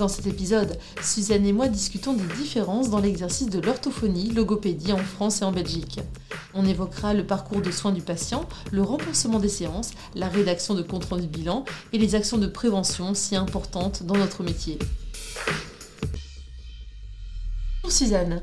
Dans 0.00 0.08
cet 0.08 0.26
épisode, 0.26 0.78
Suzanne 1.02 1.44
et 1.44 1.52
moi 1.52 1.68
discutons 1.68 2.14
des 2.14 2.24
différences 2.38 2.88
dans 2.88 3.00
l'exercice 3.00 3.50
de 3.50 3.60
l'orthophonie, 3.60 4.30
logopédie 4.30 4.94
en 4.94 4.96
France 4.96 5.42
et 5.42 5.44
en 5.44 5.52
Belgique. 5.52 6.00
On 6.54 6.64
évoquera 6.64 7.12
le 7.12 7.26
parcours 7.26 7.60
de 7.60 7.70
soins 7.70 7.92
du 7.92 8.00
patient, 8.00 8.48
le 8.72 8.80
remboursement 8.80 9.38
des 9.38 9.50
séances, 9.50 9.90
la 10.14 10.28
rédaction 10.28 10.72
de 10.72 10.80
comptes 10.80 11.04
rendus 11.04 11.26
bilan 11.26 11.66
et 11.92 11.98
les 11.98 12.14
actions 12.14 12.38
de 12.38 12.46
prévention 12.46 13.12
si 13.12 13.36
importantes 13.36 14.04
dans 14.04 14.16
notre 14.16 14.42
métier. 14.42 14.78
Bonjour 17.82 17.98
Suzanne. 17.98 18.40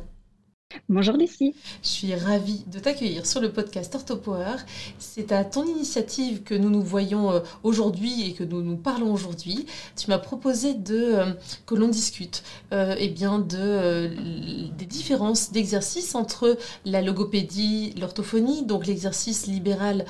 Bonjour 0.90 1.18
Lucie. 1.18 1.54
Je 1.84 1.88
suis 1.88 2.16
ravie 2.16 2.64
de 2.68 2.80
t'accueillir 2.80 3.26
sur 3.26 3.42
le 3.42 3.52
podcast 3.52 3.94
OrthoPower. 3.94 4.56
C'est 5.00 5.34
à 5.34 5.44
ton 5.44 5.66
initiative 5.66 6.44
que 6.44 6.56
nous 6.56 6.70
nous 6.70 6.82
voyons 6.82 7.30
euh, 7.30 7.40
aujourd'hui 7.64 8.30
et 8.30 8.34
que 8.34 8.46
nous 8.46 8.62
nous 8.62 8.78
parlons 8.78 9.14
aujourd'hui. 9.14 9.66
Tu 9.98 10.10
m'as 10.10 10.18
proposé 10.18 10.78
euh, 10.90 11.34
que 11.66 11.76
l'on 11.76 11.90
discute 11.90 12.42
euh, 12.72 12.96
eh 12.98 13.10
des 13.10 14.86
différences 14.86 15.52
d'exercice 15.52 16.16
entre 16.16 16.58
la 16.86 17.02
logopédie, 17.02 17.94
l'orthophonie, 18.00 18.66
donc 18.66 18.88
l'exercice 18.88 19.48
libéral 19.48 20.06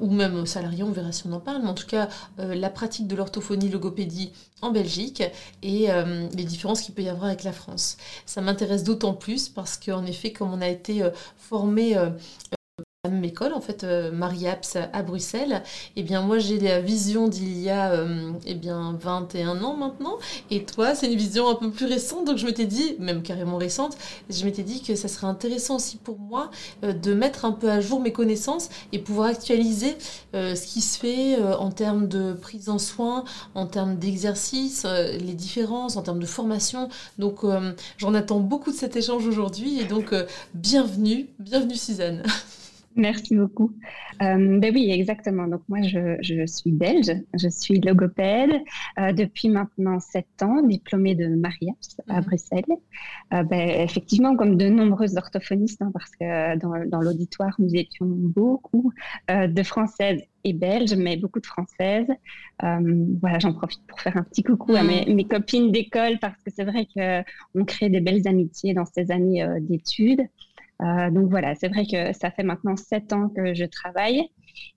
ou 0.00 0.10
même 0.10 0.46
salarié, 0.46 0.82
on 0.82 0.90
verra 0.90 1.12
si 1.12 1.26
on 1.26 1.32
en 1.32 1.40
parle, 1.40 1.62
mais 1.62 1.68
en 1.68 1.74
tout 1.74 1.86
cas 1.86 2.08
la 2.38 2.70
pratique 2.70 3.06
de 3.06 3.14
l'orthophonie, 3.16 3.68
logopédie 3.68 4.32
en 4.62 4.70
Belgique 4.70 5.22
et 5.62 5.88
les 6.34 6.44
différences 6.44 6.82
qu'il 6.82 6.94
peut 6.94 7.02
y 7.02 7.08
avoir 7.08 7.26
avec 7.26 7.44
la 7.44 7.52
France. 7.52 7.96
Ça 8.26 8.40
m'intéresse 8.40 8.84
d'autant 8.84 9.14
plus 9.14 9.48
parce 9.48 9.76
qu'en 9.76 10.04
effet, 10.06 10.32
comme 10.32 10.52
on 10.52 10.60
a 10.60 10.68
été 10.68 11.02
euh, 11.02 11.10
formé 11.36 11.96
euh, 11.96 12.10
même 13.10 13.24
école, 13.24 13.52
en 13.52 13.60
fait, 13.60 13.84
euh, 13.84 14.10
Marie-Aps 14.12 14.76
à 14.92 15.02
Bruxelles, 15.02 15.62
et 15.96 16.00
eh 16.00 16.02
bien 16.02 16.22
moi 16.22 16.38
j'ai 16.38 16.58
la 16.58 16.80
vision 16.80 17.28
d'il 17.28 17.60
y 17.60 17.70
a 17.70 17.92
euh, 17.92 18.32
eh 18.46 18.54
bien 18.54 18.96
21 19.00 19.62
ans 19.62 19.76
maintenant, 19.76 20.18
et 20.50 20.64
toi 20.64 20.94
c'est 20.94 21.10
une 21.10 21.18
vision 21.18 21.48
un 21.48 21.54
peu 21.54 21.70
plus 21.70 21.86
récente, 21.86 22.26
donc 22.26 22.38
je 22.38 22.46
m'étais 22.46 22.66
dit, 22.66 22.96
même 22.98 23.22
carrément 23.22 23.56
récente, 23.56 23.96
je 24.30 24.44
m'étais 24.44 24.62
dit 24.62 24.82
que 24.82 24.94
ça 24.94 25.08
serait 25.08 25.26
intéressant 25.26 25.76
aussi 25.76 25.96
pour 25.96 26.18
moi 26.18 26.50
euh, 26.84 26.92
de 26.92 27.14
mettre 27.14 27.44
un 27.44 27.52
peu 27.52 27.70
à 27.70 27.80
jour 27.80 28.00
mes 28.00 28.12
connaissances 28.12 28.68
et 28.92 28.98
pouvoir 28.98 29.28
actualiser 29.28 29.96
ce 30.32 30.66
qui 30.66 30.80
se 30.80 30.98
fait 30.98 31.36
en 31.40 31.70
termes 31.70 32.06
de 32.08 32.32
prise 32.32 32.68
en 32.68 32.78
soin, 32.78 33.24
en 33.54 33.66
termes 33.66 33.96
d'exercice, 33.96 34.84
les 34.84 35.34
différences, 35.34 35.96
en 35.96 36.02
termes 36.02 36.20
de 36.20 36.26
formation. 36.26 36.88
Donc 37.18 37.40
j'en 37.96 38.14
attends 38.14 38.40
beaucoup 38.40 38.70
de 38.70 38.76
cet 38.76 38.96
échange 38.96 39.26
aujourd'hui, 39.26 39.80
et 39.80 39.84
donc 39.84 40.14
bienvenue, 40.54 41.28
bienvenue 41.38 41.76
Suzanne. 41.76 42.22
Merci 42.98 43.36
beaucoup. 43.36 43.72
Euh, 44.22 44.58
ben 44.58 44.74
oui, 44.74 44.90
exactement. 44.90 45.46
Donc 45.46 45.62
moi, 45.68 45.82
je, 45.82 46.16
je 46.20 46.44
suis 46.46 46.72
belge, 46.72 47.12
je 47.32 47.48
suis 47.48 47.80
logopède 47.80 48.50
euh, 48.98 49.12
depuis 49.12 49.48
maintenant 49.50 50.00
sept 50.00 50.42
ans, 50.42 50.62
diplômée 50.62 51.14
de 51.14 51.28
Mariaps 51.28 52.00
à 52.08 52.20
mhm. 52.20 52.26
Bruxelles. 52.26 52.64
Euh, 53.32 53.44
ben, 53.44 53.82
effectivement, 53.82 54.34
comme 54.34 54.56
de 54.56 54.68
nombreuses 54.68 55.16
orthophonistes, 55.16 55.80
hein, 55.80 55.92
parce 55.92 56.10
que 56.10 56.58
dans, 56.58 56.72
dans 56.88 57.00
l'auditoire, 57.00 57.54
nous 57.60 57.72
étions 57.72 58.06
beaucoup 58.06 58.92
de 59.28 59.62
Françaises 59.62 60.20
et 60.42 60.52
Belges, 60.52 60.94
mais 60.94 61.16
beaucoup 61.16 61.40
de 61.40 61.46
Françaises. 61.46 62.08
Voilà, 62.60 63.38
j'en 63.38 63.52
profite 63.52 63.86
pour 63.86 64.00
faire 64.00 64.16
un 64.16 64.24
petit 64.24 64.42
coucou 64.42 64.74
à 64.74 64.82
mes, 64.82 65.06
mhm. 65.06 65.14
mes 65.14 65.24
copines 65.24 65.70
d'école, 65.70 66.18
parce 66.20 66.42
que 66.42 66.50
c'est 66.50 66.64
vrai 66.64 66.88
qu'on 66.92 67.64
crée 67.64 67.90
des 67.90 68.00
belles 68.00 68.26
amitiés 68.26 68.74
dans 68.74 68.86
ces 68.86 69.12
années 69.12 69.46
d'études. 69.60 70.22
Euh, 70.82 71.10
donc 71.10 71.30
voilà, 71.30 71.54
c'est 71.54 71.68
vrai 71.68 71.86
que 71.86 72.12
ça 72.12 72.30
fait 72.30 72.42
maintenant 72.42 72.76
sept 72.76 73.12
ans 73.12 73.28
que 73.28 73.54
je 73.54 73.64
travaille 73.64 74.30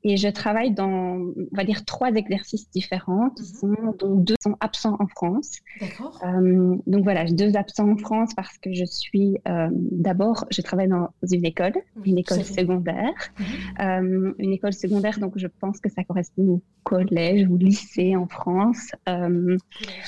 et 0.04 0.18
je 0.18 0.28
travaille 0.28 0.72
dans, 0.72 0.88
on 0.88 1.56
va 1.56 1.64
dire, 1.64 1.86
trois 1.86 2.12
exercices 2.14 2.70
différents 2.72 3.30
qui 3.32 3.44
mhm. 3.44 3.76
sont, 3.76 3.96
dont 4.00 4.16
deux 4.16 4.36
sont 4.42 4.56
absents 4.60 4.98
en 5.00 5.08
France. 5.08 5.60
D'accord. 5.80 6.20
Euh, 6.26 6.76
donc 6.88 7.04
voilà, 7.04 7.26
deux 7.26 7.56
absents 7.56 7.90
en 7.90 7.98
France 7.98 8.34
parce 8.36 8.58
que 8.58 8.74
je 8.74 8.86
suis, 8.86 9.38
euh, 9.48 9.70
d'abord, 9.72 10.46
je 10.50 10.62
travaille 10.62 10.88
dans 10.88 11.10
une 11.32 11.46
école, 11.46 11.74
une 12.04 12.18
école 12.18 12.44
secondaire. 12.44 13.14
Mhm. 13.40 13.46
Euh, 13.80 14.34
une 14.40 14.54
école 14.54 14.74
secondaire, 14.74 15.20
donc 15.20 15.34
je 15.38 15.48
pense 15.48 15.80
que 15.80 15.90
ça 15.90 16.04
correspond 16.04 16.44
au 16.44 16.62
collège 16.84 17.48
ou 17.48 17.58
lycée 17.58 18.16
en 18.16 18.28
France. 18.28 18.92
Euh, 19.08 19.58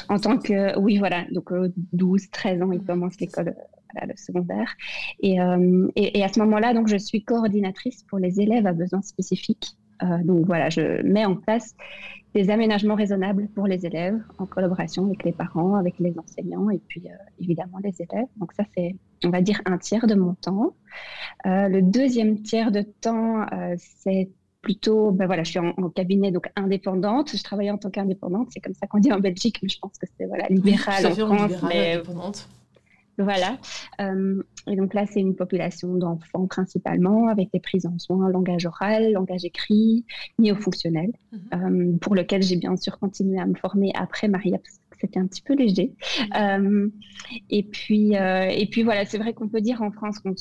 en 0.10 0.20
tant 0.20 0.38
que, 0.40 0.78
oui, 0.80 0.98
voilà, 0.98 1.26
donc 1.32 1.52
12, 1.94 2.30
13 2.32 2.62
ans, 2.64 2.72
ils 2.72 2.80
mhm. 2.80 2.86
commencent 2.86 3.20
l'école 3.20 3.54
le 4.02 4.14
secondaire. 4.16 4.76
Euh, 5.24 5.88
et, 5.96 6.20
et, 6.20 6.24
à 6.24 6.28
ce 6.28 6.40
moment-là, 6.40 6.74
donc, 6.74 6.88
je 6.88 6.98
suis 6.98 7.24
coordinatrice 7.24 8.04
pour 8.04 8.20
les 8.20 8.42
élèves 8.42 8.68
à 8.68 8.74
besoins 8.74 9.02
spécifiques. 9.02 9.76
Euh, 10.02 10.18
donc 10.24 10.46
voilà, 10.46 10.70
je 10.70 11.02
mets 11.04 11.26
en 11.26 11.36
place 11.36 11.76
des 12.34 12.50
aménagements 12.50 12.96
raisonnables 12.96 13.48
pour 13.50 13.68
les 13.68 13.86
élèves 13.86 14.20
en 14.40 14.48
collaboration 14.48 15.06
avec 15.06 15.24
les 15.24 15.32
parents, 15.32 15.76
avec 15.76 16.00
les 16.00 16.16
enseignants 16.18 16.72
et 16.72 16.82
puis 16.88 17.04
euh, 17.06 17.14
évidemment 17.40 17.78
les 17.84 17.94
élèves. 18.02 18.26
Donc 18.38 18.54
ça, 18.54 18.64
c'est, 18.76 18.96
on 19.24 19.30
va 19.30 19.42
dire, 19.42 19.62
un 19.66 19.78
tiers 19.78 20.08
de 20.08 20.16
mon 20.16 20.34
temps. 20.34 20.74
le 21.46 21.82
deuxième 21.82 22.42
tiers 22.42 22.72
de 22.72 22.82
temps, 22.82 23.46
c'est 23.78 24.30
plutôt, 24.64 25.12
ben 25.12 25.28
voilà, 25.28 25.44
je 25.44 25.52
suis 25.52 25.60
en, 25.60 25.74
cabinet 25.90 26.32
donc 26.32 26.50
indépendante. 26.56 27.36
Je 27.36 27.44
travaille 27.44 27.70
en 27.70 27.78
tant 27.78 27.92
qu'indépendante, 27.92 28.48
c'est 28.52 28.62
comme 28.62 28.74
ça 28.74 28.88
qu'on 28.88 28.98
dit 28.98 29.12
en 29.12 29.20
Belgique, 29.20 29.60
mais 29.62 29.70
je 29.70 29.78
pense 29.78 29.96
que 30.00 30.08
c'est 30.18 30.26
voilà 30.26 30.48
libéral 30.50 31.06
en 31.06 31.12
France. 31.12 31.64
mais, 31.70 31.94
indépendante. 31.94 32.50
Voilà. 33.18 33.58
Euh, 34.02 34.42
et 34.68 34.76
donc 34.76 34.94
là, 34.94 35.06
c'est 35.06 35.20
une 35.20 35.36
population 35.36 35.96
d'enfants 35.96 36.48
principalement, 36.48 37.28
avec 37.28 37.52
des 37.52 37.60
prises 37.60 37.86
en 37.86 37.98
soins 38.00 38.30
langage 38.30 38.66
oral, 38.66 39.12
langage 39.12 39.46
écrit, 39.46 40.06
néo-fonctionnel, 40.40 41.12
mhm. 41.32 41.40
euh, 41.54 41.98
pour 42.00 42.16
lequel 42.16 42.42
j'ai 42.42 42.56
bien 42.56 42.76
sûr 42.76 42.98
continué 43.00 43.40
à 43.40 43.46
me 43.46 43.56
former 43.56 43.92
après 43.96 44.28
Maria, 44.28 44.58
parce 44.58 44.78
que 44.78 44.98
c'était 45.00 45.20
un 45.20 45.28
petit 45.28 45.42
peu 45.42 45.56
léger. 45.56 45.94
Mhm. 46.20 46.28
Euh, 46.36 46.90
et, 47.50 47.64
puis, 47.64 48.14
et 48.14 48.68
puis 48.72 48.84
voilà, 48.84 49.06
c'est 49.06 49.18
vrai 49.18 49.34
qu'on 49.34 49.48
peut 49.48 49.62
dire 49.62 49.82
en 49.82 49.92
France 49.92 50.20
qu'on 50.20 50.34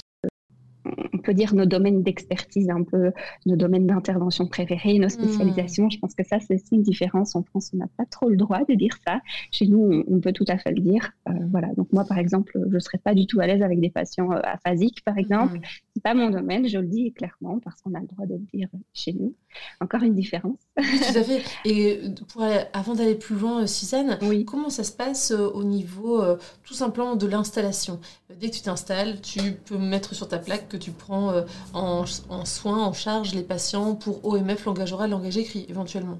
on 1.13 1.19
peut 1.19 1.35
dire 1.35 1.55
nos 1.55 1.67
domaines 1.67 2.03
d'expertise, 2.03 2.71
un 2.71 2.83
peu 2.83 3.13
nos 3.47 3.57
domaines 3.57 3.87
d'intervention 3.87 4.47
préférés, 4.47 4.99
nos 4.99 5.07
hmm. 5.07 5.11
spécialisations. 5.11 5.91
Je 5.91 5.99
pense 5.99 6.15
que 6.15 6.25
ça, 6.25 6.39
c'est 6.41 6.55
aussi 6.55 6.75
une 6.75 6.83
différence. 6.83 7.37
En 7.37 7.43
France, 7.43 7.71
on 7.75 7.79
n'a 7.79 7.89
pas 7.97 8.05
trop 8.07 8.29
le 8.29 8.37
droit 8.37 8.65
de 8.69 8.75
dire 8.75 8.97
ça. 9.07 9.21
Chez 9.51 9.67
nous, 9.67 10.05
on, 10.07 10.21
peut 10.21 10.33
tout 10.33 10.45
à 10.49 10.59
fait 10.59 10.71
le 10.71 10.81
dire. 10.81 11.13
Euh, 11.29 11.33
voilà. 11.51 11.69
Donc 11.77 11.93
moi, 11.93 12.05
par 12.05 12.19
exemple, 12.19 12.53
je 12.55 12.75
ne 12.75 12.79
serais 12.79 12.99
pas 12.99 13.15
du 13.15 13.27
tout 13.27 13.41
à 13.41 13.47
l'aise 13.47 13.63
avec 13.63 13.81
des 13.81 13.91
patients 13.91 14.33
euh, 14.33 14.41
aphasiques, 14.43 15.03
par 15.05 15.19
exemple. 15.19 15.59
Hmm. 15.59 15.63
C'est 15.95 16.03
pas 16.03 16.15
mon 16.15 16.31
domaine, 16.31 16.69
je 16.69 16.79
le 16.79 16.87
dis 16.87 17.13
clairement, 17.13 17.59
parce 17.61 17.81
qu'on 17.83 17.95
a 17.95 18.01
le 18.01 18.07
droit 18.07 18.27
de 18.27 18.35
le 18.35 18.59
dire 18.59 18.69
chez 18.93 19.13
nous. 19.13 19.35
Encore 19.81 20.03
une 20.03 20.15
différence. 20.15 20.59
Oui, 20.79 20.99
tout 20.99 21.19
à 21.19 21.23
fait. 21.23 21.43
Et 21.65 22.01
pour 22.29 22.43
avant 22.73 22.95
d'aller 22.95 23.15
plus 23.15 23.37
loin, 23.37 23.67
Suzanne, 23.67 24.19
comment 24.47 24.71
ça 24.71 24.85
se 24.85 24.93
passe 24.93 25.31
euh, 25.31 25.49
au 25.51 25.65
niveau 25.65 26.23
tout 26.65 26.75
simplement 26.75 27.17
de 27.17 27.27
l'installation? 27.27 28.01
Dès 28.41 28.49
que 28.49 28.57
tu 28.57 28.63
t'installes, 28.63 29.21
tu 29.21 29.53
peux 29.53 29.79
mettre 29.79 30.15
sur 30.15 30.29
ta 30.29 30.39
plaque 30.39 30.69
que 30.69 30.77
tu 30.83 30.91
prends 30.91 31.31
euh, 31.31 31.43
en, 31.73 32.05
en 32.29 32.45
soins, 32.45 32.85
en 32.85 32.93
charge 32.93 33.35
les 33.35 33.43
patients 33.43 33.95
pour 33.95 34.25
OMF, 34.25 34.65
langage 34.65 34.93
oral, 34.93 35.11
langage 35.11 35.39
écrit, 35.39 35.67
éventuellement 35.69 36.19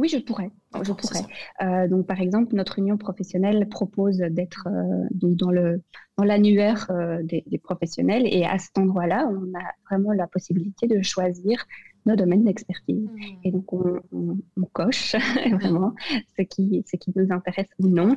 oui, 0.00 0.08
je 0.08 0.18
pourrais. 0.18 0.52
Je 0.80 0.92
pourrais. 0.92 1.24
Euh, 1.60 1.88
donc, 1.88 2.06
par 2.06 2.20
exemple, 2.20 2.54
notre 2.54 2.78
union 2.78 2.96
professionnelle 2.96 3.68
propose 3.68 4.18
d'être 4.18 4.68
euh, 4.68 5.08
dans 5.10 5.50
le 5.50 5.82
dans 6.16 6.22
l'annuaire 6.22 6.88
des, 7.22 7.60
professionnels, 7.62 8.26
et 8.26 8.44
à 8.44 8.58
cet 8.58 8.78
endroit-là, 8.78 9.28
on 9.28 9.58
a 9.58 9.62
vraiment 9.88 10.12
la 10.12 10.28
possibilité 10.28 10.86
de 10.86 11.02
choisir 11.02 11.64
nos 12.06 12.16
domaines 12.16 12.44
d'expertise. 12.44 13.04
Hmm. 13.04 13.38
Et 13.44 13.52
donc, 13.52 13.72
on, 13.72 14.00
coche 14.72 15.16
vraiment 15.52 15.94
ce 16.36 16.42
qui, 16.42 16.84
ce 16.86 16.96
qui 16.96 17.12
nous 17.16 17.32
intéresse 17.32 17.68
ou 17.78 17.88
non, 17.88 18.16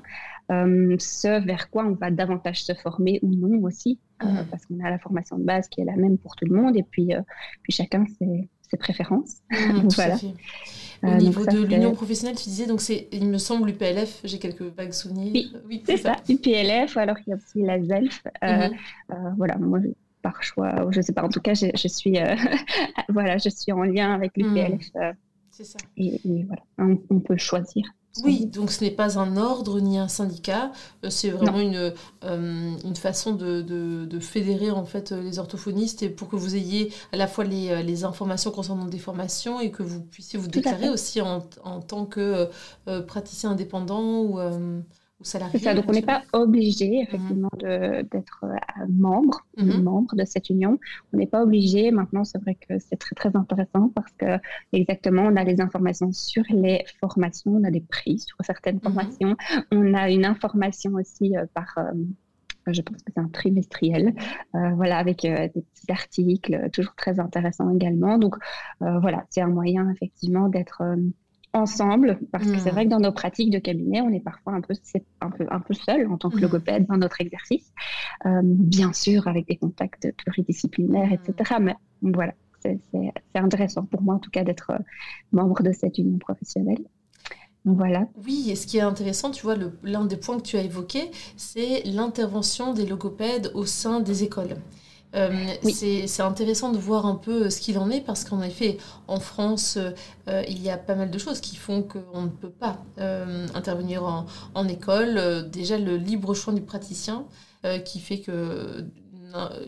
euh, 0.52 0.96
ce 1.00 1.44
vers 1.44 1.70
quoi 1.70 1.86
on 1.86 1.94
va 1.94 2.12
davantage 2.12 2.64
se 2.64 2.74
former 2.74 3.20
ou 3.24 3.34
non 3.34 3.64
aussi, 3.64 4.00
euh, 4.24 4.28
hmm. 4.28 4.46
parce 4.50 4.66
qu'on 4.66 4.80
a 4.84 4.90
la 4.90 5.00
formation 5.00 5.38
de 5.38 5.44
base 5.44 5.68
qui 5.68 5.82
est 5.82 5.86
la 5.86 5.96
même 5.96 6.18
pour 6.18 6.36
tout 6.36 6.46
le 6.46 6.56
monde, 6.56 6.76
et 6.78 6.84
puis, 6.84 7.14
euh, 7.14 7.22
puis 7.64 7.74
chacun 7.74 8.06
ses, 8.20 8.50
ses 8.70 8.78
préférences. 8.78 9.38
Hmm, 9.52 9.88
voilà. 9.96 10.18
Au 11.04 11.18
niveau 11.18 11.44
de 11.48 11.66
l'union 11.66 11.94
professionnelle, 11.94 12.36
tu 12.36 12.44
disais, 12.44 12.68
donc 12.68 12.80
c'est, 12.80 13.08
il 13.12 13.28
me 13.28 13.40
semble, 13.40 13.70
l'UPLF, 13.70 14.22
j'ai 14.24 14.38
quelques 14.38 14.62
vagues 14.62 14.92
souvenirs. 14.92 15.32
Oui, 15.68 15.82
c'est 15.84 15.98
ça. 15.98 16.18
UPLF, 16.30 16.96
alors 16.96 17.18
qu'il 17.18 17.32
y 17.32 17.34
a 17.34 17.38
aussi 17.38 17.64
la 17.64 17.82
ZELF. 17.82 18.22
voilà, 19.36 19.58
moi, 19.58 19.80
par 20.22 20.42
choix, 20.44 20.88
je 20.92 20.98
ne 20.98 21.02
sais 21.02 21.14
pas. 21.14 21.24
En 21.24 21.30
tout 21.30 21.42
cas, 21.42 21.54
je, 21.54 21.88
suis, 21.88 22.18
euh, 22.18 22.36
voilà, 23.10 23.38
je 23.38 23.50
suis 23.50 23.72
en 23.72 23.84
lien 23.84 24.14
avec 24.14 24.38
l'UPLF. 24.38 24.94
Hmm. 24.94 25.02
Euh, 25.02 25.14
c'est 25.50 25.64
ça. 25.64 25.80
Et, 25.98 26.20
voilà, 26.46 26.96
on, 27.10 27.20
peut 27.20 27.38
choisir. 27.38 27.84
Oui, 28.24 28.46
donc 28.46 28.72
ce 28.72 28.84
n'est 28.84 28.92
pas 28.92 29.18
un 29.18 29.38
ordre 29.38 29.80
ni 29.80 29.98
un 29.98 30.10
syndicat, 30.10 30.72
euh, 31.06 31.10
c'est 31.10 31.30
vraiment 31.30 31.60
une, 31.60 31.94
euh, 32.26 32.76
une 32.84 32.96
façon 32.96 33.34
de, 33.34 33.62
de, 33.62 34.20
fédérer 34.20 34.70
en 34.70 34.86
fait 34.86 35.12
les 35.12 35.40
orthophonistes 35.40 36.04
et 36.04 36.10
pour 36.10 36.28
que 36.28 36.36
vous 36.36 36.56
ayez 36.56 36.94
à 37.14 37.18
la 37.18 37.28
fois 37.28 37.46
les, 37.46 37.82
les 37.84 38.04
informations 38.04 38.52
concernant 38.52 38.86
des 38.86 39.00
formations 39.00 39.62
et 39.62 39.72
que 39.72 39.82
vous 39.82 40.02
puissiez 40.02 40.38
vous 40.38 40.48
déclarer 40.48 40.90
aussi 40.90 41.22
en, 41.22 41.46
en, 41.64 41.80
tant 41.80 42.06
que 42.06 42.50
praticien 43.08 43.52
indépendant 43.52 44.20
ou 44.22 44.40
c'est 45.24 45.58
ça, 45.60 45.74
donc 45.74 45.86
on 45.88 45.92
n'est 45.92 46.02
pas 46.02 46.24
obligé 46.34 47.02
effectivement 47.02 47.50
d'être 47.60 48.44
euh, 48.44 48.86
membre, 48.90 49.46
mhm. 49.58 49.84
membre 49.84 50.16
de 50.16 50.26
cette 50.26 50.50
union. 50.50 50.80
On 51.14 51.18
n'est 51.18 51.28
pas 51.28 51.44
obligé. 51.44 51.92
Maintenant, 51.92 52.24
c'est 52.24 52.40
vrai 52.42 52.56
que 52.56 52.80
c'est 52.80 52.98
très 52.98 53.16
très 53.16 53.36
intéressant 53.36 53.90
parce 53.90 54.12
que 54.18 54.38
exactement, 54.74 55.24
on 55.24 55.36
a 55.36 55.44
les 55.44 55.62
informations 55.62 56.12
sur 56.12 56.44
les 56.50 56.84
formations, 57.00 57.52
on 57.56 57.64
a 57.64 57.72
des 57.72 57.82
prix 57.82 58.20
sur 58.20 58.38
certaines 58.44 58.76
mhm. 58.76 58.82
formations, 58.82 59.36
on 59.72 59.94
a 59.94 60.10
une 60.10 60.26
information 60.26 60.94
aussi 60.94 61.38
euh, 61.38 61.46
par 61.54 61.74
euh, 61.78 61.92
je 62.68 62.82
pense 62.82 62.98
que 62.98 63.12
c'est 63.16 63.20
un 63.20 63.28
trimestriel, 63.28 64.14
voilà, 64.54 65.00
avec 65.00 65.24
des 65.24 65.50
petits 65.50 65.92
articles, 65.92 66.70
toujours 66.72 66.94
très 66.94 67.20
intéressants 67.20 67.72
également. 67.72 68.20
Donc 68.20 68.36
voilà, 68.80 69.26
c'est 69.32 69.42
un 69.42 69.48
moyen 69.48 69.90
effectivement 69.90 70.48
d'être 70.48 70.84
ensemble, 71.54 72.20
parce 72.32 72.46
que 72.46 72.58
c'est 72.58 72.72
hmm. 72.72 72.74
vrai 72.74 72.86
que 72.86 72.90
dans 72.90 73.00
nos 73.00 73.12
pratiques 73.12 73.50
de 73.50 73.60
cabinet, 73.60 74.02
on 74.02 74.10
est 74.10 74.22
parfois 74.22 74.54
un 74.54 74.62
peu, 74.62 74.74
un 75.22 75.30
peu, 75.30 75.46
un 75.50 75.60
peu 75.60 75.74
seul 75.74 76.08
en 76.08 76.18
tant 76.18 76.30
que 76.30 76.38
hmm. 76.38 76.42
logopède 76.42 76.86
dans 76.88 76.98
notre 76.98 77.20
exercice, 77.22 77.72
euh, 78.26 78.42
bien 78.44 78.94
sûr 78.94 79.28
avec 79.28 79.48
des 79.48 79.58
contacts 79.58 80.12
pluridisciplinaires, 80.18 81.12
etc. 81.12 81.56
Mais 81.60 81.76
voilà, 82.02 82.34
c'est 82.62 82.80
intéressant 83.36 83.84
pour 83.84 84.02
moi 84.02 84.16
en 84.16 84.20
tout 84.20 84.32
cas 84.32 84.44
d'être 84.44 84.72
euh, 84.72 84.80
membre 85.32 85.62
de 85.64 85.72
cette 85.72 85.98
union 85.98 86.18
professionnelle. 86.20 86.84
voilà. 87.66 88.08
Oui, 88.26 88.50
et 88.50 88.56
ce 88.56 88.66
qui 88.66 88.78
est 88.78 88.82
intéressant, 88.82 89.32
tu 89.32 89.44
vois, 89.44 89.56
l'un 89.84 90.06
des 90.06 90.18
points 90.18 90.38
que 90.38 90.44
tu 90.44 90.58
as 90.58 90.64
évoqué, 90.64 91.12
c'est 91.36 91.84
l'intervention 91.86 92.74
des 92.74 92.86
logopèdes 92.86 93.52
au 93.56 93.66
sein 93.66 94.00
des 94.00 94.24
écoles. 94.24 94.56
Euh, 95.16 95.56
c'est 95.64 96.22
intéressant 96.22 96.72
de 96.72 96.78
voir 96.78 97.06
un 97.06 97.16
peu 97.16 97.50
ce 97.50 97.60
qu'il 97.60 97.78
en 97.78 97.90
est 97.90 98.02
parce 98.02 98.24
qu'en 98.24 98.42
effet, 98.42 98.78
en 99.08 99.20
France, 99.20 99.78
euh, 100.28 100.44
il 100.48 100.62
y 100.62 100.70
a 100.70 100.78
pas 100.78 100.96
mal 100.96 101.12
de 101.12 101.18
choses 101.18 101.42
qui 101.42 101.56
font 101.56 101.84
qu'on 101.84 102.24
ne 102.24 102.30
peut 102.30 102.50
pas 102.50 102.78
euh, 103.00 103.48
intervenir 103.54 104.04
en, 104.04 104.26
en 104.54 104.68
école. 104.68 105.50
déjà, 105.50 105.78
le 105.78 105.98
libre 105.98 106.34
choix 106.34 106.54
du 106.54 106.62
praticien 106.62 107.26
qui 107.86 108.00
fait 108.00 108.22
que 108.22 108.84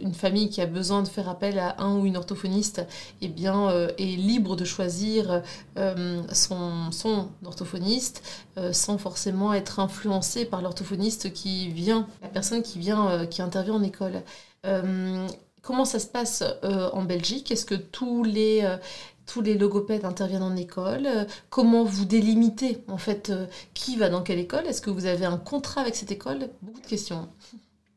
une 0.01 0.16
famille 0.16 0.50
qui 0.50 0.62
a 0.62 0.66
besoin 0.66 1.04
de 1.04 1.07
faire 1.07 1.30
appel 1.30 1.60
à 1.60 1.80
un 1.80 1.95
ou 2.00 2.07
une 2.07 2.18
orthophoniste 2.18 2.86
eh 3.22 3.28
bien, 3.28 3.69
est 3.69 4.18
libre 4.18 4.56
de 4.56 4.66
choisir 4.66 5.44
son, 5.75 6.92
son, 6.92 7.30
orthophoniste 7.45 8.24
sans 8.72 8.98
forcément 8.98 9.54
être 9.54 9.80
influencé 9.80 10.45
par 10.45 10.63
l'orthophoniste 10.63 11.31
qui 11.34 11.69
vient, 11.69 12.07
la 12.24 12.30
personne 12.30 12.63
qui 12.63 12.80
vient, 12.80 13.28
qui 13.28 13.44
intervient 13.44 13.75
en 13.75 13.84
école. 13.84 14.24
Euh, 14.65 15.27
comment 15.62 15.86
ça 15.86 16.00
se 16.00 16.07
passe 16.07 16.44
euh, 16.63 16.89
en 16.92 17.04
Belgique? 17.04 17.51
Est-ce 17.51 17.65
que 17.65 17.75
tous 17.75 18.24
les, 18.24 18.62
euh, 18.63 18.77
tous 19.25 19.42
les 19.42 19.57
logopèdes 19.57 20.06
interviennent 20.06 20.44
en 20.44 20.56
école? 20.56 21.07
Comment 21.50 21.83
vous 21.83 22.06
délimitez 22.06 22.83
en 22.88 22.98
fait 22.98 23.31
qui 23.74 23.98
va 23.98 24.10
dans 24.10 24.24
quelle 24.24 24.39
école? 24.39 24.65
Est-ce 24.68 24.81
que 24.81 24.89
vous 24.89 25.06
avez 25.06 25.25
un 25.25 25.38
contrat 25.38 25.81
avec 25.81 25.95
cette 25.95 26.12
école? 26.12 26.50
Beaucoup 26.62 26.81
de 26.81 26.88
questions. 26.88 27.30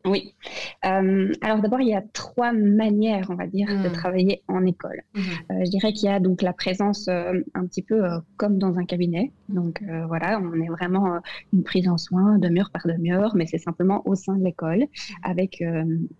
Oui. 0.06 0.34
Euh, 0.84 1.32
alors 1.40 1.60
d'abord, 1.60 1.80
il 1.80 1.88
y 1.88 1.94
a 1.94 2.02
trois 2.12 2.52
manières, 2.52 3.26
on 3.28 3.34
va 3.34 3.46
dire, 3.46 3.66
de 3.66 3.88
hmm. 3.88 3.92
travailler 3.92 4.42
en 4.46 4.64
école. 4.64 5.02
Hmm. 5.14 5.20
Euh, 5.50 5.64
je 5.64 5.70
dirais 5.70 5.92
qu'il 5.92 6.08
y 6.08 6.12
a 6.12 6.20
donc 6.20 6.42
la 6.42 6.52
présence 6.52 7.08
euh, 7.08 7.40
un 7.54 7.66
petit 7.66 7.82
peu 7.82 8.02
comme 8.36 8.58
dans 8.58 8.78
un 8.78 8.84
cabinet. 8.84 9.32
Donc 9.48 9.82
voilà, 10.08 10.40
on 10.40 10.54
est 10.60 10.68
vraiment 10.68 11.20
une 11.52 11.62
prise 11.62 11.88
en 11.88 11.98
soin 11.98 12.38
demi-heure 12.38 12.70
par 12.70 12.86
demi-heure, 12.86 13.34
mais 13.36 13.46
c'est 13.46 13.58
simplement 13.58 14.02
au 14.06 14.14
sein 14.14 14.36
de 14.36 14.44
l'école, 14.44 14.86
avec, 15.22 15.62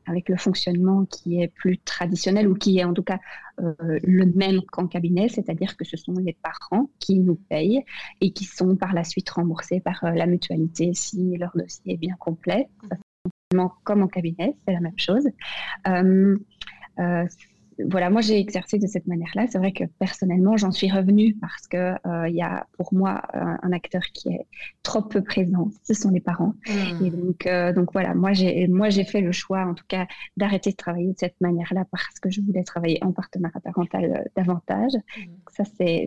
avec 0.06 0.28
le 0.28 0.36
fonctionnement 0.36 1.04
qui 1.06 1.42
est 1.42 1.48
plus 1.48 1.78
traditionnel 1.78 2.48
ou 2.48 2.54
qui 2.54 2.78
est 2.78 2.84
en 2.84 2.94
tout 2.94 3.02
cas 3.02 3.18
le 3.58 4.24
même 4.34 4.62
qu'en 4.70 4.86
cabinet, 4.86 5.28
c'est-à-dire 5.28 5.76
que 5.76 5.84
ce 5.84 5.96
sont 5.96 6.12
les 6.12 6.36
parents 6.42 6.88
qui 6.98 7.18
nous 7.18 7.34
payent 7.34 7.84
et 8.20 8.32
qui 8.32 8.44
sont 8.44 8.76
par 8.76 8.92
la 8.94 9.02
suite 9.02 9.28
remboursés 9.30 9.80
par 9.80 9.98
la 10.02 10.26
mutualité 10.26 10.92
si 10.94 11.36
leur 11.36 11.52
dossier 11.54 11.94
est 11.94 11.98
bien 11.98 12.14
complet. 12.18 12.68
Ça, 12.88 12.96
comme 13.84 14.02
en 14.02 14.08
cabinet, 14.08 14.56
c'est 14.66 14.72
la 14.72 14.80
même 14.80 14.98
chose. 14.98 15.28
Euh, 15.88 16.36
euh, 16.98 17.24
voilà, 17.90 18.08
moi 18.08 18.22
j'ai 18.22 18.38
exercé 18.38 18.78
de 18.78 18.86
cette 18.86 19.06
manière-là. 19.06 19.46
C'est 19.48 19.58
vrai 19.58 19.72
que 19.72 19.84
personnellement, 19.98 20.56
j'en 20.56 20.70
suis 20.70 20.90
revenue 20.90 21.36
parce 21.40 21.66
que 21.68 21.94
il 22.06 22.10
euh, 22.10 22.28
y 22.30 22.40
a 22.40 22.66
pour 22.78 22.94
moi 22.94 23.22
un, 23.34 23.70
acteur 23.72 24.00
qui 24.14 24.30
est 24.30 24.46
trop 24.82 25.02
peu 25.02 25.22
présent. 25.22 25.70
Ce 25.84 25.92
sont 25.92 26.10
les 26.10 26.20
parents. 26.20 26.54
Hmm. 26.66 27.04
Et 27.04 27.10
donc, 27.10 27.46
donc 27.74 27.92
voilà, 27.92 28.14
moi 28.14 28.32
j'ai 28.32 28.66
moi 28.66 28.88
j'ai 28.88 29.04
fait 29.04 29.20
le 29.20 29.30
choix, 29.30 29.66
en 29.66 29.74
tout 29.74 29.84
cas, 29.88 30.06
d'arrêter 30.38 30.70
de 30.70 30.76
travailler 30.76 31.12
de 31.12 31.18
cette 31.18 31.38
manière-là 31.42 31.84
parce 31.90 32.18
que 32.18 32.30
je 32.30 32.40
voulais 32.40 32.64
travailler 32.64 32.98
en 33.04 33.12
partenariat 33.12 33.60
parental 33.60 34.24
davantage. 34.34 34.92
Hmm. 35.18 35.32
Ça 35.52 35.64
c'est 35.76 36.06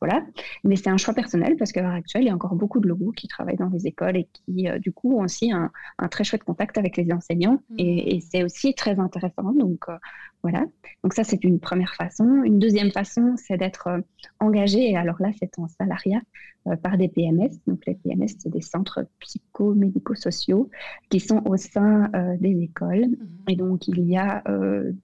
voilà. 0.00 0.24
Mais 0.64 0.76
c'est 0.76 0.88
un 0.88 0.96
choix 0.96 1.14
personnel 1.14 1.56
parce 1.56 1.72
qu'à 1.72 1.82
l'heure 1.82 1.92
actuelle, 1.92 2.22
il 2.22 2.26
y 2.26 2.30
a 2.30 2.34
encore 2.34 2.54
beaucoup 2.54 2.80
de 2.80 2.88
logos 2.88 3.12
qui 3.12 3.28
travaillent 3.28 3.56
dans 3.56 3.68
les 3.68 3.86
écoles 3.86 4.16
et 4.16 4.28
qui, 4.32 4.68
euh, 4.68 4.78
du 4.78 4.92
coup, 4.92 5.18
ont 5.18 5.24
aussi 5.24 5.52
un, 5.52 5.70
très 6.10 6.24
chouette 6.24 6.44
contact 6.44 6.78
avec 6.78 6.96
les 6.96 7.12
enseignants. 7.12 7.62
Et, 7.76 8.16
mmh. 8.16 8.20
c'est 8.30 8.42
aussi 8.42 8.74
très 8.74 8.98
intéressant. 8.98 9.52
Donc, 9.52 9.84
euh, 9.88 9.98
voilà. 10.42 10.66
Donc, 11.02 11.14
ça, 11.14 11.24
c'est 11.24 11.42
une 11.44 11.60
première 11.60 11.94
façon. 11.94 12.42
Une 12.44 12.58
deuxième 12.58 12.90
façon, 12.90 13.34
c'est 13.36 13.56
d'être 13.56 13.88
euh, 13.88 14.00
engagé. 14.38 14.90
Et 14.90 14.96
alors 14.96 15.16
là, 15.20 15.30
c'est 15.38 15.58
en 15.58 15.68
salariat 15.68 16.20
par 16.82 16.98
des 16.98 17.08
PMS. 17.08 17.48
Donc, 17.66 17.86
les 17.86 17.94
PMS, 17.94 18.28
c'est 18.38 18.50
des 18.50 18.60
centres 18.60 19.06
psycho-médico-sociaux 19.20 20.68
qui 21.08 21.18
sont 21.18 21.42
au 21.46 21.56
sein 21.56 22.10
des 22.38 22.62
écoles. 22.62 23.06
Mmh. 23.06 23.16
Et 23.48 23.56
donc, 23.56 23.88
il 23.88 24.00
y 24.00 24.18
a 24.18 24.42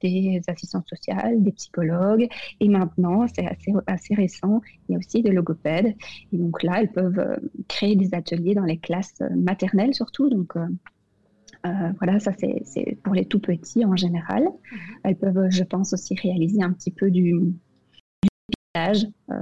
des 0.02 0.42
assistants 0.48 0.84
sociales, 0.86 1.42
des 1.42 1.52
psychologues. 1.52 2.28
Et 2.60 2.68
maintenant, 2.68 3.26
c'est 3.34 3.46
assez, 3.46 3.72
assez 3.86 4.14
récent, 4.14 4.60
il 4.88 4.92
y 4.92 4.94
a 4.96 4.98
aussi 4.98 5.22
des 5.22 5.32
logopèdes. 5.32 5.94
Et 6.32 6.38
donc 6.38 6.62
là, 6.62 6.80
elles 6.80 6.92
peuvent 6.92 7.18
euh, 7.18 7.36
créer 7.68 7.96
des 7.96 8.14
ateliers 8.14 8.54
dans 8.54 8.64
les 8.64 8.78
classes 8.78 9.14
euh, 9.20 9.28
maternelles 9.34 9.94
surtout. 9.94 10.28
Donc 10.28 10.56
euh, 11.66 11.92
voilà, 11.98 12.20
ça 12.20 12.32
c'est 12.32 12.98
pour 13.02 13.14
les 13.14 13.26
tout 13.26 13.40
petits 13.40 13.84
en 13.84 13.96
général. 13.96 14.44
Mhm. 14.44 14.78
Elles 15.04 15.16
peuvent, 15.16 15.50
je 15.50 15.64
pense, 15.64 15.92
aussi 15.92 16.14
réaliser 16.14 16.62
un 16.62 16.72
petit 16.72 16.90
peu 16.90 17.10
du, 17.10 17.32
du 18.22 18.28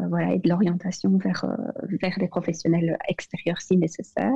voilà, 0.09 0.33
et 0.33 0.39
de 0.39 0.49
l'orientation 0.49 1.17
vers, 1.19 1.45
vers 2.01 2.19
des 2.19 2.29
professionnels 2.29 2.97
extérieurs 3.09 3.61
si 3.61 3.77
nécessaire. 3.77 4.33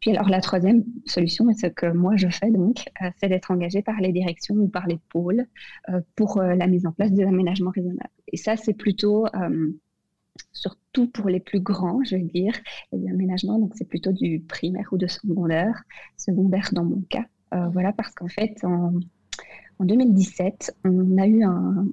Puis 0.00 0.12
alors 0.12 0.28
la 0.28 0.40
troisième 0.40 0.84
solution, 1.04 1.50
et 1.50 1.54
ce 1.54 1.66
que 1.66 1.86
moi 1.86 2.16
je 2.16 2.28
fais 2.28 2.50
donc, 2.50 2.84
c'est 3.18 3.28
d'être 3.28 3.50
engagé 3.50 3.82
par 3.82 4.00
les 4.00 4.12
directions 4.12 4.54
ou 4.54 4.68
par 4.68 4.86
les 4.86 5.00
pôles 5.10 5.46
pour 6.14 6.40
la 6.40 6.66
mise 6.68 6.86
en 6.86 6.92
place 6.92 7.12
des 7.12 7.24
aménagements 7.24 7.72
raisonnables. 7.72 8.08
Et 8.28 8.36
ça, 8.36 8.56
c'est 8.56 8.74
plutôt 8.74 9.26
surtout 10.92 11.10
pour 11.10 11.28
les 11.28 11.40
plus 11.40 11.60
grands, 11.60 12.02
je 12.04 12.16
vais 12.16 12.22
dire, 12.22 12.52
les 12.92 13.08
aménagements, 13.08 13.58
donc 13.58 13.72
c'est 13.76 13.88
plutôt 13.88 14.12
du 14.12 14.40
primaire 14.40 14.88
ou 14.92 14.98
de 14.98 15.06
secondaire, 15.06 15.82
secondaire 16.16 16.70
dans 16.72 16.84
mon 16.84 17.02
cas. 17.08 17.24
Euh, 17.54 17.68
voilà, 17.68 17.92
parce 17.92 18.14
qu'en 18.14 18.28
fait, 18.28 18.56
en, 18.64 18.94
en 19.78 19.84
2017, 19.84 20.76
on 20.84 21.18
a 21.18 21.26
eu 21.26 21.42
un, 21.44 21.86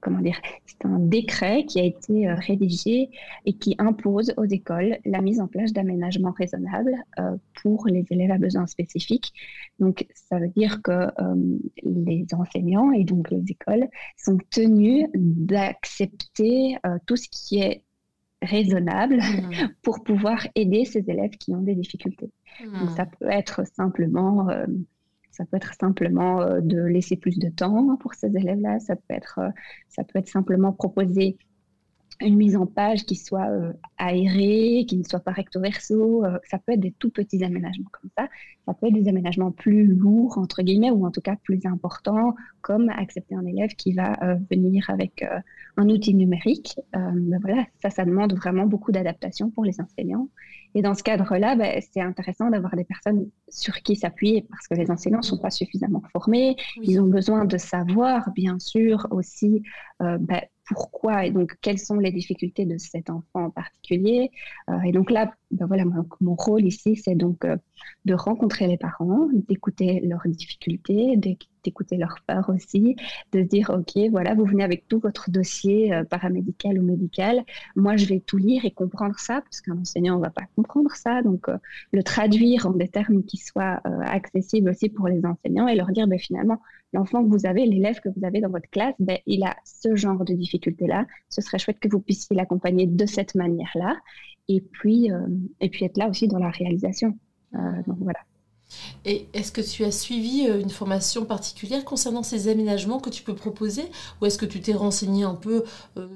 comment 0.00 0.20
dire, 0.20 0.40
c'est 0.66 0.84
un 0.84 0.98
décret 0.98 1.64
qui 1.64 1.80
a 1.80 1.84
été 1.84 2.28
euh, 2.28 2.34
rédigé 2.36 3.10
et 3.46 3.52
qui 3.52 3.74
impose 3.78 4.32
aux 4.36 4.44
écoles 4.44 4.98
la 5.04 5.20
mise 5.20 5.40
en 5.40 5.46
place 5.46 5.72
d'aménagements 5.72 6.32
raisonnables 6.32 6.96
euh, 7.18 7.36
pour 7.62 7.86
les 7.86 8.04
élèves 8.10 8.30
à 8.30 8.38
besoins 8.38 8.66
spécifiques. 8.66 9.32
Donc, 9.78 10.06
ça 10.14 10.38
veut 10.38 10.48
dire 10.48 10.82
que 10.82 11.08
les 11.82 12.26
enseignants 12.32 12.92
et 12.92 13.04
donc 13.04 13.30
les 13.30 13.42
écoles 13.48 13.88
sont 14.16 14.38
tenus 14.50 15.06
d'accepter 15.14 16.76
tout 17.06 17.16
ce 17.16 17.28
qui 17.30 17.60
est 17.60 17.82
raisonnable 18.42 19.16
mmh. 19.16 19.68
pour 19.82 20.02
pouvoir 20.02 20.46
aider 20.54 20.84
ces 20.84 21.08
élèves 21.10 21.36
qui 21.38 21.54
ont 21.54 21.62
des 21.62 21.74
difficultés. 21.74 22.30
Donc, 22.64 22.90
mmh. 22.90 22.96
ça 22.96 23.06
peut 23.06 23.30
être 23.30 23.66
simplement 23.66 24.48
ça 25.30 25.44
peut 25.44 25.56
être 25.56 25.74
simplement 25.80 26.42
euh, 26.42 26.60
de 26.60 26.80
laisser 26.82 27.16
plus 27.16 27.38
de 27.38 27.48
temps 27.48 27.96
pour 27.96 28.14
ces 28.14 28.26
élèves-là. 28.26 28.80
Ça 28.80 28.96
peut 28.96 29.14
être, 29.14 29.38
euh, 29.38 29.50
ça 29.88 30.04
peut 30.04 30.18
être 30.18 30.28
simplement 30.28 30.72
proposer 30.72 31.38
une 32.20 32.36
mise 32.36 32.56
en 32.56 32.66
page 32.66 33.04
qui 33.04 33.16
soit 33.16 33.48
euh, 33.48 33.72
aérée, 33.98 34.84
qui 34.86 34.96
ne 34.96 35.04
soit 35.04 35.20
pas 35.20 35.32
recto 35.32 35.60
verso. 35.60 36.24
ça 36.44 36.58
peut 36.58 36.72
être 36.72 36.80
des 36.80 36.92
tout 36.92 37.10
petits 37.10 37.42
aménagements 37.44 37.90
comme 37.92 38.10
ça. 38.16 38.28
Ça 38.66 38.74
peut 38.74 38.88
être 38.88 38.94
des 38.94 39.08
aménagements 39.08 39.50
plus 39.50 39.86
lourds, 39.86 40.38
entre 40.38 40.62
guillemets, 40.62 40.90
ou 40.90 41.06
en 41.06 41.10
tout 41.10 41.20
cas 41.20 41.36
plus 41.36 41.64
importants, 41.66 42.34
comme 42.60 42.88
accepter 42.90 43.34
un 43.34 43.46
élève 43.46 43.70
qui 43.70 43.92
va 43.92 44.16
venir 44.50 44.88
avec 44.90 45.24
un 45.76 45.88
outil 45.88 46.14
numérique. 46.14 46.78
Ben 46.92 47.38
voilà, 47.40 47.64
ça, 47.82 47.90
ça 47.90 48.04
demande 48.04 48.34
vraiment 48.34 48.66
beaucoup 48.66 48.92
d'adaptation 48.92 49.50
pour 49.50 49.64
les 49.64 49.80
enseignants. 49.80 50.28
Et 50.74 50.82
dans 50.82 50.94
ce 50.94 51.02
cadre-là, 51.02 51.56
ben, 51.56 51.80
c'est 51.92 52.00
intéressant 52.00 52.50
d'avoir 52.50 52.76
des 52.76 52.84
personnes 52.84 53.28
sur 53.48 53.74
qui 53.82 53.96
s'appuyer 53.96 54.46
parce 54.48 54.68
que 54.68 54.74
les 54.74 54.90
enseignants 54.90 55.18
ne 55.18 55.24
sont 55.24 55.38
pas 55.38 55.50
suffisamment 55.50 56.02
formés. 56.12 56.56
Ils 56.82 57.00
ont 57.00 57.06
besoin 57.06 57.44
de 57.44 57.56
savoir, 57.56 58.30
bien 58.32 58.58
sûr, 58.58 59.06
aussi 59.10 59.62
euh, 60.02 60.18
ben, 60.18 60.42
pourquoi 60.66 61.26
et 61.26 61.32
donc 61.32 61.56
quelles 61.60 61.80
sont 61.80 61.98
les 61.98 62.12
difficultés 62.12 62.64
de 62.64 62.78
cet 62.78 63.10
enfant 63.10 63.46
en 63.46 63.50
particulier. 63.50 64.30
et 64.84 64.92
donc 64.92 65.10
là, 65.10 65.32
ben 65.50 65.66
voilà, 65.66 65.84
mon, 66.20 66.34
rôle 66.36 66.64
ici, 66.64 66.94
c'est 66.94 67.16
donc 67.16 67.44
de 68.04 68.14
rencontrer 68.14 68.68
les 68.68 68.76
parents, 68.76 69.28
d'écouter 69.32 69.98
leurs 70.04 70.28
difficultés, 70.28 71.16
d'écouter 71.64 71.96
leurs 71.96 72.16
peurs 72.26 72.48
aussi, 72.50 72.96
de 73.32 73.42
dire, 73.42 73.70
OK, 73.70 73.98
voilà, 74.10 74.34
vous 74.34 74.44
venez 74.44 74.64
avec 74.64 74.88
tout 74.88 74.98
votre 74.98 75.30
dossier 75.30 75.92
paramédical 76.10 76.78
ou 76.78 76.82
médical. 76.82 77.44
Moi, 77.76 77.96
je 77.96 78.06
vais 78.06 78.20
tout 78.20 78.36
lire 78.36 78.64
et 78.64 78.70
comprendre 78.70 79.18
ça, 79.18 79.40
parce 79.42 79.60
qu'un 79.60 79.78
enseignant 79.78 80.16
ne 80.16 80.22
va 80.22 80.30
pas 80.30 80.44
comprendre 80.56 80.90
ça. 80.94 81.22
Donc, 81.22 81.46
le 81.92 82.02
traduire 82.02 82.66
en 82.66 82.70
des 82.70 82.88
termes 82.88 83.22
qui 83.24 83.36
soient 83.36 83.80
accessibles 84.04 84.70
aussi 84.70 84.88
pour 84.88 85.08
les 85.08 85.24
enseignants 85.24 85.68
et 85.68 85.74
leur 85.74 85.88
dire, 85.88 86.06
ben, 86.06 86.18
finalement, 86.18 86.60
l'enfant 86.92 87.22
que 87.24 87.28
vous 87.28 87.46
avez, 87.46 87.66
l'élève 87.66 88.00
que 88.00 88.08
vous 88.08 88.24
avez 88.24 88.40
dans 88.40 88.50
votre 88.50 88.68
classe, 88.70 88.94
ben, 88.98 89.18
il 89.26 89.42
a 89.44 89.56
ce 89.64 89.94
genre 89.94 90.24
de 90.24 90.34
difficultés-là. 90.34 91.06
Ce 91.28 91.40
serait 91.40 91.58
chouette 91.58 91.78
que 91.78 91.88
vous 91.88 92.00
puissiez 92.00 92.36
l'accompagner 92.36 92.86
de 92.86 93.06
cette 93.06 93.34
manière-là. 93.34 93.96
Et 94.48 94.60
puis, 94.60 95.12
euh, 95.12 95.26
et 95.60 95.68
puis 95.68 95.84
être 95.84 95.96
là 95.96 96.08
aussi 96.08 96.28
dans 96.28 96.38
la 96.38 96.50
réalisation. 96.50 97.16
Euh, 97.54 97.58
donc 97.86 97.98
voilà. 98.00 98.20
Et 99.04 99.28
est-ce 99.34 99.52
que 99.52 99.60
tu 99.60 99.84
as 99.84 99.92
suivi 99.92 100.46
euh, 100.46 100.60
une 100.60 100.70
formation 100.70 101.24
particulière 101.24 101.84
concernant 101.84 102.22
ces 102.22 102.48
aménagements 102.48 103.00
que 103.00 103.10
tu 103.10 103.22
peux 103.22 103.34
proposer 103.34 103.84
Ou 104.20 104.26
est-ce 104.26 104.38
que 104.38 104.46
tu 104.46 104.60
t'es 104.60 104.74
renseigné 104.74 105.24
un 105.24 105.34
peu 105.34 105.64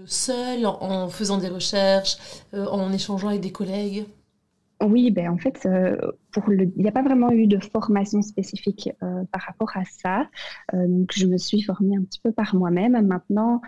seul, 0.07 0.67
en, 0.67 1.09
faisant 1.09 1.39
des 1.39 1.49
recherches, 1.49 2.17
en 2.53 2.93
échangeant 2.93 3.29
avec 3.29 3.41
des 3.41 3.53
collègues? 3.53 4.07
Oui, 4.87 5.11
ben 5.11 5.29
en 5.29 5.37
fait, 5.37 5.67
euh, 5.67 5.97
pour 6.33 6.49
le, 6.49 6.65
il 6.77 6.83
n'y 6.83 6.89
a 6.89 6.93
pas 6.93 7.03
vraiment 7.03 7.31
eu 7.31 7.47
de 7.47 7.59
formation 7.59 8.23
spécifique 8.23 8.91
euh, 9.03 9.25
par 9.31 9.43
rapport 9.43 9.71
à 9.77 9.85
ça. 9.85 10.29
Euh, 10.73 10.87
donc, 10.87 11.11
je 11.15 11.27
me 11.27 11.37
suis 11.37 11.63
formée 11.63 11.97
un 11.97 12.03
petit 12.03 12.21
peu 12.21 12.33
par 12.33 12.55
moi-même. 12.55 13.01
Maintenant, 13.07 13.61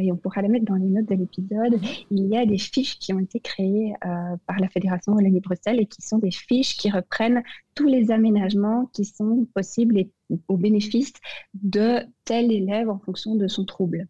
et 0.00 0.12
on 0.12 0.16
pourra 0.16 0.42
les 0.42 0.48
mettre 0.48 0.64
dans 0.64 0.76
les 0.76 0.86
notes 0.86 1.08
de 1.08 1.16
l'épisode, 1.16 1.80
il 2.12 2.28
y 2.28 2.36
a 2.36 2.46
des 2.46 2.58
fiches 2.58 3.00
qui 3.00 3.12
ont 3.12 3.18
été 3.18 3.40
créées 3.40 3.94
par 4.00 4.60
la 4.60 4.68
Fédération 4.68 5.12
Wallonie-Bruxelles 5.12 5.80
et 5.80 5.86
qui 5.86 6.02
sont 6.02 6.18
des 6.18 6.30
fiches 6.30 6.76
qui 6.76 6.88
reprennent 6.88 7.42
tous 7.74 7.88
les 7.88 8.12
aménagements 8.12 8.86
qui 8.92 9.04
sont 9.04 9.48
possibles 9.56 9.98
et 9.98 10.12
au 10.46 10.56
bénéfice 10.56 11.12
de 11.54 11.98
tel 12.24 12.52
élève 12.52 12.88
en 12.90 13.00
fonction 13.00 13.34
de 13.34 13.48
son 13.48 13.64
trouble. 13.64 14.06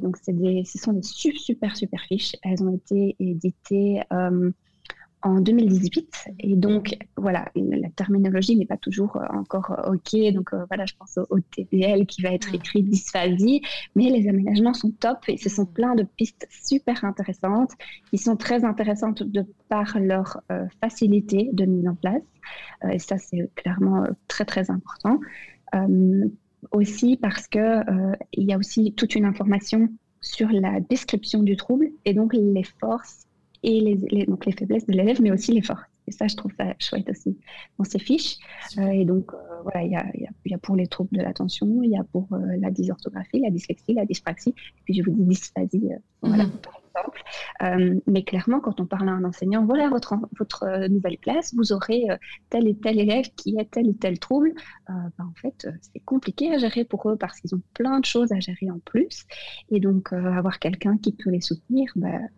donc, 0.00 0.16
des, 0.26 0.64
ce 0.64 0.78
sont 0.78 0.94
des 0.94 1.02
super, 1.02 1.38
super, 1.38 1.76
super 1.76 2.00
fiches. 2.04 2.36
Elles 2.42 2.62
ont 2.62 2.74
été 2.74 3.14
éditées 3.20 4.00
en 5.24 5.40
2018. 5.40 6.26
Et 6.40 6.54
donc, 6.54 6.96
voilà, 7.16 7.46
la 7.56 7.88
terminologie 7.90 8.56
n'est 8.56 8.66
pas 8.66 8.76
toujours 8.76 9.16
euh, 9.16 9.24
encore 9.30 9.72
euh, 9.72 9.94
OK. 9.94 10.14
Donc, 10.32 10.52
euh, 10.52 10.64
voilà, 10.68 10.84
je 10.84 10.94
pense 10.98 11.18
au, 11.30 11.40
TBL 11.40 12.06
qui 12.06 12.22
va 12.22 12.30
être 12.30 12.54
écrit 12.54 12.82
dysphasie. 12.82 13.62
Mais 13.96 14.10
les 14.10 14.28
aménagements 14.28 14.74
sont 14.74 14.90
top 14.90 15.18
et 15.28 15.38
ce 15.38 15.48
sont 15.48 15.64
plein 15.64 15.94
de 15.94 16.02
pistes 16.02 16.46
super 16.50 17.04
intéressantes 17.04 17.72
qui 18.10 18.18
sont 18.18 18.36
très 18.36 18.64
intéressantes 18.64 19.22
de 19.22 19.44
par 19.68 19.98
leur 19.98 20.40
facilité 20.80 21.48
de 21.52 21.64
mise 21.64 21.88
en 21.88 21.94
place. 21.94 22.22
et 22.92 22.98
ça, 22.98 23.16
c'est 23.18 23.50
clairement 23.54 24.04
très, 24.28 24.44
très 24.44 24.70
important. 24.70 25.20
aussi 26.70 27.16
parce 27.16 27.46
que 27.48 27.82
il 28.32 28.44
y 28.44 28.52
a 28.52 28.58
aussi 28.58 28.92
toute 28.92 29.14
une 29.14 29.24
information 29.24 29.88
sur 30.20 30.48
la 30.50 30.80
description 30.80 31.42
du 31.42 31.56
trouble 31.56 31.88
et 32.04 32.14
donc 32.14 32.34
les 32.34 32.64
forces 32.80 33.26
et 33.64 33.80
les, 33.80 34.26
donc 34.26 34.44
les 34.46 34.52
faiblesses 34.52 34.86
de 34.86 34.92
l'élève, 34.92 35.20
mais 35.20 35.32
aussi 35.32 35.52
les 35.52 35.62
forces. 35.62 35.82
Et 36.06 36.12
ça, 36.12 36.28
je 36.28 36.36
trouve 36.36 36.52
ça 36.58 36.74
chouette 36.78 37.08
aussi 37.08 37.38
dans 37.78 37.84
ces 37.84 37.98
fiches. 37.98 38.36
Euh, 38.78 38.88
et 38.88 39.04
donc, 39.04 39.32
euh, 39.32 39.36
voilà, 39.62 39.82
il 39.82 39.92
y 39.92 39.96
a, 39.96 40.04
y 40.44 40.54
a, 40.54 40.58
pour 40.58 40.76
les 40.76 40.86
troubles 40.86 41.16
de 41.16 41.22
l'attention, 41.22 41.82
il 41.82 41.90
y 41.90 41.96
a 41.96 42.04
pour 42.04 42.28
euh, 42.32 42.38
la 42.58 42.70
dysorthographie, 42.70 43.40
la 43.40 43.50
dyslexie, 43.50 43.94
la 43.94 44.04
dyspraxie, 44.04 44.50
et 44.50 44.82
puis 44.84 44.94
je 44.94 45.02
vous 45.02 45.12
dis 45.12 45.24
dysphasie, 45.24 45.90
voilà, 46.20 46.44
mhm. 46.44 46.52
par 46.58 46.74
exemple. 46.84 48.02
mais 48.06 48.22
clairement, 48.22 48.60
quand 48.60 48.80
on 48.80 48.86
parle 48.86 49.08
à 49.08 49.12
un 49.12 49.24
enseignant, 49.24 49.64
voilà 49.64 49.88
votre, 49.88 50.14
votre 50.38 50.88
nouvelle 50.88 51.18
classe, 51.18 51.54
vous 51.54 51.72
aurez 51.72 52.06
tel 52.50 52.68
et 52.68 52.76
tel 52.76 52.98
élève 52.98 53.30
qui 53.34 53.58
a 53.58 53.64
tel 53.64 53.88
et 53.88 53.94
tel 53.94 54.18
trouble. 54.18 54.52
Ben, 54.88 55.10
en 55.18 55.34
fait, 55.34 55.66
c'est 55.80 56.00
compliqué 56.04 56.54
à 56.54 56.58
gérer 56.58 56.84
pour 56.84 57.10
eux 57.10 57.16
parce 57.16 57.40
qu'ils 57.40 57.54
ont 57.54 57.62
plein 57.72 57.98
de 57.98 58.04
choses 58.04 58.30
à 58.32 58.40
gérer 58.40 58.70
en 58.70 58.78
plus. 58.78 59.24
Et 59.70 59.80
donc, 59.80 60.12
avoir 60.12 60.60
quelqu'un 60.60 60.96
qui 60.96 61.12
peut 61.12 61.30
les 61.30 61.40
soutenir, 61.40 61.90
ben, 61.96 62.28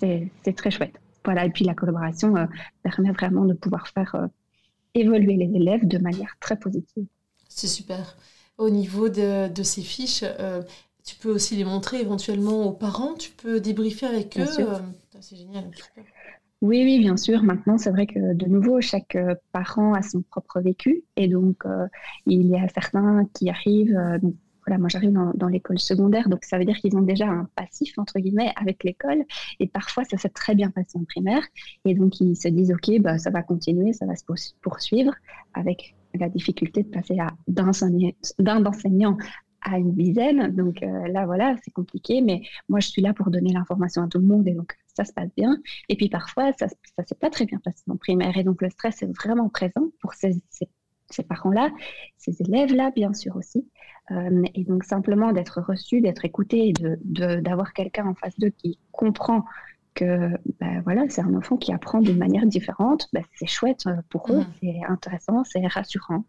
c'est 0.00 0.52
très 0.54 0.70
chouette. 0.70 0.98
Voilà, 1.24 1.44
et 1.44 1.50
puis 1.50 1.64
la 1.64 1.74
collaboration 1.74 2.36
euh, 2.36 2.46
permet 2.82 3.10
vraiment 3.10 3.44
de 3.44 3.52
pouvoir 3.52 3.88
faire 3.88 4.14
euh, 4.14 4.26
évoluer 4.94 5.36
les 5.36 5.54
élèves 5.54 5.86
de 5.86 5.98
manière 5.98 6.36
très 6.40 6.56
positive. 6.56 7.04
C'est 7.48 7.66
super. 7.66 8.16
Au 8.56 8.70
niveau 8.70 9.08
de, 9.08 9.52
de 9.52 9.62
ces 9.62 9.82
fiches, 9.82 10.24
euh, 10.24 10.62
tu 11.04 11.16
peux 11.16 11.30
aussi 11.30 11.56
les 11.56 11.64
montrer 11.64 12.00
éventuellement 12.00 12.64
aux 12.64 12.72
parents, 12.72 13.14
tu 13.14 13.30
peux 13.30 13.60
débriefer 13.60 14.06
avec 14.06 14.38
eux. 14.38 14.46
c'est 15.20 15.36
génial. 15.36 15.70
Oui, 16.60 16.82
oui, 16.82 16.98
bien 16.98 17.16
sûr. 17.16 17.42
Maintenant, 17.42 17.78
c'est 17.78 17.90
vrai 17.90 18.06
que 18.06 18.32
de 18.32 18.46
nouveau, 18.46 18.80
chaque 18.80 19.16
parent 19.52 19.92
a 19.92 20.02
son 20.02 20.22
propre 20.22 20.60
vécu. 20.60 21.04
Et 21.16 21.28
donc, 21.28 21.62
il 22.26 22.46
y 22.48 22.56
a 22.56 22.66
certains 22.68 23.26
qui 23.32 23.48
arrivent, 23.48 23.96
moi 24.76 24.88
j'arrive 24.88 25.12
dans, 25.12 25.48
l'école 25.48 25.78
secondaire, 25.78 26.28
donc 26.28 26.44
ça 26.44 26.58
veut 26.58 26.64
dire 26.64 26.76
qu'ils 26.76 26.96
ont 26.96 27.02
déjà 27.02 27.26
un 27.26 27.48
passif, 27.54 27.98
entre 27.98 28.18
guillemets, 28.18 28.52
avec 28.56 28.84
l'école. 28.84 29.24
Et 29.60 29.68
parfois, 29.68 30.04
ça 30.04 30.18
s'est 30.18 30.28
très 30.28 30.54
bien 30.54 30.70
passé 30.70 30.98
en 30.98 31.04
primaire. 31.04 31.42
Et 31.86 31.94
donc, 31.94 32.20
ils 32.20 32.36
se 32.36 32.48
disent, 32.48 32.72
OK, 32.72 33.00
bah, 33.00 33.18
ça 33.18 33.30
va 33.30 33.42
continuer, 33.42 33.92
ça 33.92 34.04
va 34.04 34.14
se 34.16 34.24
poursuivre, 34.60 35.14
avec 35.54 35.94
la 36.14 36.28
difficulté 36.28 36.82
de 36.82 36.88
passer 36.88 37.16
d'un 37.46 37.68
enseignant 38.66 39.16
à 39.62 39.78
une 39.78 39.94
dizaine. 39.94 40.54
Donc 40.54 40.82
euh, 40.82 41.08
là, 41.08 41.26
voilà, 41.26 41.56
c'est 41.64 41.70
compliqué, 41.70 42.20
mais 42.20 42.42
moi, 42.68 42.80
je 42.80 42.88
suis 42.88 43.02
là 43.02 43.12
pour 43.14 43.30
donner 43.30 43.52
l'information 43.52 44.02
à 44.02 44.08
tout 44.08 44.18
le 44.18 44.26
monde 44.26 44.46
et 44.48 44.52
donc 44.52 44.76
ça 44.94 45.04
se 45.04 45.12
passe 45.12 45.30
bien. 45.36 45.56
Et 45.88 45.96
puis 45.96 46.08
parfois, 46.08 46.52
ça 46.58 46.66
ne 46.66 47.04
s'est 47.04 47.14
pas 47.14 47.30
très 47.30 47.46
bien 47.46 47.58
passé 47.58 47.82
en 47.88 47.96
primaire 47.96 48.36
et 48.36 48.44
donc 48.44 48.62
le 48.62 48.70
stress 48.70 49.02
est 49.02 49.12
vraiment 49.16 49.48
présent 49.48 49.88
pour 50.00 50.14
ces 50.14 51.22
parents-là, 51.28 51.70
ces 52.16 52.40
élèves-là, 52.42 52.90
bien 52.94 53.14
sûr 53.14 53.36
aussi. 53.36 53.66
Euh, 54.10 54.42
et 54.54 54.64
donc 54.64 54.84
simplement 54.84 55.32
d'être 55.32 55.60
reçu, 55.60 56.00
d'être 56.00 56.24
écouté, 56.24 56.72
d'avoir 56.78 57.68
de, 57.68 57.72
quelqu'un 57.72 58.06
en 58.06 58.14
face 58.14 58.38
d'eux 58.38 58.52
qui 58.56 58.78
comprend 58.92 59.44
que 59.94 60.30
ben 60.60 60.80
voilà, 60.84 61.04
c'est 61.08 61.22
un 61.22 61.34
enfant 61.34 61.56
qui 61.56 61.72
apprend 61.72 62.00
d'une 62.00 62.18
manière 62.18 62.46
différente, 62.46 63.08
ben 63.12 63.24
c'est 63.34 63.48
chouette 63.48 63.86
euh, 63.86 63.96
pour 64.08 64.30
eux, 64.30 64.40
mmh. 64.40 64.46
c'est 64.60 64.80
intéressant, 64.88 65.44
c'est 65.44 65.66
rassurant. 65.66 66.24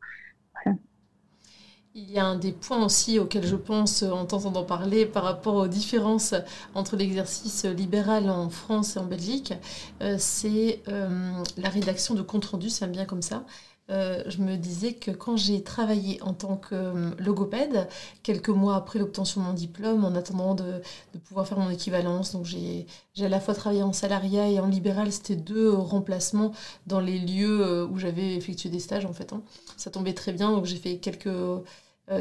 Il 1.95 2.09
y 2.11 2.19
a 2.19 2.25
un 2.25 2.37
des 2.37 2.51
points 2.51 2.85
aussi 2.85 3.17
auxquels 3.17 3.45
je 3.45 3.55
pense 3.55 4.03
en 4.03 4.25
t'entendant 4.25 4.63
parler 4.63 5.05
par 5.07 5.23
rapport 5.23 5.55
aux 5.55 5.67
différences 5.67 6.35
entre 6.75 6.95
l'exercice 6.95 7.65
libéral 7.65 8.29
en 8.29 8.49
France 8.49 8.95
et 8.95 8.99
en 8.99 9.05
Belgique, 9.05 9.53
euh, 10.01 10.15
c'est 10.19 10.81
la 10.87 11.69
rédaction 11.69 12.13
de 12.13 12.21
compte 12.21 12.45
rendu, 12.45 12.69
ça 12.69 12.87
bien 12.87 13.05
comme 13.05 13.23
ça. 13.23 13.43
Euh, 13.89 14.21
je 14.27 14.37
me 14.41 14.55
disais 14.55 14.93
que 14.93 15.09
quand 15.09 15.35
j'ai 15.35 15.63
travaillé 15.63 16.21
en 16.21 16.33
tant 16.33 16.57
que 16.57 16.75
euh, 16.75 17.09
logopède, 17.17 17.87
quelques 18.21 18.49
mois 18.49 18.75
après 18.75 18.99
l'obtention 18.99 19.41
de 19.41 19.47
mon 19.47 19.53
diplôme, 19.53 20.05
en 20.05 20.13
attendant 20.15 20.53
de, 20.53 20.81
pouvoir 21.25 21.47
faire 21.47 21.57
mon 21.57 21.69
équivalence, 21.69 22.33
donc 22.33 22.45
j'ai 22.45 22.85
à 23.19 23.29
la 23.29 23.39
fois 23.39 23.55
travaillé 23.55 23.81
en 23.81 23.93
salariat 23.93 24.47
et 24.47 24.59
en 24.59 24.67
libéral, 24.67 25.11
c'était 25.11 25.35
deux 25.35 25.71
remplacements 25.71 26.51
dans 26.85 26.99
les 26.99 27.17
lieux 27.17 27.61
euh, 27.61 27.87
où 27.87 27.97
j'avais 27.97 28.35
effectué 28.35 28.69
des 28.69 28.79
stages 28.79 29.05
en 29.05 29.13
fait. 29.13 29.33
Hein. 29.33 29.41
Ça 29.75 29.89
tombait 29.89 30.13
très 30.13 30.33
bien, 30.33 30.51
donc 30.51 30.65
j'ai 30.65 30.77
fait 30.77 30.97
quelques 30.97 31.29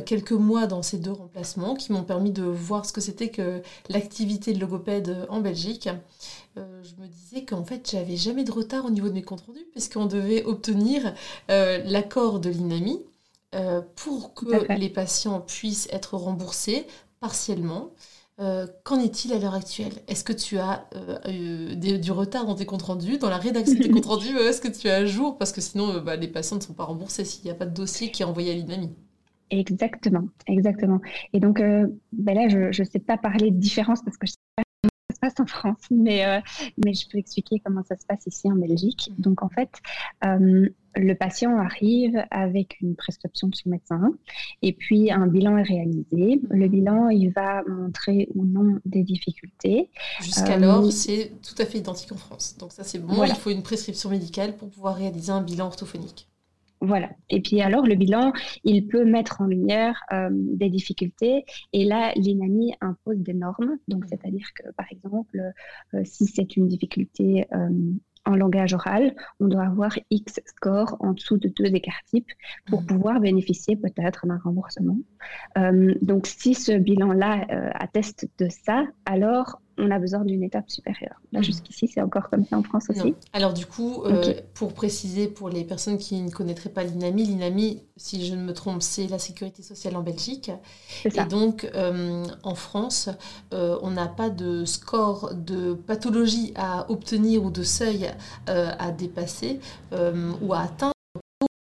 quelques 0.04 0.32
mois 0.32 0.66
dans 0.66 0.82
ces 0.82 0.98
deux 0.98 1.12
remplacements 1.12 1.74
qui 1.74 1.92
m'ont 1.92 2.02
permis 2.02 2.30
de 2.30 2.42
voir 2.42 2.84
ce 2.84 2.92
que 2.92 3.00
c'était 3.00 3.30
que 3.30 3.62
l'activité 3.88 4.52
de 4.52 4.60
logopède 4.60 5.26
en 5.30 5.40
Belgique. 5.40 5.88
Euh, 6.58 6.82
je 6.82 7.00
me 7.00 7.06
disais 7.06 7.44
qu'en 7.44 7.64
fait, 7.64 7.88
j'avais 7.90 8.16
jamais 8.16 8.44
de 8.44 8.50
retard 8.52 8.84
au 8.84 8.90
niveau 8.90 9.08
de 9.08 9.14
mes 9.14 9.22
comptes 9.22 9.42
rendus, 9.42 9.64
puisqu'on 9.72 10.06
devait 10.06 10.44
obtenir 10.44 11.14
euh, 11.50 11.78
l'accord 11.84 12.40
de 12.40 12.50
l'INAMI 12.50 13.00
pour 13.96 14.34
que 14.34 14.74
les 14.74 14.90
patients 14.90 15.40
puissent 15.40 15.88
être 15.90 16.16
remboursés 16.16 16.86
partiellement. 17.20 17.90
Qu'en 18.84 19.00
est-il 19.00 19.32
à 19.32 19.38
l'heure 19.38 19.54
actuelle? 19.54 19.94
Est-ce 20.06 20.22
que 20.22 20.34
tu 20.34 20.58
as 20.58 20.86
du 21.24 22.12
retard 22.12 22.44
dans 22.44 22.54
tes 22.54 22.66
comptes 22.66 22.82
rendus, 22.82 23.18
dans 23.18 23.30
la 23.30 23.38
rédaction 23.38 23.74
de 23.74 23.82
tes 23.82 23.90
comptes 23.90 24.06
rendus? 24.06 24.36
Est-ce 24.36 24.60
que 24.60 24.68
tu 24.68 24.88
es 24.88 24.90
à 24.90 25.06
jour? 25.06 25.38
Parce 25.38 25.52
que 25.52 25.60
sinon, 25.62 26.00
bah, 26.02 26.16
les 26.16 26.28
patients 26.28 26.56
ne 26.56 26.62
sont 26.62 26.74
pas 26.74 26.84
remboursés 26.84 27.24
s'il 27.24 27.44
n'y 27.46 27.50
a 27.50 27.54
pas 27.54 27.66
de 27.66 27.74
dossier 27.74 28.10
qui 28.10 28.22
est 28.22 28.26
envoyé 28.26 28.52
à 28.52 28.54
l'INAMI. 28.54 28.90
Exactement, 29.50 30.28
exactement. 30.46 31.00
Et 31.32 31.40
donc, 31.40 31.60
euh, 31.60 31.86
ben 32.12 32.34
là, 32.34 32.48
je 32.48 32.66
ne 32.66 32.86
sais 32.86 32.98
pas 32.98 33.16
parler 33.16 33.50
de 33.50 33.56
différence 33.56 34.02
parce 34.02 34.18
que 34.18 34.26
je 34.26 34.32
ne 34.32 34.34
sais 34.34 34.56
pas 34.56 34.62
se 35.18 35.20
passe 35.20 35.40
en 35.40 35.46
France, 35.46 35.78
mais, 35.90 36.24
euh, 36.24 36.40
mais 36.84 36.94
je 36.94 37.08
peux 37.08 37.18
expliquer 37.18 37.60
comment 37.64 37.82
ça 37.82 37.96
se 37.96 38.06
passe 38.06 38.26
ici 38.26 38.50
en 38.50 38.56
Belgique. 38.56 39.10
Donc, 39.18 39.42
en 39.42 39.48
fait, 39.48 39.70
euh, 40.24 40.68
le 40.96 41.14
patient 41.14 41.58
arrive 41.58 42.24
avec 42.30 42.80
une 42.80 42.96
prescription 42.96 43.48
de 43.48 43.54
son 43.54 43.70
médecin 43.70 44.12
et 44.62 44.72
puis 44.72 45.10
un 45.10 45.26
bilan 45.26 45.58
est 45.58 45.62
réalisé. 45.62 46.40
Le 46.50 46.68
bilan, 46.68 47.08
il 47.08 47.30
va 47.30 47.62
montrer 47.68 48.28
ou 48.34 48.44
non 48.44 48.78
des 48.84 49.02
difficultés. 49.02 49.90
Jusqu'alors, 50.20 50.90
c'est 50.92 51.32
tout 51.42 51.60
à 51.60 51.66
fait 51.66 51.78
identique 51.78 52.12
en 52.12 52.16
France. 52.16 52.56
Donc 52.58 52.72
ça, 52.72 52.84
c'est 52.84 52.98
bon. 52.98 53.24
Il 53.24 53.34
faut 53.34 53.50
une 53.50 53.62
prescription 53.62 54.10
médicale 54.10 54.56
pour 54.56 54.70
pouvoir 54.70 54.96
réaliser 54.96 55.30
un 55.30 55.42
bilan 55.42 55.66
orthophonique. 55.66 56.27
Voilà. 56.80 57.10
Et 57.28 57.40
puis 57.40 57.60
alors, 57.60 57.86
le 57.86 57.94
bilan, 57.94 58.32
il 58.64 58.86
peut 58.86 59.04
mettre 59.04 59.40
en 59.40 59.46
lumière 59.46 60.00
euh, 60.12 60.28
des 60.32 60.70
difficultés. 60.70 61.44
Et 61.72 61.84
là, 61.84 62.12
l'INAMI 62.14 62.74
impose 62.80 63.18
des 63.18 63.34
normes. 63.34 63.78
Donc, 63.88 64.04
c'est-à-dire 64.06 64.46
que, 64.54 64.70
par 64.72 64.86
exemple, 64.90 65.40
euh, 65.94 66.02
si 66.04 66.26
c'est 66.26 66.56
une 66.56 66.68
difficulté 66.68 67.46
euh, 67.52 67.68
en 68.24 68.36
langage 68.36 68.74
oral, 68.74 69.14
on 69.40 69.48
doit 69.48 69.64
avoir 69.64 69.98
X 70.10 70.40
score 70.46 70.96
en 71.00 71.12
dessous 71.12 71.38
de 71.38 71.48
deux 71.48 71.74
écarts 71.74 72.02
types 72.06 72.30
pour 72.66 72.82
mmh. 72.82 72.86
pouvoir 72.86 73.20
bénéficier 73.20 73.76
peut-être 73.76 74.26
d'un 74.26 74.38
remboursement. 74.38 74.98
donc, 76.02 76.26
si 76.26 76.54
ce 76.54 76.72
bilan-là 76.72 77.46
atteste 77.74 78.28
de 78.38 78.48
ça, 78.50 78.84
alors 79.06 79.60
on 79.78 79.90
a 79.90 79.98
besoin 79.98 80.24
d'une 80.24 80.42
étape 80.42 80.70
supérieure. 80.70 81.20
Là, 81.32 81.38
mhm. 81.40 81.44
jusqu'ici, 81.44 81.88
c'est 81.88 82.02
encore 82.02 82.28
comme 82.30 82.44
ça 82.44 82.58
en 82.58 82.62
France 82.62 82.84
aussi. 82.90 83.14
Alors, 83.32 83.52
du 83.52 83.66
coup, 83.66 84.02
euh, 84.04 84.34
pour 84.54 84.72
préciser 84.72 85.28
pour 85.28 85.48
les 85.48 85.64
personnes 85.64 85.98
qui 85.98 86.20
ne 86.20 86.30
connaîtraient 86.30 86.70
pas 86.70 86.82
l'INAMI, 86.82 87.24
l'INAMI, 87.24 87.82
si 87.96 88.26
je 88.26 88.34
ne 88.34 88.42
me 88.42 88.52
trompe, 88.52 88.82
c'est 88.82 89.06
la 89.06 89.18
sécurité 89.18 89.62
sociale 89.62 89.96
en 89.96 90.02
Belgique. 90.02 90.50
Et 91.04 91.24
donc, 91.24 91.70
euh, 91.74 92.24
en 92.42 92.54
France, 92.54 93.08
euh, 93.54 93.78
on 93.82 93.90
n'a 93.90 94.08
pas 94.08 94.30
de 94.30 94.64
score 94.64 95.34
de 95.34 95.74
pathologie 95.74 96.52
à 96.56 96.90
obtenir 96.90 97.44
ou 97.44 97.50
de 97.50 97.62
seuil 97.62 98.10
à 98.46 98.90
dépasser 98.90 99.60
ou 99.92 100.52
à 100.52 100.60
atteindre 100.60 100.92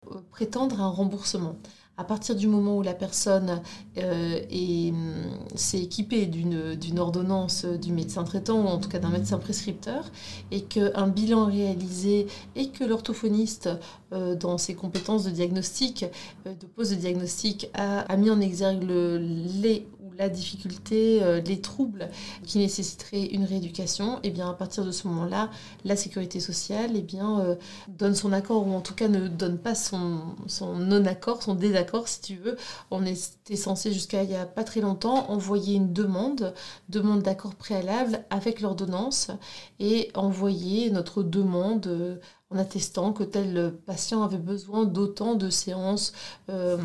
pour 0.05 0.21
prétendre 0.23 0.81
un 0.81 0.89
remboursement 0.89 1.55
à 1.97 2.03
partir 2.03 2.35
du 2.35 2.47
moment 2.47 2.77
où 2.77 2.81
la 2.81 2.93
personne 2.93 3.61
euh, 3.97 4.39
mm, 4.91 5.55
s'est 5.55 5.81
équipée 5.81 6.25
d'une 6.25 6.99
ordonnance 6.99 7.65
du 7.65 7.91
médecin 7.91 8.23
traitant 8.23 8.61
ou 8.61 8.67
en 8.67 8.79
tout 8.79 8.89
cas 8.89 8.99
d'un 8.99 9.09
médecin 9.09 9.37
prescripteur 9.37 10.11
et 10.51 10.61
qu'un 10.61 11.07
bilan 11.07 11.45
réalisé 11.45 12.27
et 12.55 12.69
que 12.69 12.83
l'orthophoniste 12.83 13.69
euh, 14.11 14.35
dans 14.35 14.57
ses 14.57 14.73
compétences 14.73 15.23
de 15.23 15.29
diagnostic, 15.29 16.05
euh, 16.47 16.53
de 16.53 16.65
pose 16.65 16.89
de 16.89 16.95
diagnostic, 16.95 17.69
a, 17.73 18.15
mis 18.17 18.29
en 18.29 18.41
exergue 18.41 18.83
les 18.83 19.85
la 20.17 20.29
difficulté, 20.29 21.23
euh, 21.23 21.41
les 21.41 21.61
troubles 21.61 22.09
qui 22.45 22.59
nécessiteraient 22.59 23.25
une 23.25 23.43
rééducation, 23.43 24.17
et 24.17 24.27
eh 24.27 24.29
bien 24.31 24.49
à 24.49 24.53
partir 24.53 24.85
de 24.85 24.91
ce 24.91 25.07
moment-là, 25.07 25.49
la 25.85 25.95
sécurité 25.95 26.39
sociale 26.39 26.91
eh 26.95 27.01
bien, 27.01 27.39
euh, 27.41 27.55
donne 27.87 28.15
son 28.15 28.33
accord, 28.33 28.67
ou 28.67 28.73
en 28.73 28.81
tout 28.81 28.93
cas 28.93 29.07
ne 29.07 29.27
donne 29.27 29.57
pas 29.57 29.75
son, 29.75 30.21
son 30.47 30.75
non-accord, 30.75 31.43
son 31.43 31.55
désaccord 31.55 32.07
si 32.07 32.21
tu 32.21 32.35
veux. 32.35 32.57
On 32.91 33.05
était 33.05 33.55
censé 33.55 33.91
jusqu'à 33.91 34.23
il 34.23 34.29
n'y 34.29 34.35
a 34.35 34.45
pas 34.45 34.63
très 34.63 34.81
longtemps 34.81 35.29
envoyer 35.29 35.75
une 35.75 35.93
demande, 35.93 36.53
demande 36.89 37.21
d'accord 37.21 37.55
préalable 37.55 38.23
avec 38.29 38.61
l'ordonnance, 38.61 39.31
et 39.79 40.11
envoyer 40.15 40.89
notre 40.91 41.23
demande 41.23 41.87
euh, 41.87 42.17
en 42.53 42.57
attestant 42.57 43.13
que 43.13 43.23
tel 43.23 43.73
patient 43.85 44.23
avait 44.23 44.37
besoin 44.37 44.85
d'autant 44.85 45.35
de 45.35 45.49
séances 45.49 46.13
euh, 46.49 46.77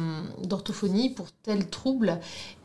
d'orthophonie 0.42 1.10
pour 1.10 1.30
tel 1.42 1.68
trouble 1.68 2.18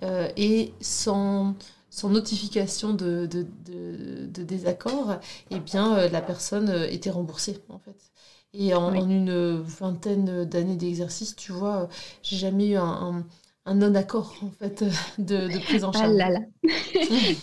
euh, 0.04 0.30
et 0.38 0.74
sans, 0.82 1.56
sans 1.90 2.10
notification 2.10 2.94
de, 2.94 3.28
de, 3.28 4.44
désaccord, 4.44 5.18
eh 5.52 5.60
bien, 5.60 5.98
euh, 5.98 6.10
la 6.10 6.22
personne 6.22 6.70
était 6.90 7.10
remboursée 7.10 7.60
en 7.70 7.80
fait. 7.80 8.12
Et 8.54 8.76
en, 8.76 8.94
une 8.94 9.62
vingtaine 9.62 10.46
d'années 10.46 10.76
d'exercice, 10.76 11.36
tu 11.36 11.52
vois, 11.52 11.90
j'ai 12.22 12.38
jamais 12.38 12.70
eu 12.70 12.76
un 12.76 12.84
un 12.84 13.26
non-accord 13.72 14.36
en 14.44 14.52
fait 14.52 14.84
de, 15.18 15.48
de, 15.48 15.64
prise 15.64 15.86
en 15.86 15.92
ah 15.92 16.00
charge. 16.00 16.12
Ah 16.20 16.30
là 16.30 16.30
là, 16.30 16.40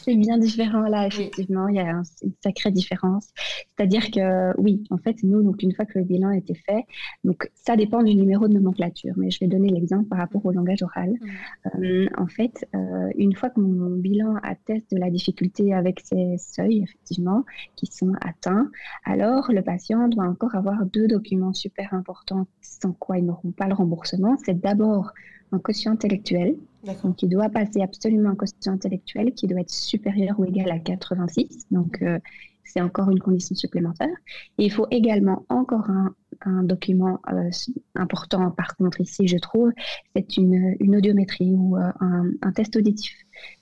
c'est 0.02 0.14
bien 0.16 0.36
différent 0.36 0.82
là, 0.82 1.06
effectivement, 1.06 1.68
il 1.68 1.76
y 1.76 1.80
a 1.80 1.90
une 2.22 2.32
sacrée 2.42 2.70
différence. 2.70 3.28
C'est-à-dire 3.76 4.10
que 4.10 4.58
oui, 4.60 4.84
en 4.90 4.98
fait, 4.98 5.16
nous, 5.22 5.42
donc 5.42 5.62
une 5.62 5.72
fois 5.72 5.86
que 5.86 5.98
le 5.98 6.04
bilan 6.04 6.28
a 6.28 6.36
été 6.36 6.54
fait, 6.54 6.84
donc 7.24 7.50
ça 7.54 7.74
dépend 7.74 8.02
du 8.02 8.14
numéro 8.14 8.48
de 8.48 8.54
nomenclature, 8.54 9.14
mais 9.16 9.30
je 9.30 9.40
vais 9.40 9.46
donner 9.46 9.70
l'exemple 9.70 10.08
par 10.08 10.18
rapport 10.18 10.44
au 10.44 10.50
langage 10.52 10.82
oral. 10.82 11.10
Mmh. 11.10 11.84
Euh, 11.84 12.08
en 12.18 12.26
fait, 12.26 12.68
euh, 12.74 13.08
une 13.16 13.34
fois 13.34 13.48
que 13.48 13.60
mon 13.60 13.96
bilan 13.96 14.36
atteste 14.42 14.90
de 14.92 14.98
la 14.98 15.08
difficulté 15.10 15.72
avec 15.72 16.00
ces 16.00 16.36
seuils, 16.36 16.82
effectivement, 16.82 17.44
qui 17.76 17.86
sont 17.86 18.12
atteints, 18.20 18.70
alors 19.06 19.50
le 19.50 19.62
patient 19.62 20.08
doit 20.08 20.26
encore 20.26 20.54
avoir 20.54 20.84
deux 20.84 21.08
documents 21.08 21.54
super 21.54 21.94
importants 21.94 22.46
sans 22.60 22.92
quoi 22.92 23.18
ils 23.18 23.24
n'auront 23.24 23.52
pas 23.52 23.68
le 23.68 23.74
remboursement. 23.74 24.36
C'est 24.44 24.60
d'abord 24.60 25.12
un 25.52 25.58
quotient 25.58 25.92
intellectuel. 25.92 26.56
Donc, 27.02 27.22
il 27.22 27.28
doit 27.28 27.50
passer 27.50 27.82
absolument 27.82 28.30
un 28.30 28.34
quotient 28.34 28.72
intellectuel 28.72 29.32
qui 29.34 29.46
doit 29.46 29.60
être 29.60 29.70
supérieur 29.70 30.38
ou 30.40 30.44
égal 30.44 30.70
à 30.70 30.78
86. 30.78 31.66
Donc, 31.70 32.00
euh, 32.02 32.18
c'est 32.64 32.80
encore 32.80 33.10
une 33.10 33.18
condition 33.18 33.54
supplémentaire. 33.54 34.14
Et 34.58 34.64
il 34.64 34.72
faut 34.72 34.86
également 34.90 35.44
encore 35.48 35.90
un, 35.90 36.14
document 36.62 37.20
euh, 37.30 37.50
important, 37.96 38.50
par 38.50 38.74
contre, 38.76 39.02
ici, 39.02 39.28
je 39.28 39.36
trouve, 39.36 39.72
c'est 40.16 40.38
une, 40.38 40.74
une, 40.80 40.96
audiométrie 40.96 41.52
ou 41.52 41.76
euh, 41.76 41.92
un, 42.00 42.30
un, 42.40 42.52
test 42.52 42.76
auditif. 42.76 43.14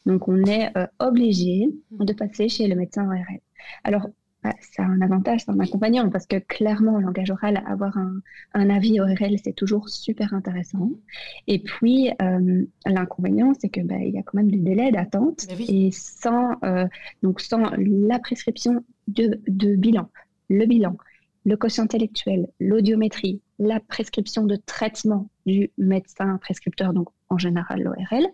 Donc, 0.06 0.28
on 0.28 0.44
est 0.44 0.72
obligé 1.00 1.66
mmh. 1.90 2.04
de 2.04 2.12
passer 2.12 2.48
chez 2.48 2.68
le 2.68 2.76
médecin 2.76 3.08
ORL. 3.08 3.40
Alors, 3.82 4.08
bah, 4.44 4.54
ça 4.60 4.84
a 4.84 4.86
un 4.86 5.00
avantage, 5.00 5.40
c'est 5.44 5.50
un 5.50 5.58
accompagnant, 5.58 6.08
parce 6.10 6.26
que 6.26 6.36
clairement, 6.36 6.94
en 6.94 7.00
langage 7.00 7.30
oral, 7.30 7.62
avoir 7.66 7.98
un, 7.98 8.20
un 8.54 8.70
avis 8.70 9.00
ORL, 9.00 9.36
c'est 9.42 9.52
toujours 9.52 9.88
super 9.88 10.32
intéressant. 10.32 10.90
Et 11.46 11.58
puis, 11.58 12.10
euh, 12.22 12.64
l'inconvénient, 12.86 13.52
c'est 13.58 13.68
que 13.68 13.80
bah, 13.80 13.98
y 13.98 14.18
a 14.18 14.22
quand 14.22 14.34
même 14.34 14.50
des 14.50 14.58
délais 14.58 14.92
d'attente, 14.92 15.46
et 15.68 15.90
sans, 15.92 16.52
euh, 16.64 16.86
donc 17.22 17.40
sans 17.40 17.70
la 17.76 18.18
prescription 18.20 18.84
de, 19.08 19.40
de 19.48 19.74
bilan, 19.74 20.08
le 20.48 20.66
bilan, 20.66 20.96
le 21.44 21.56
quotient 21.56 21.84
intellectuel, 21.84 22.48
l'audiométrie, 22.60 23.40
la 23.58 23.80
prescription 23.80 24.44
de 24.44 24.56
traitement 24.56 25.28
du 25.46 25.70
médecin 25.78 26.38
prescripteur, 26.38 26.92
donc 26.92 27.08
en 27.28 27.38
général 27.38 27.82
l'ORL, 27.82 28.26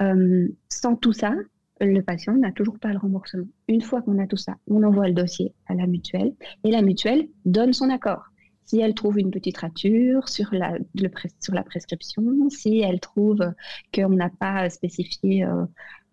euh, 0.00 0.48
sans 0.68 0.96
tout 0.96 1.12
ça, 1.12 1.34
le 1.84 2.02
patient 2.02 2.34
n'a 2.34 2.52
toujours 2.52 2.78
pas 2.78 2.92
le 2.92 2.98
remboursement. 2.98 3.46
Une 3.68 3.80
fois 3.80 4.02
qu'on 4.02 4.18
a 4.18 4.26
tout 4.26 4.36
ça, 4.36 4.56
on 4.68 4.82
envoie 4.82 5.08
le 5.08 5.14
dossier 5.14 5.52
à 5.66 5.74
la 5.74 5.86
mutuelle 5.86 6.32
et 6.64 6.70
la 6.70 6.82
mutuelle 6.82 7.28
donne 7.44 7.72
son 7.72 7.90
accord. 7.90 8.24
Si 8.64 8.80
elle 8.80 8.94
trouve 8.94 9.18
une 9.18 9.30
petite 9.30 9.58
rature 9.58 10.28
sur 10.28 10.48
la, 10.52 10.78
sur 11.40 11.54
la 11.54 11.62
prescription, 11.62 12.48
si 12.48 12.80
elle 12.80 13.00
trouve 13.00 13.40
qu'on 13.94 14.10
n'a 14.10 14.30
pas 14.30 14.70
spécifié, 14.70 15.44
euh, 15.44 15.64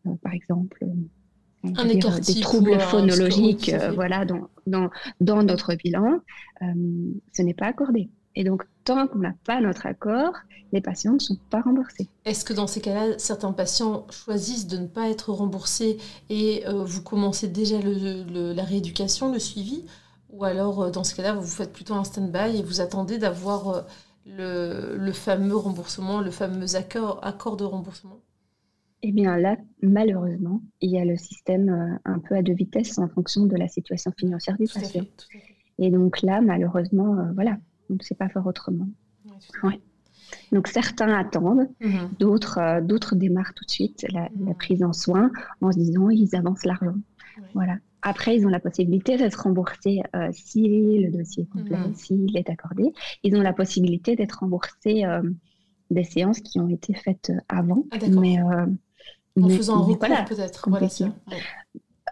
euh, 0.07 0.15
par 0.21 0.33
exemple, 0.33 0.83
euh, 0.83 1.69
un 1.75 1.85
des 1.85 1.99
troubles 2.41 2.79
phonologiques 2.79 3.73
voilà, 3.93 4.25
dans, 4.25 4.49
dans, 4.65 4.89
dans, 5.19 5.43
notre 5.43 5.75
bilan, 5.75 6.19
ce 6.61 7.41
n'est 7.41 7.53
pas 7.53 7.67
accordé. 7.67 8.09
Et 8.39 8.45
donc, 8.45 8.63
tant 8.85 9.05
qu'on 9.05 9.19
n'a 9.19 9.33
pas 9.45 9.59
notre 9.59 9.85
accord, 9.85 10.31
les 10.71 10.79
patients 10.79 11.11
ne 11.11 11.19
sont 11.19 11.35
pas 11.49 11.59
remboursés. 11.59 12.07
Est-ce 12.23 12.45
que 12.45 12.53
dans 12.53 12.67
ces 12.67 12.79
cas-là, 12.79 13.19
certains 13.19 13.51
patients 13.51 14.07
choisissent 14.11 14.67
de 14.67 14.77
ne 14.77 14.87
pas 14.87 15.09
être 15.09 15.33
remboursés 15.33 15.97
et 16.29 16.65
euh, 16.65 16.85
vous 16.85 17.03
commencez 17.03 17.49
déjà 17.49 17.75
la 17.81 18.63
rééducation, 18.63 19.33
le 19.33 19.39
suivi? 19.39 19.83
Ou 20.29 20.45
alors, 20.45 20.83
euh, 20.83 20.89
dans 20.89 21.03
ce 21.03 21.15
cas-là, 21.15 21.33
vous 21.33 21.45
faites 21.45 21.73
plutôt 21.73 21.95
un 21.95 22.05
stand-by 22.05 22.55
et 22.57 22.63
vous 22.63 22.79
attendez 22.79 23.17
d'avoir 23.17 23.85
euh, 24.27 24.95
le, 24.97 25.11
fameux 25.11 25.57
remboursement, 25.57 26.21
le 26.21 26.31
fameux 26.31 26.77
accord, 26.77 27.19
accord 27.23 27.57
de 27.57 27.65
remboursement? 27.65 28.21
Eh 29.01 29.11
bien 29.11 29.35
là, 29.35 29.57
malheureusement, 29.81 30.61
il 30.79 30.91
y 30.91 30.97
a 30.97 31.03
le 31.03 31.17
système 31.17 31.99
un 32.05 32.19
peu 32.19 32.35
à 32.35 32.41
deux 32.41 32.53
vitesses 32.53 32.97
en 32.99 33.09
fonction 33.09 33.47
de 33.47 33.57
la 33.57 33.67
situation 33.67 34.13
financière 34.17 34.55
du 34.57 34.67
patient. 34.67 35.03
Et 35.77 35.89
donc 35.89 36.21
là, 36.21 36.39
malheureusement, 36.39 37.17
voilà, 37.33 37.57
on 37.89 37.93
ne 37.95 38.01
sait 38.01 38.15
pas 38.15 38.29
faire 38.29 38.45
autrement. 38.45 38.87
Donc 40.51 40.67
certains 40.67 41.13
attendent, 41.17 41.69
mhm. 41.81 42.09
d'autres, 42.19 42.59
euh, 42.59 42.81
d'autres 42.81 43.15
démarrent 43.15 43.53
tout 43.55 43.65
de 43.65 43.71
suite 43.71 44.05
la, 44.11 44.29
mhm. 44.35 44.55
prise 44.55 44.83
en 44.83 44.93
soin 44.93 45.31
en 45.61 45.71
se 45.71 45.77
disant 45.77 46.09
ils 46.09 46.35
avancent 46.35 46.65
l'argent. 46.65 46.95
Voilà. 47.53 47.77
Après, 48.01 48.35
ils 48.35 48.45
ont 48.45 48.49
la 48.49 48.59
possibilité 48.59 49.17
d'être 49.17 49.43
remboursés 49.43 50.01
euh, 50.15 50.29
si 50.31 50.99
le 50.99 51.11
dossier 51.11 51.43
est 51.43 51.45
complet, 51.47 51.77
mhm. 51.77 51.95
s'il 51.95 52.37
est 52.37 52.49
accordé. 52.49 52.93
Ils 53.23 53.35
ont 53.35 53.41
la 53.41 53.53
possibilité 53.53 54.15
d'être 54.15 54.39
remboursés 54.39 55.05
euh, 55.05 55.21
des 55.89 56.03
séances 56.03 56.39
qui 56.39 56.59
ont 56.59 56.69
été 56.69 56.93
faites 56.93 57.31
avant. 57.47 57.85
Ah, 57.91 57.97
mais, 58.09 58.41
en 58.41 59.49
faisant 59.49 59.77
un 59.77 59.81
recours 59.81 59.99
peut-être. 59.99 60.69
Voilà, 60.69 60.85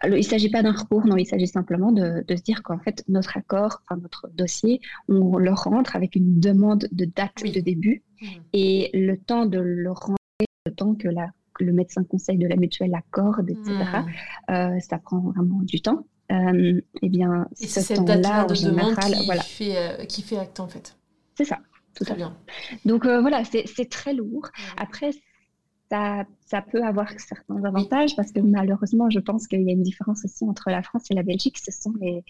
il 0.04 0.12
ne 0.12 0.22
s'agit 0.22 0.50
pas 0.50 0.64
d'un 0.64 0.72
recours, 0.72 1.06
non, 1.06 1.18
il 1.18 1.26
s'agit 1.26 1.48
simplement 1.48 1.92
de, 1.92 2.24
se 2.30 2.42
dire 2.42 2.64
qu'en 2.64 2.80
fait, 2.80 3.04
notre 3.08 3.38
accord, 3.38 3.82
enfin 3.84 4.00
notre 4.02 4.30
dossier, 4.34 4.82
on 5.08 5.38
le 5.38 5.52
rentre 5.52 5.96
avec 5.96 6.16
une 6.16 6.40
demande 6.40 6.88
de 6.92 7.06
date 7.06 7.44
de 7.44 7.60
début 7.60 8.04
mmh. 8.22 8.26
et 8.54 8.90
le 8.94 9.18
temps 9.18 9.46
de 9.46 9.60
le 9.60 9.92
rentrer, 9.92 10.18
le 10.66 10.74
temps 10.74 10.96
que 10.96 11.08
la, 11.08 11.30
le 11.60 11.74
médecin 11.74 12.04
conseil 12.04 12.38
de 12.38 12.48
la 12.48 12.56
mutuelle 12.56 12.94
accorde, 12.96 13.50
etc., 13.50 13.72
mmh. 13.72 14.52
euh, 14.52 14.80
ça 14.80 14.98
prend 14.98 15.20
vraiment 15.20 15.62
du 15.62 15.82
temps. 15.82 16.06
Euh, 16.32 16.82
eh 17.02 17.10
bien, 17.10 17.48
et 17.62 17.68
ce 17.68 17.80
général, 17.80 19.14
qui, 19.14 19.26
voilà. 19.26 19.42
fait, 19.42 19.78
euh, 19.78 20.06
qui 20.06 20.22
fait 20.22 20.38
acte 20.38 20.60
en 20.60 20.68
fait. 20.68 20.98
C'est 21.36 21.46
ça. 21.46 21.60
Tout 21.96 22.04
à 22.12 22.16
bien. 22.16 22.38
Donc 22.86 23.06
voilà, 23.08 23.44
c'est 23.44 23.90
très 23.90 24.14
lourd. 24.14 24.48
Après, 24.78 25.10
ça, 25.90 26.26
ça, 26.46 26.62
peut 26.62 26.84
avoir 26.84 27.10
certains 27.20 27.64
avantages 27.64 28.16
parce 28.16 28.32
que 28.32 28.40
malheureusement, 28.40 29.10
je 29.10 29.20
pense 29.20 29.48
qu'il 29.48 29.62
y 29.64 29.70
a 29.70 29.74
une 29.74 29.84
différence 29.84 30.24
aussi 30.26 30.44
entre 30.46 30.70
la 30.70 30.82
France 30.84 31.04
et 31.10 31.14
la 31.14 31.24
Belgique. 31.24 31.58
Ce 31.58 31.72
sont 31.72 31.94
les, 32.02 32.24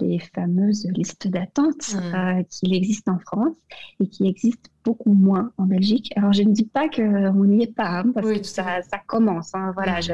les 0.00 0.18
fameuses 0.18 0.86
listes 0.94 1.28
d'attente 1.28 1.94
Mm. 1.94 2.14
euh, 2.14 2.42
qu'il 2.50 2.74
existe 2.74 3.08
en 3.08 3.18
France 3.18 3.56
et 4.00 4.08
qui 4.08 4.26
existent 4.28 4.70
beaucoup 4.84 5.12
moins 5.14 5.52
en 5.56 5.64
Belgique. 5.64 6.12
Alors, 6.16 6.32
je 6.32 6.42
ne 6.42 6.52
dis 6.52 6.66
pas 6.66 6.88
qu'on 6.88 7.44
n'y 7.44 7.64
est 7.64 7.74
pas, 7.74 8.00
hein, 8.00 8.12
parce 8.14 8.26
Oui, 8.26 8.40
que 8.40 8.46
ça, 8.46 8.82
ça 8.82 8.98
commence. 9.06 9.54
hein. 9.54 9.72
voilà, 9.74 9.98
Mm. 9.98 10.02
je, 10.02 10.12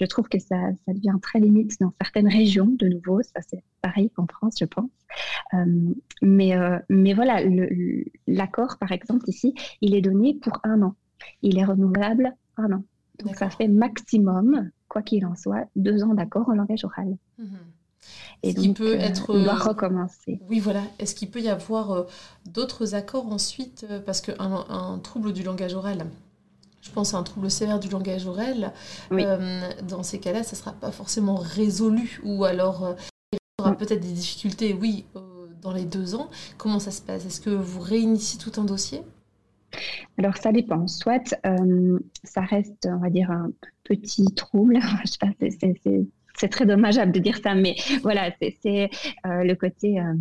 je 0.00 0.04
trouve 0.06 0.28
que 0.28 0.38
ça, 0.38 0.56
ça 0.86 0.92
devient 0.92 1.16
très 1.22 1.38
limite 1.40 1.78
dans 1.80 1.92
certaines 2.00 2.28
régions, 2.28 2.66
de 2.78 2.88
nouveau. 2.88 3.22
Ça, 3.22 3.40
c'est 3.48 3.62
pareil 3.80 4.10
qu'en 4.10 4.26
France, 4.26 4.56
je 4.60 4.64
pense. 4.66 4.90
Euh, 5.54 5.64
mais, 6.20 6.56
euh, 6.56 6.78
mais 6.88 7.14
voilà, 7.14 7.40
l'accord, 8.26 8.76
par 8.78 8.92
exemple, 8.92 9.24
ici, 9.28 9.54
il 9.80 9.94
est 9.94 10.00
donné 10.02 10.34
pour 10.34 10.58
un 10.64 10.82
an. 10.82 10.94
Il 11.42 11.58
est 11.58 11.64
renouvelable 11.64 12.34
un 12.56 12.72
an. 12.72 12.84
Donc, 13.24 13.36
ça 13.36 13.50
fait 13.50 13.68
maximum, 13.68 14.70
quoi 14.88 15.02
qu'il 15.02 15.24
en 15.26 15.34
soit, 15.36 15.66
deux 15.76 16.02
ans 16.02 16.14
d'accord 16.14 16.48
en 16.48 16.54
langage 16.54 16.84
oral. 16.84 17.16
Mhm. 17.38 17.46
Et 18.42 18.52
donc, 18.54 18.76
peut 18.76 18.94
euh, 18.94 18.98
être, 18.98 19.32
on 19.32 19.44
doit 19.44 19.54
euh, 19.54 19.68
recommencer. 19.68 20.40
Oui, 20.50 20.58
voilà. 20.58 20.82
Est-ce 20.98 21.14
qu'il 21.14 21.30
peut 21.30 21.40
y 21.40 21.48
avoir 21.48 21.92
euh, 21.92 22.02
d'autres 22.46 22.94
accords 22.94 23.30
ensuite 23.32 23.86
euh, 23.88 24.00
Parce 24.00 24.20
qu'un 24.20 24.64
un 24.68 24.98
trouble 24.98 25.32
du 25.32 25.44
langage 25.44 25.74
oral, 25.74 26.06
je 26.80 26.90
pense 26.90 27.14
à 27.14 27.18
un 27.18 27.22
trouble 27.22 27.48
sévère 27.48 27.78
du 27.78 27.88
langage 27.88 28.26
oral, 28.26 28.72
Oui. 29.12 29.22
euh, 29.24 29.60
dans 29.86 30.02
ces 30.02 30.18
cas-là, 30.18 30.42
ça 30.42 30.56
ne 30.56 30.60
sera 30.60 30.72
pas 30.72 30.90
forcément 30.90 31.36
résolu. 31.36 32.20
Ou 32.24 32.44
alors, 32.44 32.96
il 33.32 33.36
y 33.36 33.62
aura 33.62 33.70
Mm. 33.72 33.76
peut-être 33.76 34.00
des 34.00 34.12
difficultés, 34.12 34.74
oui, 34.74 35.04
dans 35.60 35.72
les 35.72 35.84
deux 35.84 36.16
ans. 36.16 36.28
Comment 36.58 36.80
ça 36.80 36.90
se 36.90 37.00
passe? 37.02 37.24
Est-ce 37.24 37.40
que 37.40 37.50
vous 37.50 37.80
réinitiez 37.80 38.40
tout 38.40 38.60
un 38.60 38.64
dossier? 38.64 39.02
Alors, 40.18 40.36
ça 40.36 40.52
dépend. 40.52 40.86
Soit 40.86 41.34
euh, 41.46 41.98
ça 42.24 42.42
reste, 42.42 42.86
on 42.90 42.98
va 42.98 43.10
dire, 43.10 43.30
un 43.30 43.50
petit 43.84 44.24
trouble. 44.34 44.78
Je 45.04 45.10
sais 45.10 45.18
pas, 45.20 45.30
c'est- 45.40 46.48
très 46.50 46.66
dommageable 46.66 47.12
de 47.12 47.20
dire 47.20 47.38
ça, 47.42 47.54
mais 47.54 47.76
voilà, 48.02 48.30
c'est 48.62 48.90
euh, 49.26 49.44
le 49.44 49.54
côté 49.54 50.00
euh, 50.00 50.14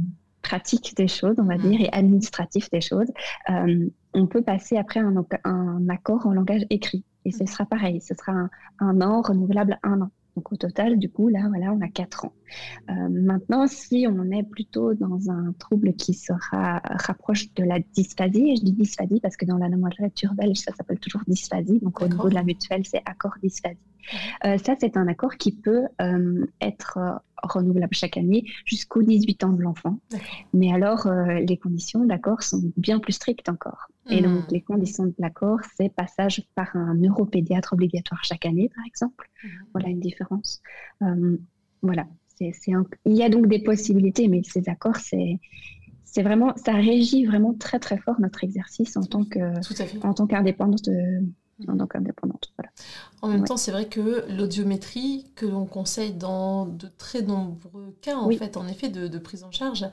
pratique 0.43 0.95
des 0.95 1.07
choses, 1.07 1.35
on 1.39 1.43
va 1.45 1.57
Mhm. 1.57 1.61
dire, 1.61 1.81
et 1.81 1.89
administratif 1.93 2.69
des 2.69 2.81
choses. 2.81 3.07
On 4.13 4.27
peut 4.27 4.41
passer 4.41 4.77
après 4.77 4.99
un, 4.99 5.15
un 5.45 5.89
accord 5.89 6.27
en 6.27 6.33
langage 6.33 6.65
écrit. 6.69 7.05
Et 7.25 7.31
ce 7.31 7.43
Mhm. 7.43 7.47
sera 7.47 7.65
pareil, 7.65 8.01
ce 8.01 8.13
sera 8.15 8.33
un, 8.33 8.49
un 8.79 9.01
an 9.01 9.21
renouvelable 9.21 9.79
un 9.83 10.01
an. 10.01 10.11
Donc 10.35 10.51
au 10.51 10.55
total, 10.55 10.97
du 10.97 11.09
coup, 11.09 11.27
là, 11.27 11.47
voilà, 11.49 11.73
on 11.73 11.81
a 11.81 11.89
quatre 11.89 12.25
ans. 12.25 12.33
Euh, 12.89 13.09
maintenant, 13.09 13.67
si 13.67 14.07
on 14.09 14.31
est 14.31 14.43
plutôt 14.43 14.93
dans 14.93 15.29
un 15.29 15.53
trouble 15.59 15.93
qui 15.93 16.13
sera 16.13 16.81
rapproche 16.83 17.53
de 17.53 17.63
la 17.63 17.79
dysphasie, 17.79 18.51
et 18.51 18.55
je 18.55 18.63
dis 18.63 18.71
dysphasie 18.71 19.19
parce 19.19 19.35
que 19.35 19.45
dans 19.45 19.57
la 19.57 19.69
nomenclature 19.69 20.33
belge, 20.33 20.57
ça 20.57 20.73
s'appelle 20.73 20.99
toujours 20.99 21.21
dysphasie, 21.27 21.79
donc 21.79 22.01
au 22.01 22.07
niveau 22.07 22.29
de 22.29 22.35
la 22.35 22.43
mutuelle, 22.43 22.85
c'est 22.85 23.01
accord 23.05 23.33
dysphasie. 23.41 23.77
Euh, 24.45 24.57
ça, 24.57 24.75
c'est 24.79 24.97
un 24.97 25.07
accord 25.07 25.35
qui 25.37 25.51
peut 25.51 25.83
euh, 26.01 26.45
être 26.61 26.97
euh, 26.97 27.11
renouvelable 27.43 27.93
chaque 27.93 28.17
année 28.17 28.45
jusqu'aux 28.65 29.01
18 29.03 29.43
ans 29.43 29.53
de 29.53 29.61
l'enfant. 29.61 29.99
Mais 30.53 30.71
alors, 30.73 31.07
les 31.11 31.57
conditions 31.57 32.05
d'accord 32.05 32.43
sont 32.43 32.61
bien 32.77 32.99
plus 32.99 33.13
strictes 33.13 33.49
encore. 33.49 33.87
Et 34.09 34.21
Mhm. 34.21 34.33
donc, 34.33 34.51
les 34.51 34.61
conditions 34.61 35.05
de 35.05 35.15
l'accord, 35.19 35.59
c'est 35.77 35.89
passage 35.93 36.43
par 36.55 36.75
un 36.75 36.93
neuropédiatre 36.95 37.73
obligatoire 37.73 38.23
chaque 38.23 38.45
année, 38.45 38.69
par 38.75 38.85
exemple. 38.85 39.27
Mhm. 39.43 39.49
Voilà 39.73 39.89
une 39.89 39.99
différence. 39.99 40.61
Voilà. 41.81 42.07
Un- 42.69 42.85
Il 43.05 43.13
y 43.15 43.21
a 43.23 43.29
donc 43.29 43.45
des 43.47 43.59
possibilités, 43.59 44.27
mais 44.27 44.41
ces 44.43 44.67
accords, 44.67 44.95
c'est, 44.97 45.39
c'est 46.03 46.23
vraiment, 46.23 46.53
ça 46.57 46.73
régit 46.73 47.25
vraiment 47.25 47.53
très 47.53 47.77
très 47.79 47.97
fort 47.99 48.19
notre 48.19 48.43
exercice 48.43 48.97
en 48.97 49.03
tant 49.03 49.23
que, 49.25 49.39
en 50.07 50.13
tant 50.15 50.25
qu'indépendante, 50.27 50.85
de- 50.85 51.23
en 51.67 51.77
tant 51.77 51.85
qu'indépendante. 51.87 52.50
En 53.21 53.27
même 53.27 53.41
Ouais. 53.41 53.47
temps, 53.47 53.57
c'est 53.57 53.71
vrai 53.71 53.87
que 53.87 54.25
l'audiométrie, 54.29 55.27
que 55.35 55.45
l'on 55.45 55.65
conseille 55.65 56.11
dans 56.11 56.65
de 56.65 56.87
très 56.97 57.21
nombreux 57.21 57.95
cas, 58.01 58.15
en 58.17 58.27
Oui. 58.27 58.37
fait, 58.37 58.57
en 58.57 58.67
effet, 58.67 58.89
de, 58.89 59.07
de 59.07 59.17
prise 59.19 59.43
en 59.43 59.51
charge, 59.51 59.85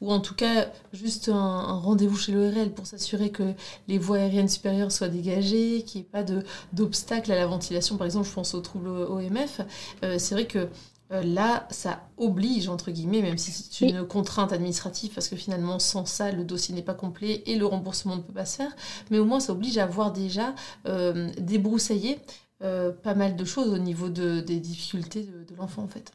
ou 0.00 0.12
en 0.12 0.20
tout 0.20 0.34
cas, 0.34 0.68
juste 0.92 1.28
un, 1.28 1.34
un 1.34 1.78
rendez-vous 1.80 2.16
chez 2.16 2.32
l'ORL 2.32 2.70
pour 2.72 2.86
s'assurer 2.86 3.30
que 3.30 3.54
les 3.88 3.98
voies 3.98 4.18
aériennes 4.18 4.48
supérieures 4.48 4.92
soient 4.92 5.08
dégagées, 5.08 5.82
qu'il 5.84 6.00
n'y 6.00 6.06
ait 6.06 6.10
pas 6.10 6.24
d'obstacle 6.72 7.32
à 7.32 7.36
la 7.36 7.46
ventilation. 7.46 7.96
Par 7.96 8.04
exemple, 8.06 8.28
je 8.28 8.32
pense 8.32 8.54
aux 8.54 8.60
troubles 8.60 8.88
OMF. 8.88 9.60
Euh, 10.04 10.18
c'est 10.18 10.34
vrai 10.34 10.46
que 10.46 10.68
euh, 11.12 11.22
là, 11.22 11.66
ça 11.70 12.08
oblige, 12.16 12.68
entre 12.68 12.90
guillemets, 12.90 13.22
même 13.22 13.38
si 13.38 13.52
c'est 13.52 13.84
Oui. 13.84 13.88
une 13.88 14.06
contrainte 14.06 14.52
administrative, 14.52 15.12
parce 15.14 15.28
que 15.28 15.36
finalement, 15.36 15.78
sans 15.78 16.04
ça, 16.06 16.32
le 16.32 16.44
dossier 16.44 16.74
n'est 16.74 16.82
pas 16.82 16.94
complet 16.94 17.42
et 17.46 17.56
le 17.56 17.66
remboursement 17.66 18.16
ne 18.16 18.22
peut 18.22 18.32
pas 18.32 18.44
se 18.46 18.56
faire, 18.56 18.74
mais 19.10 19.18
au 19.18 19.24
moins, 19.24 19.40
ça 19.40 19.52
oblige 19.52 19.78
à 19.78 19.84
avoir 19.84 20.12
déjà 20.12 20.54
euh, 20.86 21.30
débroussaillé 21.40 22.18
euh, 22.62 22.90
pas 22.92 23.14
mal 23.14 23.36
de 23.36 23.44
choses 23.44 23.72
au 23.72 23.78
niveau 23.78 24.08
de, 24.08 24.40
des 24.40 24.60
difficultés 24.60 25.22
de, 25.24 25.44
de 25.44 25.56
l'enfant, 25.56 25.82
en 25.82 25.88
fait. 25.88 26.12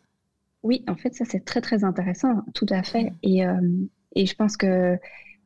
Oui, 0.63 0.84
en 0.88 0.95
fait, 0.95 1.13
ça 1.15 1.25
c'est 1.25 1.43
très 1.43 1.62
très 1.62 1.84
intéressant, 1.84 2.43
tout 2.54 2.67
à 2.69 2.84
fait. 2.84 3.13
Et, 3.23 3.41
et 4.15 4.25
je 4.25 4.36
pense 4.36 4.58
que 4.58 4.97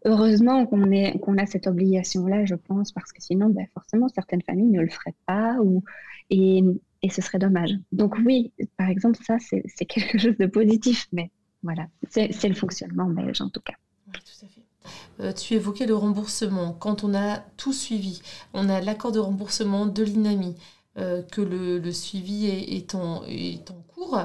heureusement 0.06 0.66
qu'on 0.68 0.90
qu'on 1.22 1.38
a 1.38 1.46
cette 1.46 1.68
obligation-là, 1.68 2.46
je 2.46 2.56
pense, 2.56 2.92
parce 2.92 3.12
que 3.14 3.22
sinon, 3.22 3.50
ben, 3.50 3.66
forcément, 3.74 4.10
certaines 4.10 4.42
familles 4.44 4.72
ne 4.72 4.82
le 4.82 4.90
feraient 4.90 5.16
pas 5.26 5.58
ou, 5.62 5.84
et, 6.30 6.64
et 7.06 7.10
ce 7.10 7.22
serait 7.22 7.38
dommage. 7.38 7.70
Donc 7.92 8.16
oui, 8.26 8.52
par 8.78 8.90
exemple, 8.90 9.20
ça 9.24 9.38
c'est 9.40 9.86
quelque 9.86 10.18
chose 10.18 10.38
de 10.38 10.48
positif, 10.48 11.08
mais 11.14 11.30
voilà, 11.62 11.86
c'est 12.10 12.50
le 12.50 12.56
fonctionnement 12.56 13.08
belge 13.08 13.42
en 13.42 13.50
tout 13.50 13.62
cas. 13.62 13.76
Euh, 15.20 15.34
tu 15.34 15.54
évoquais 15.54 15.86
le 15.86 15.96
remboursement. 15.96 16.74
Quand 16.74 17.04
on 17.04 17.14
a 17.14 17.38
tout 17.58 17.74
suivi, 17.74 18.22
on 18.54 18.70
a 18.70 18.82
l'accord 18.82 19.12
de 19.12 19.20
remboursement 19.20 19.86
de 19.86 20.04
l'INAMI, 20.04 20.56
euh, 20.98 21.22
que 21.22 21.42
le, 21.42 21.78
le 21.78 21.92
suivi 21.92 22.48
est, 22.48 22.76
est 22.76 22.96
en, 22.96 23.24
est 23.26 23.70
en 23.70 23.85
cours, 23.96 24.20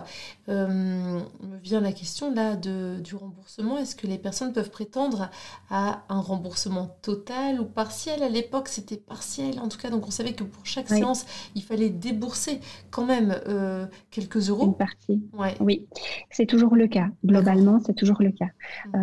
euh, 0.48 0.66
me 0.68 1.56
vient 1.62 1.80
la 1.80 1.92
question 1.92 2.35
là 2.35 2.56
de, 2.56 2.98
du 3.00 3.14
remboursement. 3.14 3.78
Est-ce 3.78 3.94
que 3.96 4.06
les 4.06 4.18
personnes 4.18 4.52
peuvent 4.52 4.70
prétendre 4.70 5.30
à 5.70 6.02
un 6.09 6.20
remboursement 6.20 6.96
total 7.02 7.61
ou 7.61 7.64
partiel? 7.64 8.22
À 8.22 8.28
l'époque, 8.28 8.68
c'était 8.68 8.96
partiel 8.96 9.59
en 9.61 9.68
tout 9.68 9.78
cas, 9.78 9.90
donc 9.90 10.06
on 10.06 10.11
savait 10.11 10.33
que 10.33 10.44
pour 10.44 10.66
chaque 10.66 10.90
Oui. 10.90 10.98
séance, 10.98 11.24
il 11.54 11.62
fallait 11.62 11.90
débourser 11.90 12.61
quand 12.90 13.04
même 13.06 13.37
euh, 13.46 13.87
quelques 14.11 14.48
Une 14.48 14.50
euros. 14.50 14.72
partie. 14.72 15.22
Ouais. 15.33 15.54
Oui, 15.61 15.87
c'est 16.30 16.46
toujours 16.46 16.74
le 16.76 16.88
cas. 16.88 17.09
Globalement, 17.24 17.78
c'est 17.87 17.94
toujours 17.94 18.20
le 18.22 18.33
cas. 18.33 18.48
Mhm. 18.87 18.94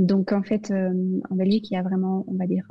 Euh, 0.00 0.04
donc 0.06 0.32
en 0.32 0.42
fait, 0.42 0.70
en 0.72 1.34
Belgique, 1.34 1.70
il 1.70 1.74
y 1.74 1.76
a 1.76 1.82
vraiment, 1.82 2.24
on 2.28 2.34
va 2.34 2.46
dire, 2.46 2.66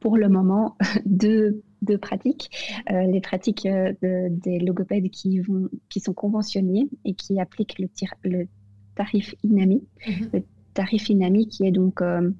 pour 0.00 0.16
le 0.18 0.28
moment, 0.28 0.76
deux, 1.06 1.62
deux 1.82 1.98
pratiques. 1.98 2.50
Euh, 2.90 3.02
les 3.06 3.20
pratiques 3.20 3.66
euh, 3.66 3.92
de- 4.02 4.28
des 4.30 4.58
logopèdes 4.58 5.10
qui, 5.10 5.40
vont, 5.40 5.68
qui 5.88 6.00
sont 6.00 6.14
conventionnées 6.14 6.88
et 7.04 7.14
qui 7.14 7.38
appliquent 7.40 7.78
le, 7.78 7.88
tir- 7.88 8.14
le 8.24 8.48
tarif 8.94 9.34
INAMI. 9.44 9.82
Mhm. 10.06 10.30
Le 10.32 10.42
tarif 10.74 11.08
INAMI 11.08 11.48
qui 11.48 11.64
est 11.66 11.70
donc, 11.72 12.00
euh, 12.00 12.30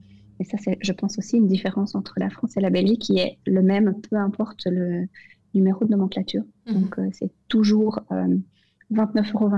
et 0.40 0.44
ça 0.44 0.59
c'est, 0.59 0.79
je 0.81 0.92
pense 0.92 1.18
aussi, 1.18 1.37
une 1.37 1.49
différence 1.49 1.94
entre 1.94 2.14
la 2.18 2.31
France 2.31 2.57
et 2.57 2.61
la 2.61 2.70
Belgique 2.70 3.03
qui 3.03 3.18
est 3.18 3.38
le 3.46 3.62
même, 3.62 3.94
peu 4.09 4.16
importe 4.16 4.66
le 4.66 5.07
numéro 5.55 5.85
de 5.85 5.90
nomenclature. 5.90 6.44
Mhm. 6.66 6.75
Donc, 6.75 6.99
euh, 6.99 7.09
c'est 7.12 7.31
toujours 7.49 8.01
29,28 8.92 9.35
euros. 9.35 9.51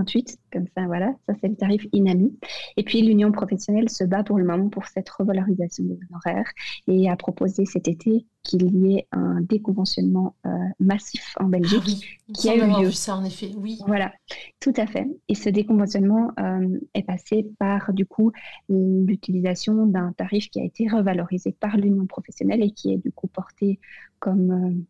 Comme 0.52 0.66
ça, 0.76 0.86
voilà. 0.86 1.14
Ça, 1.28 1.34
c'est 1.40 1.48
le 1.48 1.56
tarif 1.56 1.86
INAMI. 1.92 2.36
Et 2.76 2.82
puis, 2.82 3.02
l'Union 3.02 3.30
professionnelle 3.32 3.88
se 3.90 4.04
bat 4.04 4.24
pour 4.24 4.38
le 4.38 4.44
moment 4.44 4.68
pour 4.68 4.86
cette 4.86 5.08
revalorisation 5.10 5.84
des 5.84 5.98
honoraires 6.10 6.50
et 6.86 7.10
a 7.10 7.16
proposé 7.16 7.64
cet 7.66 7.88
été 7.88 8.24
qu'il 8.42 8.74
y 8.86 8.94
ait 8.96 9.06
un 9.12 9.40
déconventionnement 9.42 10.34
euh, 10.46 10.50
massif 10.80 11.34
en 11.38 11.46
Ah 11.46 11.48
Belgique. 11.48 11.82
oui, 11.86 12.32
qui 12.34 12.48
a 12.48 12.56
eu 12.56 12.60
lieu. 12.82 12.86
vu 12.86 12.92
ça 12.92 13.16
en 13.16 13.24
effet, 13.24 13.50
oui. 13.58 13.78
Voilà, 13.86 14.12
tout 14.60 14.72
à 14.76 14.86
fait. 14.86 15.06
Et 15.28 15.34
ce 15.34 15.50
déconventionnement 15.50 16.30
euh, 16.40 16.78
est 16.94 17.02
passé 17.02 17.46
par, 17.58 17.92
du 17.92 18.06
coup, 18.06 18.32
l'utilisation 18.70 19.86
d'un 19.86 20.12
tarif 20.12 20.48
qui 20.50 20.60
a 20.60 20.64
été 20.64 20.88
revalorisé 20.88 21.52
par 21.58 21.76
l'Union 21.76 22.06
professionnelle 22.06 22.62
et 22.62 22.70
qui 22.70 22.92
est, 22.92 22.98
du 22.98 23.12
coup, 23.12 23.26
porté 23.28 23.78
comme 24.18 24.50
euh, 24.50 24.82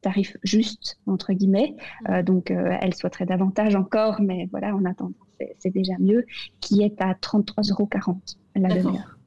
tarif 0.00 0.36
juste, 0.42 0.98
entre 1.06 1.32
guillemets. 1.32 1.74
Euh, 2.08 2.22
donc, 2.22 2.50
euh, 2.50 2.76
elle 2.80 2.94
souhaiterait 2.94 3.26
davantage 3.26 3.74
encore, 3.74 4.20
mais 4.20 4.48
voilà, 4.50 4.74
en 4.76 4.84
attendant, 4.84 5.14
c'est- 5.58 5.70
déjà 5.70 5.94
mieux, 5.98 6.24
qui 6.60 6.82
est 6.82 7.00
à 7.02 7.14
33,40 7.14 8.08
euros 8.08 8.20
la 8.54 8.68
demi-heure. 8.74 9.18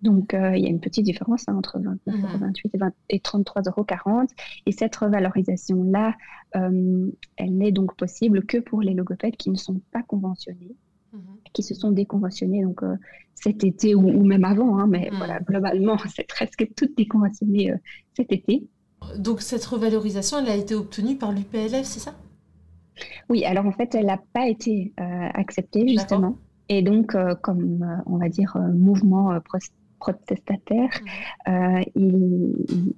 Donc, 0.00 0.32
euh, 0.34 0.56
il 0.56 0.62
y 0.62 0.66
a 0.66 0.70
une 0.70 0.80
petite 0.80 1.04
différence 1.04 1.44
hein, 1.48 1.54
entre 1.56 1.78
29,28 1.78 2.64
Mhm. 2.64 2.70
euros 2.70 2.70
et, 2.74 2.78
20 2.78 2.92
et 3.10 3.20
33,40 3.20 4.22
euros. 4.22 4.26
Et 4.66 4.72
cette 4.72 4.96
revalorisation-là, 4.96 6.14
elle 6.52 7.56
n'est 7.56 7.72
donc 7.72 7.96
possible 7.96 8.44
que 8.46 8.58
pour 8.58 8.80
les 8.80 8.94
logopèdes 8.94 9.36
qui 9.36 9.50
ne 9.50 9.56
sont 9.56 9.80
pas 9.92 10.02
conventionnés, 10.02 10.74
Mhm. 11.12 11.20
qui 11.52 11.62
se 11.62 11.74
sont 11.74 11.90
déconventionnés 11.90 12.62
donc, 12.62 12.82
euh, 12.82 12.94
cet 13.34 13.64
été 13.64 13.94
ou, 13.94 14.06
ou 14.08 14.24
même 14.24 14.44
avant. 14.44 14.78
hein, 14.78 14.86
mais 14.88 15.10
Mhm. 15.10 15.18
voilà, 15.18 15.40
globalement, 15.40 15.96
c'est 16.14 16.26
presque 16.26 16.66
toutes 16.76 16.96
déconventionnées 16.96 17.72
euh, 17.72 17.76
cet 18.16 18.32
été. 18.32 18.66
Donc 19.16 19.40
cette 19.40 19.64
revalorisation, 19.64 20.38
elle 20.38 20.50
a 20.50 20.56
été 20.56 20.74
obtenue 20.74 21.16
par 21.16 21.32
l'UPLF, 21.32 21.84
c'est 21.84 22.00
ça? 22.00 22.14
Oui, 23.28 23.44
alors 23.44 23.66
en 23.66 23.72
fait, 23.72 23.94
elle 23.94 24.06
n'a 24.06 24.20
pas 24.32 24.48
été 24.48 24.92
euh, 25.00 25.28
acceptée, 25.34 25.86
justement. 25.88 26.36
Et 26.68 26.82
donc, 26.82 27.14
euh, 27.14 27.34
comme, 27.34 27.82
euh, 27.82 28.02
on 28.06 28.18
va 28.18 28.28
dire, 28.28 28.56
mouvement 28.74 29.38
protestataire, 29.98 30.90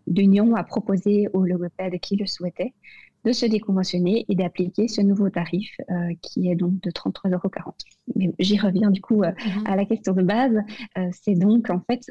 l'Union 0.06 0.54
a 0.54 0.64
proposé 0.64 1.28
aux 1.32 1.44
logopèdes 1.44 1.98
qui 2.00 2.16
le 2.16 2.26
souhaitaient 2.26 2.74
de 3.24 3.32
se 3.32 3.44
déconventionner 3.44 4.24
et 4.28 4.34
d'appliquer 4.34 4.88
ce 4.88 5.02
nouveau 5.02 5.28
tarif 5.28 5.76
qui 6.22 6.50
est 6.50 6.56
donc 6.56 6.80
de 6.80 6.90
33,40 6.90 7.32
euros. 7.34 7.74
Mais 8.16 8.32
j'y 8.38 8.58
reviens 8.58 8.90
du 8.90 9.02
coup 9.02 9.22
mm-hmm. 9.22 9.66
à 9.66 9.76
la 9.76 9.84
question 9.84 10.14
de 10.14 10.22
base. 10.22 10.56
c'est 11.12 11.34
donc 11.34 11.68
en 11.68 11.80
fait 11.80 12.02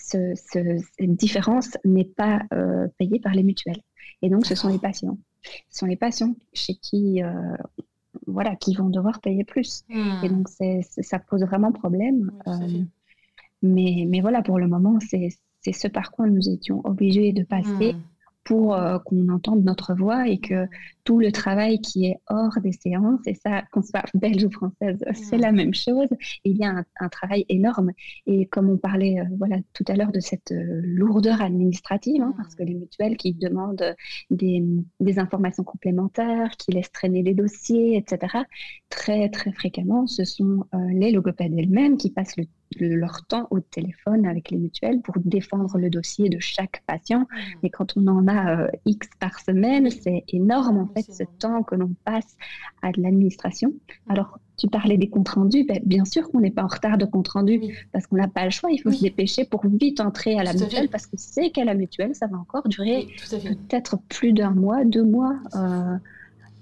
ce, 0.00 0.32
cette 0.34 1.14
différence 1.16 1.76
n'est 1.84 2.04
pas 2.04 2.42
payée 2.98 3.20
par 3.20 3.32
les 3.34 3.42
mutuelles. 3.42 3.82
Et 4.22 4.28
donc, 4.28 4.46
ce 4.46 4.54
sont 4.54 4.68
les 4.68 4.78
patients. 4.78 5.18
Ce 5.70 5.78
sont 5.78 5.86
les 5.86 5.96
patients 5.96 6.34
chez 6.52 6.74
qui, 6.74 7.22
euh, 7.22 7.56
voilà, 8.26 8.56
qui 8.56 8.74
vont 8.74 8.88
devoir 8.88 9.20
payer 9.20 9.44
plus. 9.44 9.84
Et 9.88 9.94
hmm. 9.94 10.28
donc, 10.28 10.48
ça 10.48 11.18
pose 11.18 11.42
vraiment 11.42 11.72
problème. 11.72 12.30
Euh, 12.46 12.82
mais, 13.62 14.06
mais 14.08 14.20
voilà, 14.20 14.42
pour 14.42 14.58
le 14.58 14.68
moment, 14.68 14.98
c'est 15.00 15.30
ce 15.72 15.88
par 15.88 16.10
quoi 16.10 16.26
nous 16.26 16.48
étions 16.48 16.80
obligés 16.84 17.32
de 17.32 17.44
passer. 17.44 17.94
Hmm 17.94 18.02
pour 18.42 18.74
euh, 18.74 18.98
qu'on 18.98 19.28
entende 19.28 19.64
notre 19.64 19.94
voix 19.94 20.26
et 20.26 20.38
que 20.38 20.66
tout 21.10 21.18
le 21.18 21.32
travail 21.32 21.80
qui 21.80 22.06
est 22.06 22.20
hors 22.28 22.60
des 22.62 22.70
séances, 22.70 23.26
et 23.26 23.34
ça, 23.34 23.62
qu'on 23.72 23.82
soit 23.82 24.04
belge 24.14 24.44
ou 24.44 24.50
française, 24.52 25.04
c'est 25.12 25.38
la 25.38 25.50
même 25.50 25.74
chose, 25.74 26.06
il 26.44 26.56
y 26.56 26.64
a 26.64 26.84
un, 27.00 27.08
travail 27.08 27.44
énorme. 27.48 27.90
Et 28.26 28.46
comme 28.46 28.70
on 28.70 28.76
parlait 28.76 29.18
euh, 29.18 29.24
voilà, 29.36 29.56
tout 29.72 29.82
à 29.88 29.96
l'heure 29.96 30.12
de 30.12 30.20
cette 30.20 30.52
euh, 30.52 30.80
lourdeur 30.84 31.42
administrative, 31.42 32.22
hein, 32.22 32.32
parce 32.36 32.54
que 32.54 32.62
les 32.62 32.74
mutuelles 32.74 33.16
qui 33.16 33.34
demandent 33.34 33.96
des, 34.30 34.62
des, 35.00 35.18
informations 35.18 35.64
complémentaires, 35.64 36.52
qui 36.56 36.70
laissent 36.70 36.92
traîner 36.92 37.24
les 37.24 37.34
dossiers, 37.34 37.96
etc., 37.96 38.44
très, 38.88 39.30
très 39.30 39.50
fréquemment, 39.50 40.06
ce 40.06 40.24
sont 40.24 40.64
les 40.90 41.10
logopèdes 41.10 41.54
elles-mêmes 41.58 41.96
qui 41.96 42.10
passent 42.10 42.36
le 42.36 42.44
leur 42.78 43.26
temps 43.26 43.46
au 43.50 43.60
téléphone 43.60 44.26
avec 44.26 44.50
les 44.50 44.58
mutuelles 44.58 45.00
pour 45.02 45.14
défendre 45.24 45.78
le 45.78 45.90
dossier 45.90 46.28
de 46.28 46.38
chaque 46.38 46.82
patient. 46.86 47.26
Et 47.62 47.66
mmh. 47.66 47.70
quand 47.70 47.96
on 47.96 48.06
en 48.06 48.28
a 48.28 48.62
euh, 48.62 48.68
X 48.86 49.08
par 49.18 49.40
semaine, 49.40 49.90
c'est 49.90 50.24
énorme 50.28 50.78
en 50.78 50.86
fait 50.86 50.99
ce 51.02 51.24
temps 51.38 51.62
que 51.62 51.74
l'on 51.74 51.94
passe 52.04 52.36
à 52.82 52.92
de 52.92 53.00
l'administration. 53.02 53.70
Mmh. 53.70 54.12
Alors, 54.12 54.38
tu 54.60 54.68
parlais 54.68 54.98
des 54.98 55.08
comptes 55.08 55.30
rendus, 55.30 55.64
ben, 55.64 55.80
bien 55.84 56.04
sûr 56.04 56.30
qu'on 56.30 56.40
n'est 56.40 56.50
pas 56.50 56.62
en 56.62 56.68
retard 56.68 56.98
de 56.98 57.06
compte 57.06 57.28
rendu 57.28 57.88
parce 57.92 58.06
qu'on 58.06 58.16
n'a 58.16 58.28
pas 58.28 58.44
le 58.44 58.50
choix, 58.50 58.70
il 58.70 58.78
faut 58.78 58.92
se 58.92 59.00
dépêcher 59.00 59.44
pour 59.44 59.66
vite 59.66 60.00
entrer 60.00 60.38
à 60.38 60.44
la 60.44 60.52
mutuelle 60.52 60.88
parce 60.88 61.06
que 61.06 61.16
c'est 61.16 61.50
qu'à 61.50 61.64
la 61.64 61.74
mutuelle, 61.74 62.14
ça 62.14 62.26
va 62.26 62.36
encore 62.36 62.68
durer 62.68 63.08
peut-être 63.30 63.98
plus 64.08 64.32
d'un 64.32 64.50
mois, 64.50 64.84
deux 64.84 65.04
mois. 65.04 65.36
Euh, 65.54 65.96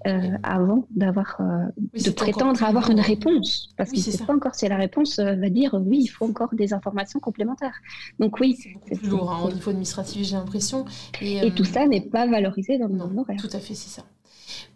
euh, 0.06 0.38
avant 0.44 0.86
d'avoir 0.92 1.36
euh, 1.40 1.66
de 2.04 2.10
prétendre 2.10 2.62
avoir 2.62 2.88
une 2.88 3.00
réponse. 3.00 3.70
Parce 3.76 3.90
qu'il 3.90 3.98
ne 3.98 4.16
sait 4.16 4.24
pas 4.24 4.32
encore 4.32 4.54
si 4.54 4.68
la 4.68 4.76
réponse 4.76 5.18
va 5.18 5.50
dire 5.50 5.74
oui 5.74 6.02
il 6.02 6.06
faut 6.06 6.24
encore 6.24 6.54
des 6.54 6.72
informations 6.72 7.18
complémentaires. 7.18 7.74
Donc 8.20 8.38
oui 8.38 8.56
c'est 8.62 8.74
beaucoup 8.74 8.94
plus 8.94 9.08
lourd 9.08 9.32
hein, 9.32 9.40
au 9.44 9.52
niveau 9.52 9.70
administratif 9.70 10.24
j'ai 10.24 10.36
l'impression. 10.36 10.84
Et, 11.20 11.50
tout 11.50 11.64
ça 11.64 11.84
n'est 11.88 12.00
pas 12.00 12.28
valorisé 12.28 12.78
dans 12.78 12.86
le 12.86 13.00
horaire. 13.00 13.40
tout 13.40 13.50
à 13.52 13.58
fait 13.58 13.74
c'est 13.74 13.90
ça 13.90 14.04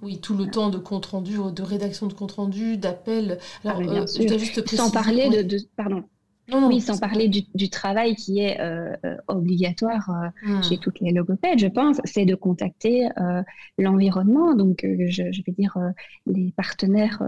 oui, 0.02 0.18
tout 0.18 0.37
le 0.37 0.46
temps 0.50 0.70
de 0.70 0.78
compte 0.78 1.06
rendu, 1.06 1.37
de 1.37 1.62
rédaction 1.62 2.06
de 2.06 2.12
compte 2.12 2.32
rendu, 2.32 2.76
d'appel. 2.76 3.38
Alors, 3.64 3.80
ah, 3.90 4.37
juste 4.38 4.66
Sans 4.74 4.90
parler 4.90 5.28
de, 5.30 5.42
de, 5.42 5.58
pardon, 5.76 6.04
oui, 6.50 6.80
sans 6.80 6.98
parler 6.98 7.28
du, 7.28 7.70
travail 7.70 8.14
qui 8.16 8.40
est 8.40 8.61
euh, 8.61 8.94
euh, 9.04 9.16
obligatoire 9.28 10.11
euh, 10.11 10.48
hmm. 10.48 10.62
chez 10.62 10.78
toutes 10.78 11.00
les 11.00 11.12
logopèdes, 11.12 11.58
je 11.58 11.68
pense, 11.68 11.98
c'est 12.04 12.24
de 12.24 12.35
contacter 12.35 13.08
l'environnement, 13.78 14.54
donc 14.54 14.80
je, 14.82 15.22
vais 15.22 15.52
dire 15.52 15.76
les 16.26 16.52
partenaires 16.52 17.22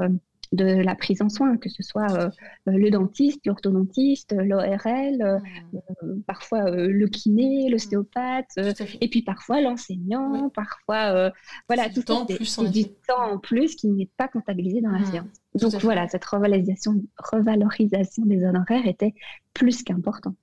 de 0.55 0.65
la 0.65 0.95
prise 0.95 1.21
en 1.23 1.29
soin, 1.29 1.57
que 1.57 1.69
ce 1.69 1.83
soit 1.83 2.11
euh, 2.13 2.31
euh, 2.69 2.73
le 2.73 2.91
dentiste, 2.91 3.45
l'orthodontiste, 3.45 4.35
l'ORL, 4.37 5.21
euh, 5.21 5.39
mmh. 5.73 6.23
parfois 6.27 6.71
le 6.71 7.07
kiné, 7.09 7.69
l'ostéopathe, 7.71 8.59
et 9.01 9.09
puis 9.09 9.23
parfois 9.23 9.61
l'enseignant, 9.61 10.51
parfois 10.51 11.33
voilà 11.69 11.89
tout 11.91 12.03
temps 12.03 12.25
du 12.25 12.85
temps 13.07 13.33
en 13.33 13.39
plus 13.39 13.75
qui 13.75 13.89
n'est 13.89 14.11
pas 14.17 14.29
comptabilisé 14.29 14.81
dans 14.81 14.91
la 14.91 15.01
mmh. 15.01 15.07
séance. 15.07 15.27
Donc 15.55 15.75
voilà, 15.83 16.09
cette 16.09 16.25
revalorisation, 16.25 17.03
revalorisation 17.19 18.25
des 18.27 18.45
honoraires 18.45 18.87
était 18.87 19.15
plus 19.53 19.83
qu'importante. 19.83 20.37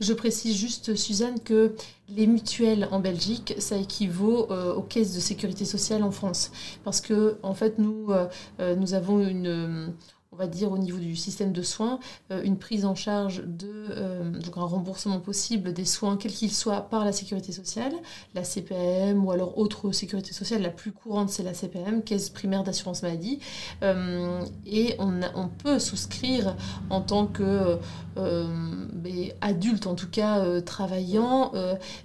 Je 0.00 0.12
précise 0.12 0.56
juste, 0.56 0.94
Suzanne, 0.94 1.40
que 1.40 1.74
les 2.08 2.28
mutuelles 2.28 2.88
en 2.92 3.00
Belgique, 3.00 3.54
ça 3.58 3.76
équivaut 3.76 4.46
euh, 4.50 4.72
aux 4.72 4.82
caisses 4.82 5.14
de 5.14 5.20
sécurité 5.20 5.64
sociale 5.64 6.04
en 6.04 6.12
France. 6.12 6.52
Parce 6.84 7.00
que, 7.00 7.36
en 7.42 7.54
fait, 7.54 7.78
nous, 7.78 8.12
euh, 8.12 8.28
euh, 8.60 8.76
nous 8.76 8.94
avons 8.94 9.20
une 9.20 9.92
on 10.32 10.36
va 10.36 10.46
dire 10.46 10.70
au 10.70 10.78
niveau 10.78 10.98
du 10.98 11.16
système 11.16 11.52
de 11.52 11.62
soins, 11.62 12.00
euh, 12.30 12.42
une 12.42 12.58
prise 12.58 12.84
en 12.84 12.94
charge 12.94 13.42
de 13.46 13.86
euh, 13.90 14.30
donc 14.30 14.58
un 14.58 14.64
remboursement 14.64 15.20
possible 15.20 15.72
des 15.72 15.86
soins 15.86 16.16
quels 16.16 16.32
qu'ils 16.32 16.52
soient 16.52 16.82
par 16.82 17.04
la 17.04 17.12
sécurité 17.12 17.50
sociale, 17.52 17.92
la 18.34 18.44
CPM 18.44 19.24
ou 19.24 19.32
alors 19.32 19.58
autre 19.58 19.90
sécurité 19.92 20.32
sociale. 20.32 20.62
La 20.62 20.70
plus 20.70 20.92
courante 20.92 21.30
c'est 21.30 21.42
la 21.42 21.54
CPM, 21.54 22.02
caisse 22.02 22.28
primaire 22.28 22.62
d'assurance 22.62 23.02
maladie, 23.02 23.40
euh, 23.82 24.44
et 24.66 24.96
on, 24.98 25.48
peut 25.48 25.78
souscrire 25.78 26.54
en 26.90 27.00
tant 27.00 27.26
que 27.26 27.78
adulte 29.40 29.86
en 29.86 29.94
tout 29.94 30.10
cas 30.10 30.60
travaillant 30.60 31.52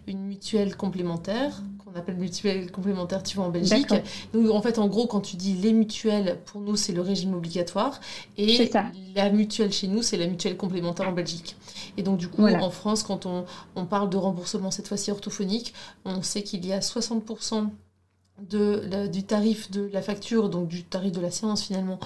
une 0.08 0.24
mutuelle 0.24 0.76
complémentaire 0.76 1.62
qu'on 1.93 1.99
appelle 1.99 2.15
mutuelle 2.15 2.71
complémentaire, 2.71 3.23
tu 3.23 3.38
vois, 3.38 3.45
en 3.45 3.49
Belgique. 3.49 3.93
Donc, 4.34 4.49
en 4.49 4.62
fait, 4.62 4.79
en 4.79 4.88
gros, 4.88 5.08
quand 5.08 5.21
tu 5.21 5.36
dis 5.36 5.53
les 5.53 5.73
mutuelles, 5.73 6.39
pour 6.45 6.62
nous, 6.62 6.75
c'est 6.75 6.93
le 6.93 7.01
régime 7.01 7.34
obligatoire. 7.34 7.99
Et 8.38 8.69
la 9.15 9.29
mutuelle 9.29 9.71
chez 9.71 9.88
nous, 9.88 10.01
c'est 10.01 10.17
la 10.17 10.27
mutuelle 10.27 10.58
complémentaire 10.58 11.08
en 11.08 11.13
Belgique. 11.13 11.56
Et 11.97 12.03
donc, 12.03 12.17
du 12.17 12.27
coup, 12.27 12.45
en 12.45 12.69
France, 12.69 13.03
quand 13.03 13.25
on, 13.25 13.45
on, 13.75 13.86
parle 13.86 14.10
de 14.10 14.17
remboursement, 14.17 14.71
cette 14.71 14.88
fois-ci 14.88 15.12
orthophonique, 15.12 15.73
on 16.06 16.21
sait 16.21 16.43
qu'il 16.43 16.65
y 16.65 16.73
a 16.73 16.79
60% 16.79 17.69
de, 18.41 19.08
du 19.08 19.23
tarif 19.23 19.69
de 19.71 19.89
la 19.93 20.01
facture, 20.01 20.49
donc 20.49 20.67
du 20.67 20.84
tarif 20.84 21.12
de 21.12 21.21
la 21.21 21.32
séance 21.32 21.63
finalement, 21.63 21.99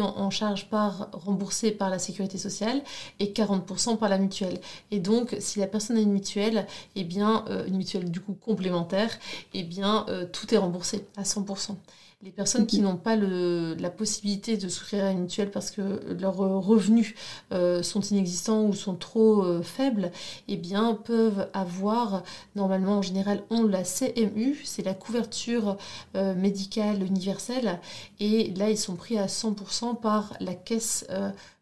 en, 0.00 0.30
charge 0.30 0.68
par, 0.68 1.08
remboursé 1.12 1.70
par 1.70 1.90
la 1.90 1.98
sécurité 1.98 2.38
sociale 2.38 2.82
et 3.20 3.26
40% 3.26 3.98
par 3.98 4.08
la 4.08 4.18
mutuelle. 4.18 4.60
Et 4.90 5.00
donc, 5.00 5.36
si 5.40 5.58
la 5.58 5.66
personne 5.66 5.96
a 5.96 6.00
une 6.00 6.12
mutuelle, 6.12 6.66
eh 6.96 7.04
bien, 7.04 7.44
euh, 7.48 7.66
une 7.66 7.76
mutuelle 7.76 8.10
du 8.10 8.20
coup 8.20 8.34
complémentaire, 8.34 9.10
eh 9.52 9.62
bien, 9.62 10.06
euh, 10.08 10.26
tout 10.26 10.52
est 10.54 10.58
remboursé 10.58 11.06
à 11.16 11.22
100%. 11.22 11.76
Les 12.24 12.30
personnes 12.30 12.64
qui 12.64 12.80
n'ont 12.80 12.96
pas 12.96 13.16
le, 13.16 13.74
la 13.74 13.90
possibilité 13.90 14.56
de 14.56 14.66
souscrire 14.70 15.04
à 15.04 15.10
une 15.10 15.20
mutuelle 15.20 15.50
parce 15.50 15.70
que 15.70 15.82
leurs 16.18 16.36
revenus 16.36 17.14
euh, 17.52 17.82
sont 17.82 18.00
inexistants 18.00 18.62
ou 18.62 18.72
sont 18.72 18.94
trop 18.94 19.44
euh, 19.44 19.60
faibles, 19.60 20.10
eh 20.48 20.56
bien, 20.56 20.94
peuvent 20.94 21.50
avoir, 21.52 22.22
normalement 22.56 22.96
en 22.96 23.02
général, 23.02 23.42
ont 23.50 23.64
la 23.64 23.82
CMU, 23.82 24.58
c'est 24.64 24.82
la 24.82 24.94
couverture 24.94 25.76
euh, 26.16 26.34
médicale 26.34 27.02
universelle, 27.02 27.78
et 28.20 28.54
là, 28.54 28.70
ils 28.70 28.78
sont 28.78 28.96
pris 28.96 29.18
à 29.18 29.26
100% 29.26 30.00
par 30.00 30.32
la 30.40 30.54
caisse 30.54 31.06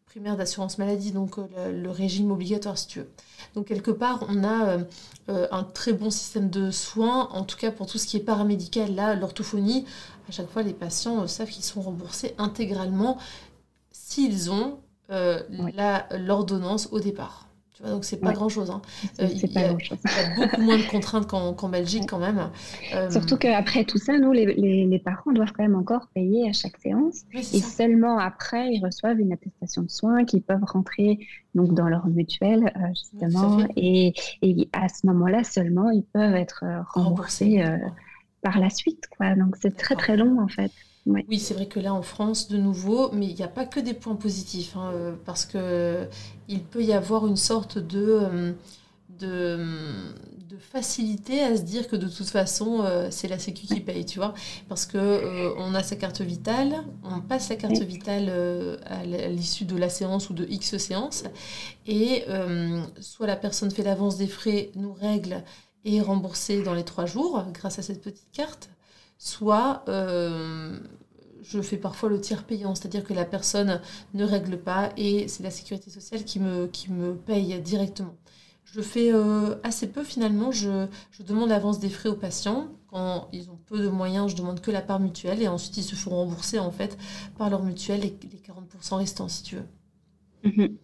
primaire 0.07 0.37
d'assurance 0.37 0.79
maladie, 0.79 1.11
donc 1.11 1.39
le, 1.39 1.91
régime 1.91 2.31
obligatoire 2.31 2.77
si 2.77 2.87
tu 2.87 2.99
veux. 3.01 3.09
Donc 3.55 3.67
quelque 3.67 3.91
part, 3.91 4.27
on 4.29 4.45
a 4.45 4.77
un 5.29 5.65
très 5.65 5.95
bon 5.95 6.11
système 6.11 6.51
de 6.51 6.71
soins, 6.71 7.31
en 7.33 7.45
tout 7.45 7.57
cas 7.57 7.71
pour 7.71 7.87
tout 7.87 7.97
ce 7.97 8.07
qui 8.07 8.19
est 8.19 8.21
paramédical, 8.21 8.95
là, 8.95 9.15
l'orthophonie, 9.15 9.87
à 10.29 10.33
chaque 10.33 10.49
fois, 10.49 10.63
les 10.63 10.73
patients 10.73 11.23
euh, 11.23 11.27
savent 11.27 11.49
qu'ils 11.49 11.65
sont 11.65 11.81
remboursés 11.81 12.35
intégralement 12.39 13.19
s'ils 13.91 14.51
ont 14.51 14.79
euh, 15.11 15.41
l'ordonnance 16.19 16.89
au 16.93 17.01
départ. 17.01 17.49
Tu 17.75 17.83
vois, 17.83 17.93
donc 17.93 18.05
c'est 18.05 18.19
pas 18.21 18.33
grand 18.33 18.49
chose. 18.49 18.71
Hein. 18.71 18.83
Euh, 19.21 19.29
il, 19.31 19.51
y 19.51 19.59
a, 19.59 19.73
beaucoup 20.37 20.61
moins 20.61 20.77
de 20.77 20.91
contraintes 20.91 21.27
qu'en 21.27 21.69
Belgique 21.69 22.05
quand 22.07 22.19
même. 22.19 22.51
Surtout 23.11 23.37
qu'après 23.37 23.85
tout 23.85 23.99
ça, 23.99 24.19
nous, 24.19 24.33
les, 24.33 24.45
les, 24.45 24.99
parents 24.99 25.33
doivent 25.33 25.53
quand 25.53 25.63
même 25.63 25.75
encore 25.77 26.09
payer 26.15 26.49
à 26.49 26.53
chaque 26.53 26.77
séance. 26.79 27.23
et 27.33 27.43
seulement 27.43 28.19
après, 28.19 28.73
ils 28.73 28.85
reçoivent 28.85 29.19
une 29.19 29.33
attestation 29.33 29.83
de 29.83 29.91
soins 29.91 30.25
qui 30.25 30.41
peuvent 30.41 30.65
rentrer 30.65 31.27
donc 31.55 31.73
dans 31.75 31.89
leur 31.89 32.07
mutuelle, 32.07 32.73
justement. 32.91 33.67
Et, 33.77 34.13
et, 34.43 34.69
à 34.75 34.89
ce 34.89 35.07
moment-là 35.07 35.43
seulement, 35.43 35.91
ils 35.91 36.05
peuvent 36.05 36.37
être 36.37 36.65
remboursés 36.93 37.65
par 38.43 38.59
la 38.59 38.69
suite. 38.69 39.09
Quoi. 39.17 39.35
Donc 39.35 39.57
c'est 39.61 39.77
très 39.77 39.97
très 39.97 40.17
long 40.17 40.41
en 40.41 40.49
fait. 40.49 40.73
Oui, 41.07 41.41
c'est 41.41 41.55
vrai 41.55 41.67
que 41.67 41.81
là 41.81 41.93
en 41.93 42.03
France, 42.03 42.49
de 42.49 42.57
nouveau, 42.57 43.11
mais 43.13 43.27
il 43.27 43.35
n'y 43.35 43.43
a 43.43 43.49
pas 43.49 43.65
que 43.67 43.81
des 43.81 43.95
points 43.95 44.15
positifs, 44.15 44.77
hein, 44.77 44.93
euh, 44.95 45.15
parce 45.25 45.45
que 45.45 46.07
il 46.49 46.63
peut 46.63 46.83
y 46.85 46.93
avoir 46.93 47.27
une 47.27 47.37
sorte 47.37 47.79
de, 47.79 48.21
euh, 48.23 48.53
de, 49.09 49.67
de, 50.49 50.57
facilité 50.59 51.43
à 51.43 51.57
se 51.57 51.63
dire 51.63 51.89
que 51.89 51.97
de 51.97 52.09
toute 52.09 52.29
façon, 52.29 52.83
euh, 52.85 53.09
c'est 53.11 53.27
la 53.27 53.41
Sécu 53.41 53.67
qui 53.67 53.81
paye, 53.81 54.07
tu 54.07 54.21
vois, 54.21 54.33
parce 54.69 54.87
que 54.87 55.53
on 55.59 55.75
a 55.75 55.83
sa 55.83 55.97
carte 55.97 56.21
vitale, 56.21 56.73
on 57.03 57.21
passe 57.21 57.49
la 57.49 57.57
carte 57.57 57.83
vitale 57.83 58.31
à 58.87 59.05
l'issue 59.29 59.65
de 59.65 59.77
la 59.77 59.89
séance 59.89 60.31
ou 60.31 60.35
de 60.35 60.47
X 60.49 60.77
séance, 60.77 61.25
et 61.89 62.25
soit 63.01 63.27
la 63.27 63.37
personne 63.37 63.73
fait 63.73 63.83
l'avance 63.83 64.19
des 64.19 64.29
frais, 64.29 64.71
nous 64.77 64.93
règle 64.93 65.43
et 65.85 66.01
remboursé 66.01 66.63
dans 66.63 66.75
les 66.75 66.85
trois 66.85 67.07
jours 67.07 67.45
grâce 67.53 67.79
à 67.79 67.83
cette 67.83 68.03
petite 68.03 68.31
carte, 68.33 68.71
soit 69.19 69.85
euh, 69.89 70.79
je 71.43 71.61
fais 71.61 71.77
parfois 71.77 72.09
le 72.09 72.21
tiers 72.21 72.45
payant, 72.45 72.75
c'est-à-dire 72.75 73.05
que 73.05 73.13
la 73.15 73.25
personne 73.25 73.81
ne 74.15 74.25
règle 74.25 74.59
pas 74.59 74.93
et 74.97 75.29
c'est 75.29 75.43
la 75.43 75.51
sécurité 75.51 75.91
sociale 75.91 76.25
qui 76.25 76.39
me, 76.41 76.67
qui 76.67 76.91
me 76.91 77.15
paye 77.15 77.61
directement. 77.61 78.15
Je 78.65 78.81
fais 78.81 79.13
euh, 79.13 79.57
assez 79.65 79.89
peu 79.89 80.05
finalement, 80.05 80.51
je, 80.53 80.87
je 81.11 81.23
demande 81.23 81.49
l'avance 81.51 81.79
des 81.81 81.91
frais 81.91 82.09
aux 82.09 82.17
patients 82.17 82.69
quand 82.89 83.29
ils 83.33 83.51
ont 83.51 83.59
peu 83.67 83.79
de 83.79 83.89
moyens, 83.89 84.31
je 84.31 84.37
demande 84.37 84.61
que 84.61 84.71
la 84.71 84.83
part 84.83 85.01
mutuelle 85.01 85.43
et 85.43 85.49
ensuite 85.49 85.77
ils 85.79 85.83
se 85.83 85.97
font 85.97 86.11
rembourser 86.11 86.59
en 86.59 86.71
fait 86.71 86.97
par 87.37 87.51
leur 87.51 87.63
mutuelle 87.63 88.01
les, 88.01 88.17
les 88.31 88.39
40% 88.39 88.97
restants 88.97 89.29
si 89.29 89.43
tu 89.43 89.57
veux. 89.57 89.67
Mhm. 90.45 90.79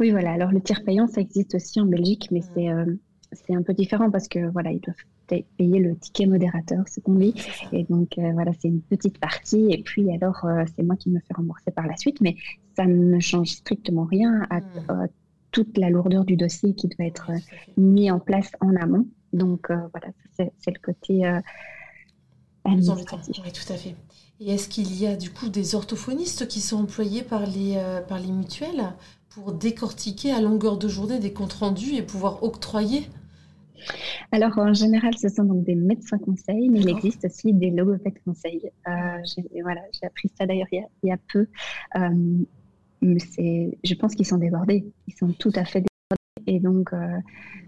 Oui, 0.00 0.10
voilà. 0.12 0.32
Alors 0.32 0.52
le 0.52 0.62
tiers 0.62 0.84
payant, 0.84 1.06
ça 1.08 1.20
existe 1.20 1.54
aussi 1.56 1.80
en 1.80 1.86
Belgique, 1.86 2.28
mais 2.32 2.42
c'est 2.42 2.70
euh, 2.70 2.86
c'est 3.32 3.54
un 3.54 3.62
peu 3.62 3.74
différent 3.74 4.10
parce 4.10 4.28
que 4.28 4.50
voilà, 4.50 4.72
ils 4.72 4.80
doivent 4.80 5.44
payer 5.56 5.78
le 5.78 5.96
ticket 5.96 6.26
modérateur, 6.26 6.84
ce 6.88 7.00
qu'on 7.00 7.14
dit. 7.14 7.34
Et 7.72 7.84
donc 7.84 8.18
euh, 8.18 8.32
voilà, 8.32 8.52
c'est 8.60 8.68
une 8.68 8.80
petite 8.80 9.18
partie. 9.18 9.68
Et 9.70 9.82
puis 9.82 10.12
alors, 10.12 10.44
euh, 10.44 10.64
c'est 10.76 10.82
moi 10.82 10.96
qui 10.96 11.10
me 11.10 11.20
fais 11.20 11.34
rembourser 11.34 11.70
par 11.70 11.86
la 11.86 11.96
suite, 11.96 12.20
mais 12.20 12.36
ça 12.76 12.86
ne 12.86 13.20
change 13.20 13.48
strictement 13.48 14.04
rien 14.04 14.46
à 14.50 14.60
hmm. 14.60 15.08
toute 15.52 15.78
la 15.78 15.90
lourdeur 15.90 16.24
du 16.24 16.36
dossier 16.36 16.74
qui 16.74 16.88
doit 16.88 17.06
être 17.06 17.30
mis 17.76 18.10
en 18.10 18.18
place 18.18 18.50
en 18.60 18.74
amont. 18.76 19.06
Donc 19.32 19.68
voilà, 19.70 20.12
c'est 20.32 20.50
le 20.66 20.80
côté 20.82 21.24
administratif. 22.64 23.36
Oui, 23.44 23.52
tout 23.52 23.72
à 23.72 23.76
fait. 23.76 23.94
Et 24.40 24.54
est-ce 24.54 24.68
qu'il 24.68 24.92
y 24.98 25.06
a 25.06 25.16
du 25.16 25.30
coup 25.30 25.48
des 25.48 25.74
orthophonistes 25.74 26.48
qui 26.48 26.60
sont 26.60 26.78
employés 26.78 27.22
par 27.22 27.46
les, 27.46 27.80
par 28.08 28.18
les 28.18 28.32
mutuelles 28.32 28.94
pour 29.28 29.52
décortiquer 29.52 30.32
à 30.32 30.40
longueur 30.40 30.76
de 30.78 30.88
journée 30.88 31.20
des 31.20 31.32
comptes 31.32 31.52
rendus 31.52 31.94
et 31.94 32.02
pouvoir 32.02 32.42
octroyer 32.42 33.06
alors, 34.32 34.56
en 34.58 34.74
général, 34.74 35.16
ce 35.16 35.28
sont 35.28 35.44
donc 35.44 35.64
des 35.64 35.74
médecins 35.74 36.18
conseils, 36.18 36.68
mais 36.68 36.80
il 36.80 36.88
existe 36.88 37.24
aussi 37.24 37.52
des 37.52 37.70
logopèdes 37.70 38.22
conseils. 38.24 38.70
Euh, 38.88 38.90
j'ai, 39.24 39.62
voilà, 39.62 39.80
j'ai 39.92 40.06
appris 40.06 40.30
ça 40.36 40.46
d'ailleurs 40.46 40.68
il, 40.72 40.86
y 41.02 41.12
a 41.12 41.18
peu. 41.32 41.46
Euh, 41.96 42.44
mais 43.02 43.18
c'est, 43.18 43.78
je 43.82 43.94
pense 43.94 44.14
qu'ils 44.14 44.26
sont 44.26 44.38
débordés. 44.38 44.84
Ils 45.08 45.14
sont 45.14 45.32
tout 45.32 45.52
à 45.54 45.64
fait 45.64 45.80
débordés. 45.80 45.86
Et 46.46 46.60
donc, 46.60 46.92
euh, 46.92 47.18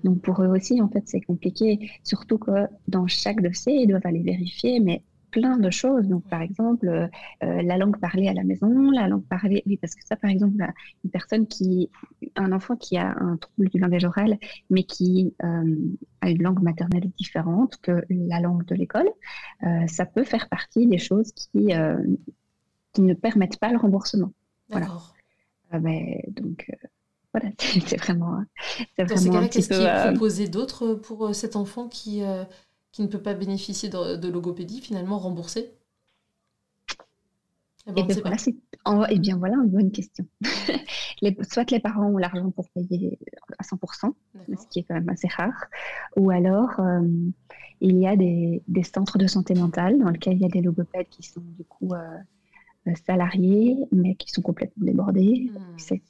donc 0.05 0.21
pour 0.21 0.43
eux 0.43 0.49
aussi, 0.49 0.81
en 0.81 0.89
fait, 0.89 1.03
c'est 1.07 1.21
compliqué. 1.21 1.91
Surtout 2.05 2.39
que 2.39 2.67
dans 2.89 3.07
chaque 3.07 3.41
dossier, 3.43 3.75
ils 3.75 3.87
doivent 3.87 4.07
aller 4.07 4.23
vérifier, 4.23 4.81
mais 4.81 5.03
plein 5.33 5.57
de 5.57 5.71
choses. 5.71 6.07
Donc, 6.07 6.29
par 6.29 6.43
exemple, 6.43 6.87
euh, 6.87 7.09
euh, 7.43 7.63
la 7.63 7.77
langue 7.77 7.99
parlée 7.99 8.29
à 8.29 8.35
la 8.35 8.45
maison, 8.45 8.91
la 8.93 9.09
langue 9.09 9.25
parlée, 9.25 9.65
oui, 9.67 9.77
parce 9.79 9.97
que 9.97 10.05
ça, 10.05 10.15
par 10.15 10.31
exemple, 10.31 10.55
bah, 10.57 10.73
une 11.05 11.11
personne 11.11 11.49
qui, 11.49 11.91
un 12.37 12.53
enfant 12.53 12.77
qui 12.77 12.97
a 12.97 13.17
un 13.19 13.37
trouble 13.39 13.69
du 13.71 13.81
langage 13.81 14.05
oral, 14.05 14.39
mais 14.71 14.85
qui 14.85 15.35
euh, 15.43 15.77
a 16.21 16.31
une 16.31 16.43
langue 16.43 16.63
maternelle 16.63 17.11
différente 17.19 17.79
que 17.83 18.05
la 18.11 18.39
langue 18.41 18.65
de 18.67 18.77
l'école, 18.77 19.09
ça 19.89 20.07
peut 20.07 20.25
faire 20.25 20.49
partie 20.49 20.87
des 20.87 20.99
choses 20.99 21.33
qui, 21.33 21.73
qui 22.93 23.03
ne 23.03 23.15
permettent 23.15 23.59
pas 23.59 23.71
le 23.71 23.79
remboursement. 23.79 24.33
Voilà. 24.69 24.89
Ben, 25.73 26.21
donc, 26.29 26.71
voilà, 27.33 27.49
c'est 27.87 27.97
vraiment. 27.97 28.45
Dans 28.99 29.17
ces 29.17 29.31
cas-là, 29.31 29.49
qu'est-ce 29.49 29.69
qui 29.69 29.75
est 29.83 30.11
proposé 30.11 30.49
d'autre 30.49 30.95
pour 30.95 31.35
cet 31.35 31.57
enfant 31.57 31.89
qui 31.89 32.23
qui 32.93 33.03
ne 33.03 33.07
peut 33.07 33.23
pas 33.23 33.35
bénéficier 33.35 33.89
de, 33.89 34.29
logopédie, 34.29 34.81
finalement 34.81 35.19
remboursé 35.19 35.75
eh, 37.89 38.03
bien, 38.05 38.17
voilà, 38.21 39.09
eh 39.11 39.19
bien, 39.19 39.37
voilà 39.39 39.57
une 39.57 39.71
bonne 39.71 39.91
question. 39.91 40.25
les, 41.21 41.37
soit 41.43 41.69
les 41.73 41.81
parents 41.81 42.07
ont 42.07 42.19
l'argent 42.19 42.49
pour 42.53 42.69
payer 42.69 43.19
à 43.59 43.65
100%, 43.65 44.13
ce 44.35 44.67
qui 44.69 44.79
est 44.79 44.83
quand 44.85 44.95
même 44.95 45.09
assez 45.09 45.27
rare, 45.27 45.65
ou 46.17 46.31
alors 46.31 46.79
euh, 46.79 47.01
il 47.81 47.99
y 47.99 48.07
a 48.07 48.15
des, 48.15 48.63
centres 48.85 49.19
de 49.19 49.27
santé 49.27 49.55
mentale 49.55 49.99
dans 49.99 50.11
lesquels 50.11 50.35
il 50.35 50.43
y 50.43 50.45
a 50.45 50.49
des 50.49 50.61
logopèdes 50.61 51.09
qui 51.09 51.25
sont 51.25 51.41
du 51.41 51.65
coup 51.65 51.93
euh, 51.93 52.19
euh, 52.87 52.93
salariés, 53.05 53.77
mais 53.91 54.15
qui 54.15 54.31
sont 54.31 54.43
complètement 54.43 54.85
débordés. 54.85 55.51
Hmm. 55.53 55.79
C'est 55.79 56.03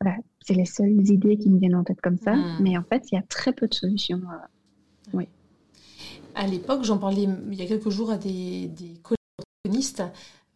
voilà, 0.00 0.16
les 0.48 0.64
seules 0.64 1.10
idées 1.10 1.36
qui 1.36 1.50
me 1.50 1.58
viennent 1.58 1.74
en 1.74 1.84
tête 1.84 2.00
comme 2.00 2.16
ça, 2.16 2.34
hmm. 2.34 2.58
mais 2.60 2.78
en 2.78 2.84
fait, 2.84 3.10
il 3.10 3.16
y 3.16 3.18
a 3.18 3.22
très 3.22 3.52
peu 3.52 3.68
de 3.68 3.74
solutions. 3.74 4.22
oui 5.12 5.28
à 6.38 6.46
l'époque, 6.46 6.84
j'en 6.84 6.98
parlais 6.98 7.28
il 7.50 7.54
y 7.54 7.62
a 7.62 7.66
quelques 7.66 7.90
jours 7.90 8.10
à 8.10 8.16
des, 8.16 8.68
des 8.68 8.94
collègues 9.02 9.18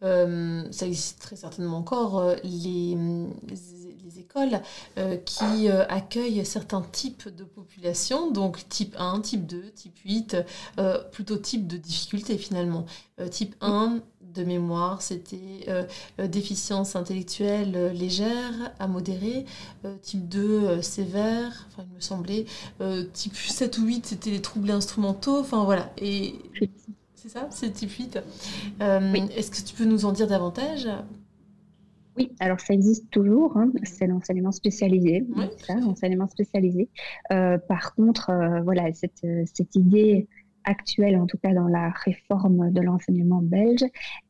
euh, 0.03 0.63
ça 0.71 0.85
existe 0.85 1.21
très 1.21 1.35
certainement 1.35 1.77
encore, 1.77 2.19
euh, 2.19 2.35
les, 2.43 2.97
les, 3.47 4.19
écoles 4.19 4.61
euh, 4.97 5.17
qui 5.17 5.69
accueillent 5.69 6.45
certains 6.45 6.81
types 6.81 7.29
de 7.29 7.43
population, 7.43 8.31
donc 8.31 8.67
type 8.69 8.95
1, 8.99 9.21
type 9.21 9.45
2, 9.45 9.71
type 9.71 9.97
8, 10.05 10.37
plutôt 11.11 11.37
type 11.37 11.67
de 11.67 11.77
difficulté 11.77 12.37
finalement. 12.37 12.85
type 13.31 13.55
1, 13.61 13.99
de 14.33 14.43
mémoire, 14.43 15.01
c'était 15.01 15.37
euh, 15.67 15.83
euh, 16.19 16.27
déficience 16.27 16.95
intellectuelle 16.95 17.73
euh, 17.75 17.93
légère 17.93 18.73
à 18.79 18.87
modérée, 18.87 19.45
type 20.01 20.27
2 20.27 20.81
sévère, 20.81 21.67
enfin 21.69 21.85
il 21.89 21.95
me 21.95 22.01
semblait, 22.01 22.45
type 23.13 23.35
7 23.35 23.77
ou 23.77 23.85
8 23.85 24.05
c'était 24.05 24.29
les 24.29 24.41
troubles 24.41 24.71
instrumentaux, 24.71 25.39
enfin 25.39 25.63
voilà. 25.63 25.91
Et 25.97 26.35
c'est 27.15 27.29
ça, 27.29 27.47
c'est 27.49 27.71
type 27.71 27.91
8. 27.91 28.19
Est-ce 28.79 29.51
que 29.51 29.67
tu 29.67 29.75
peux 29.75 29.85
nous 29.85 30.05
en 30.05 30.11
dire 30.11 30.27
davantage? 30.27 30.87
Oui, 32.15 32.31
alors 32.39 32.59
ça 32.59 32.73
existe 32.73 33.09
toujours, 33.09 33.57
hein. 33.57 33.71
c'est 33.83 34.05
l'enseignement 34.05 34.51
spécialisé, 34.51 35.25
ça, 35.65 35.75
l'enseignement 35.75 36.27
spécialisé. 36.27 36.89
par 37.29 37.95
contre, 37.95 38.31
voilà, 38.63 38.93
cette, 38.93 39.25
cette 39.45 39.75
idée 39.75 40.27
actuelle, 40.65 41.17
en 41.17 41.25
tout 41.25 41.37
cas 41.37 41.53
dans 41.53 41.67
la 41.67 41.89
réforme 41.89 42.71
de 42.71 42.81
l'enseignement 42.81 43.41
belge, 43.41 43.83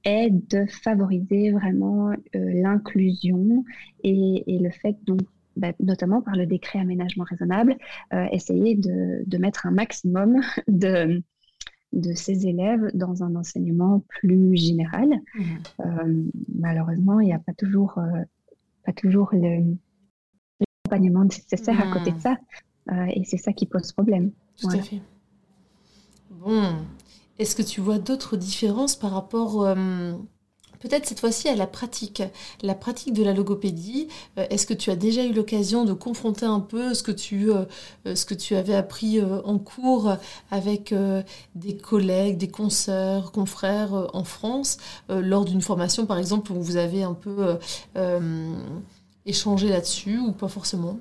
est 0.03 0.29
de 0.31 0.65
favoriser 0.65 1.51
vraiment 1.51 2.11
euh, 2.11 2.15
l'inclusion 2.33 3.63
et, 4.03 4.43
le 4.47 4.69
fait, 4.69 4.97
donc, 5.05 5.21
bah, 5.55 5.71
notamment 5.79 6.21
par 6.21 6.35
le 6.35 6.45
décret 6.45 6.79
aménagement 6.79 7.23
raisonnable, 7.23 7.77
euh, 8.13 8.25
essayer 8.31 8.75
de, 8.75 9.23
de, 9.25 9.37
mettre 9.37 9.65
un 9.65 9.71
maximum 9.71 10.41
de, 10.67 11.23
de 11.93 12.13
ces 12.13 12.47
élèves 12.47 12.89
dans 12.93 13.23
un 13.23 13.35
enseignement 13.35 14.03
plus 14.07 14.55
général. 14.55 15.09
Mmh. 15.09 15.43
Euh, 15.79 16.23
malheureusement, 16.55 17.19
il 17.19 17.27
n'y 17.27 17.33
a 17.33 17.39
pas 17.39 17.53
toujours, 17.53 17.99
pas 18.85 18.93
toujours 18.93 19.31
l'accompagnement 19.33 21.25
nécessaire 21.25 21.79
à 21.79 21.91
côté 21.93 22.11
de 22.11 22.17
mmh. 22.17 22.19
ça. 22.19 22.37
et 23.15 23.23
c'est 23.25 23.37
ça 23.37 23.53
qui 23.53 23.65
pose 23.65 23.91
problème. 23.91 24.31
Tout 24.59 24.69
à 24.69 24.79
fait. 24.79 25.01
Est-ce 27.39 27.56
que 27.56 27.62
tu 27.63 27.82
vois 27.82 27.97
d'autres 27.97 28.38
différences 28.38 28.95
par 28.95 29.12
rapport, 29.12 29.63
euh, 29.63 30.13
peut-être 30.79 31.08
cette 31.08 31.19
fois-ci, 31.19 31.47
à 31.49 31.56
la 31.56 31.65
pratique 31.65 32.21
La 32.62 32.75
pratique 32.75 33.13
de 33.13 33.23
la 33.23 33.34
logopédie, 33.34 34.08
euh, 34.38 34.45
est-ce 34.49 34.67
que 34.67 34.73
tu 34.73 34.91
as 34.91 34.95
déjà 34.95 35.25
eu 35.25 35.34
l'occasion 35.34 35.84
de 35.84 35.93
confronter 35.93 36.45
un 36.45 36.60
peu 36.60 36.93
ce 36.93 37.01
que 37.01 37.12
tu, 37.12 37.51
euh, 37.51 37.65
ce 38.15 38.25
que 38.25 38.36
tu 38.36 38.56
avais 38.56 38.75
appris 38.75 39.19
en 39.21 39.58
cours 39.58 40.15
avec 40.51 40.93
des 41.56 41.77
collègues, 41.77 42.38
des 42.38 42.49
consoeurs, 42.49 43.32
confrères 43.32 44.10
en 44.13 44.23
France, 44.23 44.77
lors 45.10 45.45
d'une 45.45 45.62
formation, 45.62 46.06
par 46.06 46.17
exemple, 46.19 46.51
où 46.51 46.62
vous 46.62 46.77
avez 46.77 47.03
un 47.03 47.13
peu 47.13 47.58
échangé 49.25 49.69
là-dessus 49.69 50.19
ou 50.19 50.34
pas 50.34 50.49
forcément? 50.49 50.99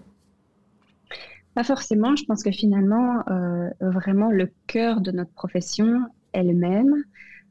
Pas 1.54 1.64
forcément. 1.64 2.16
Je 2.16 2.24
pense 2.24 2.42
que 2.42 2.50
finalement, 2.50 3.22
euh, 3.28 3.68
vraiment, 3.80 4.30
le 4.30 4.50
cœur 4.66 5.00
de 5.00 5.10
notre 5.10 5.32
profession 5.32 6.00
est 6.32 6.42
le 6.42 6.54
même. 6.54 7.04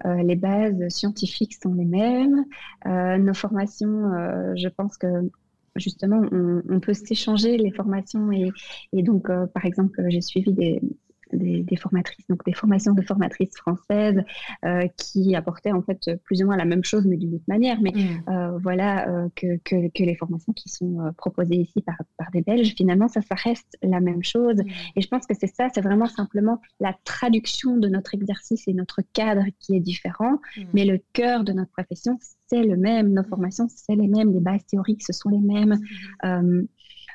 Euh, 0.06 0.24
les 0.24 0.36
bases 0.36 0.88
scientifiques 0.90 1.56
sont 1.62 1.74
les 1.74 1.86
mêmes. 1.86 2.46
Euh, 2.88 3.18
nos 3.18 3.34
formations, 3.34 4.12
je 4.56 4.68
pense 4.70 4.98
que 4.98 5.08
justement, 5.76 6.22
on, 6.32 6.80
peut 6.80 6.94
s'échanger 6.94 7.58
les 7.58 7.72
formations. 7.72 8.32
Et, 8.32 8.52
et 8.94 9.04
donc, 9.04 9.28
par 9.54 9.66
exemple, 9.66 10.04
j'ai 10.10 10.22
suivi 10.22 10.52
des, 10.54 10.82
des, 11.34 11.76
formatrices, 11.76 12.26
donc 12.28 12.44
des 12.46 12.54
formations 12.54 12.94
de 12.94 13.02
formatrices 13.02 13.56
françaises 13.56 14.22
euh, 14.66 14.88
qui 14.98 15.36
apportaient 15.36 15.72
en 15.72 15.82
fait 15.82 16.12
plus 16.24 16.42
ou 16.42 16.46
moins 16.46 16.58
la 16.58 16.66
même 16.66 16.84
chose, 16.84 17.06
mais 17.06 17.18
d'une 17.18 17.36
autre 17.36 17.46
manière. 17.48 17.80
Mais 17.82 17.92
mm. 17.92 18.30
euh, 18.30 18.58
voilà 18.60 19.10
euh, 19.10 19.30
que, 19.36 19.58
que, 19.64 19.90
que, 19.90 20.04
les 20.04 20.16
formations 20.16 20.54
qui 20.54 20.70
sont 20.70 21.12
proposées 21.18 21.56
ici 21.56 21.82
par, 21.82 21.96
par 22.18 22.32
des 22.32 22.42
Belges, 22.42 22.74
finalement, 22.76 23.08
ça, 23.08 23.22
ça 23.22 23.36
reste 23.36 23.78
la 23.82 24.00
même 24.00 24.24
chose. 24.24 24.58
Mm. 24.58 24.70
Et 24.96 25.02
je 25.02 25.08
pense 25.08 25.26
que 25.26 25.34
c'est 25.40 25.54
ça, 25.54 25.68
c'est 25.74 25.82
vraiment 25.82 26.08
simplement 26.08 26.60
la 26.80 26.96
traduction 27.04 27.78
de 27.78 27.88
notre 27.88 28.14
exercice 28.14 28.68
et 28.68 28.74
notre 28.74 29.02
cadre 29.14 29.46
qui 29.60 29.76
est 29.76 29.80
différent, 29.80 30.40
mm. 30.58 30.64
mais 30.74 30.86
le 30.86 31.00
cœur 31.14 31.44
de 31.44 31.54
notre 31.54 31.72
profession, 31.72 32.18
c'est 32.48 32.64
le 32.64 32.78
même. 32.78 33.14
Nos 33.14 33.24
formations, 33.24 33.68
c'est 33.70 33.96
les 33.96 34.08
mêmes. 34.08 34.34
Les 34.34 34.42
bases 34.42 34.66
théoriques, 34.66 35.04
ce 35.04 35.14
sont 35.14 35.30
les 35.30 35.40
mêmes. 35.40 35.78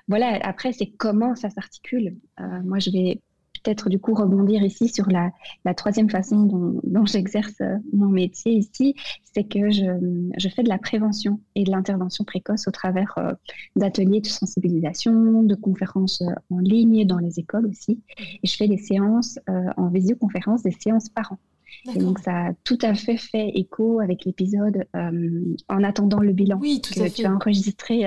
voilà, 0.08 0.38
après, 0.42 0.72
c'est 0.72 0.86
comment 0.86 1.34
ça 1.34 1.50
s'articule. 1.50 2.16
moi, 2.64 2.78
je 2.78 2.90
vais 2.90 3.20
peut-être 3.66 3.88
du 3.88 3.98
coup 3.98 4.14
rebondir 4.14 4.62
ici 4.62 4.88
sur 4.88 5.06
la, 5.08 5.32
troisième 5.74 6.08
façon 6.08 6.44
dont, 6.84 7.04
j'exerce 7.04 7.60
euh, 7.60 7.76
mon 7.92 8.06
métier 8.06 8.52
ici, 8.52 8.94
c'est 9.24 9.42
que 9.42 9.70
je, 9.70 10.48
fais 10.54 10.62
de 10.62 10.68
la 10.68 10.78
prévention 10.78 11.40
et 11.56 11.64
de 11.64 11.70
l'intervention 11.72 12.24
précoce 12.24 12.68
au 12.68 12.70
travers 12.70 13.12
euh, 13.18 13.32
d'ateliers 13.74 14.20
de 14.20 14.26
sensibilisation, 14.26 15.42
de 15.42 15.54
conférences 15.56 16.22
euh, 16.22 16.32
en 16.50 16.58
ligne 16.58 17.04
dans 17.06 17.18
les 17.18 17.40
écoles 17.40 17.66
aussi. 17.66 18.00
Et 18.18 18.46
je 18.46 18.56
fais 18.56 18.68
des 18.68 18.78
séances 18.78 19.38
en 19.76 19.88
visioconférence, 19.88 20.62
des 20.62 20.70
séances 20.70 21.08
par 21.08 21.32
an. 21.32 21.38
Et 21.94 21.98
donc, 21.98 22.18
ça 22.18 22.46
a 22.46 22.52
tout 22.64 22.78
à 22.82 22.94
fait 22.94 23.16
fait 23.16 23.50
écho 23.54 24.00
avec 24.00 24.24
l'épisode 24.24 24.86
En 24.94 25.84
attendant 25.84 26.20
le 26.20 26.32
bilan 26.32 26.58
oui, 26.60 26.80
tout 26.80 26.94
que 26.94 27.08
tu 27.08 27.24
as 27.24 27.32
enregistré 27.32 28.04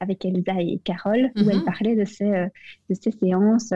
avec 0.00 0.24
Elsa 0.24 0.60
et 0.60 0.80
Carole, 0.84 1.30
où 1.36 1.50
elle 1.50 1.58
mhm. 1.58 1.64
parlait 1.64 1.96
de 1.96 2.04
ces, 2.04 2.30
de 2.30 2.94
ces 3.00 3.12
séances 3.12 3.72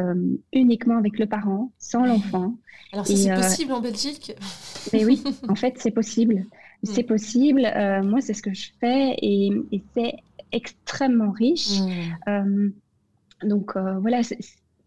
uniquement 0.53 0.97
avec 0.97 1.19
le 1.19 1.27
parent, 1.27 1.73
sans 1.79 2.05
l'enfant. 2.05 2.55
Alors, 2.93 3.07
ça, 3.07 3.17
c'est 3.17 3.35
possible 3.35 3.73
en 3.73 3.81
Belgique? 3.81 4.35
Mais 4.93 5.05
oui, 5.05 5.23
en 5.49 5.55
fait, 5.55 5.75
c'est 5.79 5.91
possible. 5.91 6.45
C'est 6.83 7.05
possible. 7.05 7.63
moi, 8.05 8.21
c'est 8.21 8.35
ce 8.35 8.43
que 8.43 8.55
je 8.55 8.71
fais 8.81 9.15
et, 9.19 9.51
et 9.71 9.83
c'est 9.95 10.15
extrêmement 10.53 11.31
riche. 11.31 11.81
Mm. 12.27 12.73
donc, 13.45 13.77
voilà, 13.77 14.23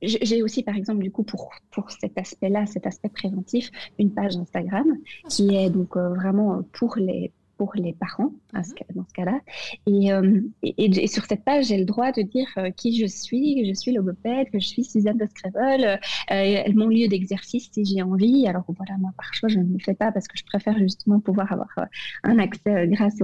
j'ai 0.06 0.44
aussi, 0.44 0.64
par 0.64 0.76
exemple, 0.76 1.02
du 1.02 1.12
coup, 1.12 1.24
pour, 1.24 1.52
cet 2.00 2.18
aspect-là, 2.18 2.66
cet 2.66 2.88
aspect 2.88 3.10
préventif, 3.10 3.72
une 4.00 4.14
page 4.14 4.36
Instagram 4.38 4.86
qui 5.30 5.56
est 5.56 5.70
donc 5.70 5.98
euh, 5.98 6.10
vraiment 6.10 6.62
pour 6.74 6.96
les, 6.98 7.32
pour 7.58 7.74
les 7.76 7.94
parents 7.94 8.32
mhm. 8.54 8.64
dans 8.96 9.06
ce 9.08 9.14
cas-là. 9.14 9.40
Euh, 9.88 10.42
et, 10.64 11.04
et, 11.04 11.08
sur 11.08 11.26
cette 11.26 11.44
page, 11.44 11.66
j'ai 11.66 11.78
le 11.78 11.86
droit 11.86 12.12
de 12.12 12.22
dire 12.22 12.48
euh, 12.58 12.72
qui 12.72 13.00
je 13.00 13.06
suis, 13.06 13.62
que 13.62 13.68
je 13.68 13.74
suis 13.74 13.92
logopède, 13.92 14.50
que 14.52 14.60
je 14.60 14.68
suis 14.68 14.84
Suzanne 14.84 15.18
de 15.18 15.26
Scrabble, 15.26 16.00
euh, 16.32 16.74
mon 16.74 16.88
lieu 16.88 17.08
d'exercice 17.08 17.70
si 17.72 17.86
j'ai 17.86 18.02
envie. 18.02 18.48
Alors 18.48 18.66
voilà, 18.68 18.98
moi 19.00 19.12
par 19.18 19.34
choix, 19.34 19.50
je 19.50 19.60
ne 19.60 19.74
le 19.74 19.80
fais 19.80 19.96
pas 19.96 20.12
parce 20.12 20.28
que 20.28 20.38
je 20.38 20.44
préfère 20.46 20.78
justement 20.80 21.20
pouvoir 21.20 21.52
avoir 21.52 21.74
un 22.24 22.40
accès 22.40 22.88
grâce 22.88 23.20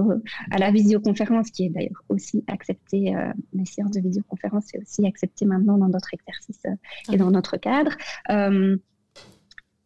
à 0.50 0.58
la 0.58 0.70
visioconférence 0.70 1.50
qui 1.50 1.66
est 1.66 1.70
d'ailleurs 1.70 2.02
aussi 2.08 2.44
acceptée, 2.46 3.14
les 3.52 3.64
séances 3.64 3.92
de 3.92 4.00
visioconférence, 4.00 4.64
c'est 4.66 4.78
aussi 4.78 5.06
accepté 5.06 5.44
maintenant 5.44 5.78
dans 5.78 5.88
notre 5.88 6.14
exercice 6.14 6.62
et 7.10 7.16
dans 7.16 7.30
notre 7.30 7.56
cadre. 7.56 7.96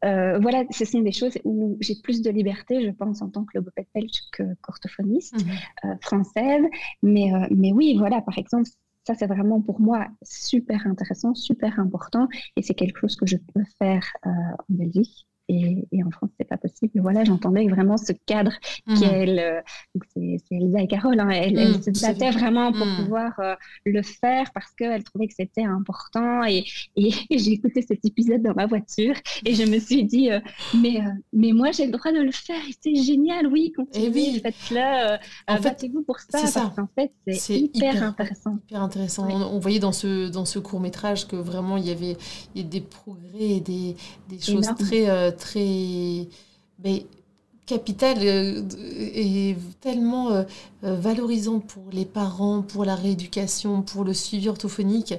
Euh, 0.04 0.38
voilà, 0.38 0.64
ce 0.70 0.84
sont 0.84 1.00
des 1.00 1.12
choses 1.12 1.38
où 1.44 1.76
j'ai 1.80 1.94
plus 2.02 2.22
de 2.22 2.30
liberté, 2.30 2.84
je 2.84 2.90
pense, 2.90 3.22
en 3.22 3.30
tant 3.30 3.44
que 3.44 3.52
logopède 3.54 3.86
belge 3.94 4.20
que 4.32 4.42
qu'orthophoniste 4.62 5.34
mhm. 5.34 5.52
euh, 5.84 5.94
française. 6.02 6.64
Mais, 7.02 7.32
euh, 7.32 7.46
mais 7.50 7.72
oui, 7.72 7.96
voilà, 7.98 8.20
par 8.20 8.38
exemple, 8.38 8.68
ça, 9.04 9.14
c'est 9.14 9.26
vraiment 9.26 9.60
pour 9.60 9.80
moi 9.80 10.06
super 10.22 10.86
intéressant, 10.86 11.34
super 11.34 11.78
important. 11.78 12.28
Et 12.56 12.62
c'est 12.62 12.74
quelque 12.74 12.98
chose 12.98 13.16
que 13.16 13.26
je 13.26 13.36
peux 13.54 13.62
faire 13.78 14.04
en 14.22 14.56
Belgique. 14.68 15.26
Et, 15.48 15.86
en 16.04 16.10
France, 16.10 16.30
c'est 16.38 16.48
pas 16.48 16.56
possible. 16.56 17.00
Voilà, 17.00 17.24
j'entendais 17.24 17.66
vraiment 17.68 17.96
ce 17.96 18.12
cadre 18.26 18.52
mmh. 18.86 19.00
qu'elle, 19.00 19.62
c'est 20.14 20.38
Elisa 20.50 20.80
et 20.80 20.88
Carole, 20.88 21.20
hein, 21.20 21.30
elle, 21.30 21.54
mmh, 21.54 21.82
se 21.82 22.06
battaient 22.06 22.30
vraiment 22.30 22.72
pour 22.72 22.86
mmh. 22.86 22.96
pouvoir 22.96 23.32
euh, 23.38 23.54
le 23.84 24.02
faire 24.02 24.50
parce 24.52 24.72
qu'elle 24.72 25.04
trouvait 25.04 25.28
que 25.28 25.34
c'était 25.34 25.64
important. 25.64 26.44
Et, 26.44 26.64
et 26.96 27.38
j'ai 27.38 27.52
écouté 27.52 27.82
cet 27.82 28.04
épisode 28.04 28.42
dans 28.42 28.54
ma 28.54 28.66
voiture 28.66 29.14
et 29.44 29.54
je 29.54 29.62
me 29.64 29.78
suis 29.78 30.04
dit, 30.04 30.30
euh, 30.30 30.40
mais, 30.74 31.00
euh, 31.00 31.10
mais 31.32 31.52
moi, 31.52 31.70
j'ai 31.70 31.86
le 31.86 31.92
droit 31.92 32.12
de 32.12 32.20
le 32.20 32.32
faire. 32.32 32.60
C'est 32.82 32.96
génial, 32.96 33.46
oui, 33.46 33.72
continuez, 33.72 34.10
oui. 34.12 34.40
faites-le, 34.42 35.16
battez-vous 35.62 36.02
pour 36.02 36.18
ça. 36.18 36.38
C'est 36.38 36.46
ça. 36.46 36.72
En 36.76 36.88
fait, 36.94 37.12
c'est 37.38 37.58
hyper, 37.58 38.02
intéressant. 38.02 38.58
Hyper 38.68 38.82
intéressant. 38.82 39.28
On, 39.28 39.58
voyait 39.60 39.78
dans 39.78 39.92
ce, 39.92 40.28
dans 40.28 40.44
ce 40.44 40.58
court 40.58 40.80
métrage 40.80 41.28
que 41.28 41.36
vraiment 41.36 41.76
il 41.76 41.86
y 41.86 41.90
avait, 41.90 42.16
il 42.54 42.62
y 42.62 42.64
des 42.64 42.80
progrès 42.80 43.38
et 43.38 43.60
des, 43.60 43.96
des 44.28 44.40
choses 44.40 44.68
très 44.78 45.35
très 45.36 46.28
mais, 46.84 47.06
capitale 47.66 48.18
euh, 48.22 48.62
et 48.78 49.56
tellement 49.80 50.30
euh, 50.30 50.44
euh, 50.84 50.94
valorisant 50.94 51.58
pour 51.58 51.90
les 51.92 52.04
parents, 52.04 52.62
pour 52.62 52.84
la 52.84 52.94
rééducation, 52.94 53.82
pour 53.82 54.04
le 54.04 54.14
suivi 54.14 54.48
orthophonique, 54.48 55.14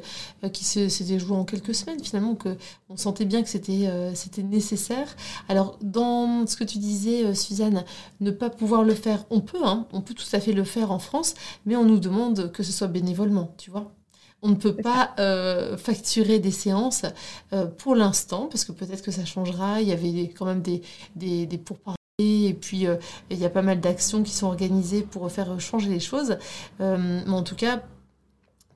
qui 0.54 0.64
s'est 0.64 1.04
déjoué 1.04 1.36
en 1.36 1.44
quelques 1.44 1.76
semaines 1.76 2.02
finalement, 2.02 2.36
que 2.36 2.58
on 2.90 2.96
sentait 2.96 3.26
bien 3.26 3.44
que 3.44 3.50
c'était 3.50 3.90
c'était 4.16 4.44
nécessaire. 4.44 5.16
Alors 5.50 5.78
dans 5.82 6.48
ce 6.48 6.56
que 6.56 6.64
tu 6.64 6.78
disais, 6.78 7.36
Suzanne, 7.36 7.84
ne 8.22 8.32
pas 8.32 8.50
pouvoir 8.50 8.84
le 8.84 8.94
faire, 8.94 9.26
on 9.30 9.42
peut, 9.42 9.64
hein, 9.64 9.88
on 9.92 10.02
peut 10.02 10.14
tout 10.14 10.26
à 10.32 10.40
fait 10.40 10.54
le 10.54 10.64
faire 10.64 10.92
en 10.92 11.00
France, 11.00 11.36
mais 11.66 11.76
on 11.76 11.84
nous 11.84 12.00
demande 12.00 12.52
que 12.52 12.64
ce 12.64 12.72
soit 12.72 12.88
bénévolement, 12.88 13.54
tu 13.58 13.72
vois. 13.72 13.97
On 14.44 14.50
ne 14.50 14.56
peut 14.56 14.76
pas 14.76 15.16
euh, 15.20 15.78
facturer 15.78 16.40
des 16.40 16.52
séances 16.52 17.06
euh, 17.54 17.66
pour 17.66 17.96
l'instant, 17.96 18.48
parce 18.48 18.66
que 18.66 18.72
peut-être 18.72 19.02
que 19.02 19.12
ça 19.12 19.26
changera. 19.26 19.82
Il 19.82 19.88
y 19.88 19.92
avait 19.92 20.30
quand 20.30 20.46
même 20.46 20.62
des, 20.62 20.82
des, 21.16 21.46
des 21.46 21.58
pourparlers. 21.58 21.98
Et 22.20 22.54
puis, 22.54 22.88
euh, 22.88 22.98
il 23.30 23.38
y 23.38 23.46
a 23.46 23.50
pas 23.50 23.62
mal 23.62 23.80
d'actions 23.80 24.24
qui 24.24 24.34
sont 24.34 24.48
organisées 24.48 25.02
pour 25.02 25.32
faire 25.32 25.60
changer 25.60 25.90
les 25.90 26.00
choses. 26.00 26.38
mais 26.80 27.30
en 27.30 27.44
tout 27.44 27.56
cas, 27.56 27.84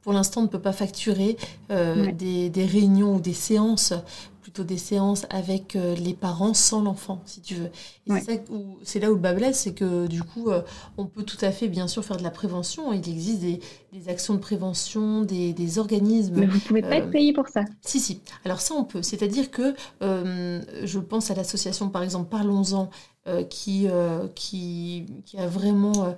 pour 0.01 0.13
l'instant, 0.13 0.41
on 0.41 0.43
ne 0.45 0.49
peut 0.49 0.59
pas 0.59 0.73
facturer 0.73 1.37
des, 1.69 2.49
des, 2.49 2.65
réunions 2.65 3.15
ou 3.15 3.19
des 3.21 3.33
séances 3.33 3.93
plutôt 4.41 4.63
des 4.63 4.77
séances 4.77 5.25
avec 5.29 5.75
euh, 5.75 5.95
les 5.95 6.13
parents 6.13 6.53
sans 6.53 6.81
l'enfant, 6.81 7.21
si 7.25 7.41
tu 7.41 7.55
veux. 7.55 7.69
c'est 8.83 8.99
là 8.99 9.09
où 9.09 9.15
le 9.15 9.19
bas 9.19 9.33
blesse, 9.33 9.61
c'est 9.61 9.73
que 9.73 10.07
du 10.07 10.23
coup, 10.23 10.49
euh, 10.49 10.61
on 10.97 11.05
peut 11.05 11.23
tout 11.23 11.37
à 11.41 11.51
fait, 11.51 11.67
bien 11.67 11.87
sûr, 11.87 12.03
faire 12.03 12.17
de 12.17 12.23
la 12.23 12.31
prévention. 12.31 12.91
Il 12.91 13.07
existe 13.07 13.39
des, 13.39 13.59
actions 14.09 14.33
de 14.33 14.39
prévention, 14.39 15.21
des, 15.21 15.79
organismes. 15.79 16.35
Mais 16.35 16.45
vous 16.47 16.55
ne 16.55 16.61
pouvez 16.61 16.81
pas 16.81 16.95
être 16.95 17.07
euh, 17.07 17.11
payé 17.11 17.33
pour 17.33 17.47
ça. 17.47 17.63
Si, 17.81 17.99
si. 17.99 18.19
Alors 18.43 18.59
ça, 18.59 18.73
on 18.73 18.83
peut. 18.83 19.01
C'est-à-dire 19.01 19.51
que 19.51 19.73
je 20.01 20.99
pense 20.99 21.31
à 21.31 21.35
l'association, 21.35 21.89
par 21.89 22.03
exemple, 22.03 22.29
Parlons-en, 22.29 22.89
qui, 23.49 23.87
qui, 24.35 25.05
qui, 25.25 25.37
a 25.37 25.47
vraiment 25.47 26.15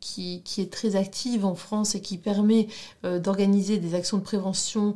qui, 0.00 0.42
qui, 0.42 0.60
est 0.62 0.72
très 0.72 0.96
active 0.96 1.44
en 1.44 1.54
France 1.54 1.94
et 1.94 2.00
qui 2.00 2.16
permet 2.16 2.68
d'organiser 3.02 3.78
des 3.78 3.94
actions 3.94 4.16
de 4.16 4.22
prévention 4.22 4.94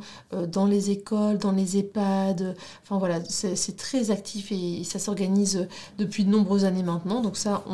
dans 0.49 0.67
les 0.67 0.91
écoles, 0.91 1.39
dans 1.39 1.53
les 1.53 1.77
EHPAD. 1.77 2.57
Enfin 2.83 2.99
voilà, 2.99 3.21
c'est 3.29 3.77
très 3.77 4.11
actif 4.11 4.53
et, 4.53 4.85
ça 4.85 4.99
s'organise 4.99 5.69
depuis 5.99 6.25
de 6.25 6.31
nombreuses 6.31 6.65
années 6.65 6.83
maintenant. 6.83 7.21
Donc 7.21 7.37
ça, 7.37 7.65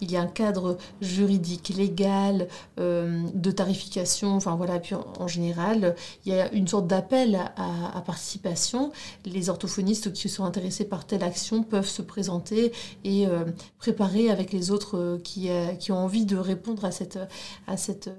il 0.00 0.10
y 0.10 0.16
a 0.16 0.20
un 0.20 0.26
cadre 0.26 0.76
juridique, 1.00 1.72
légal, 1.76 2.48
euh, 2.78 3.22
de 3.34 3.50
tarification. 3.50 4.34
Enfin 4.34 4.54
voilà, 4.56 4.80
en, 5.18 5.28
général, 5.28 5.94
il 6.24 6.32
y 6.32 6.38
a 6.38 6.52
une 6.52 6.68
sorte 6.68 6.86
d'appel 6.86 7.38
à, 7.56 8.00
participation. 8.04 8.92
Les 9.24 9.48
orthophonistes 9.48 10.12
qui 10.12 10.28
sont 10.28 10.44
intéressés 10.44 10.84
par 10.84 11.06
telle 11.06 11.22
action 11.22 11.62
peuvent 11.62 11.88
se 11.88 12.02
présenter 12.02 12.55
et 13.04 13.26
euh, 13.26 13.44
préparer 13.78 14.30
avec 14.30 14.52
les 14.52 14.70
autres 14.70 14.98
euh, 14.98 15.18
qui, 15.18 15.48
qui 15.78 15.92
ont 15.92 15.98
envie 15.98 16.26
de 16.26 16.36
répondre 16.36 16.84
à 16.84 16.90
cette, 16.90 17.18
à 17.66 17.76
cette 17.76 18.10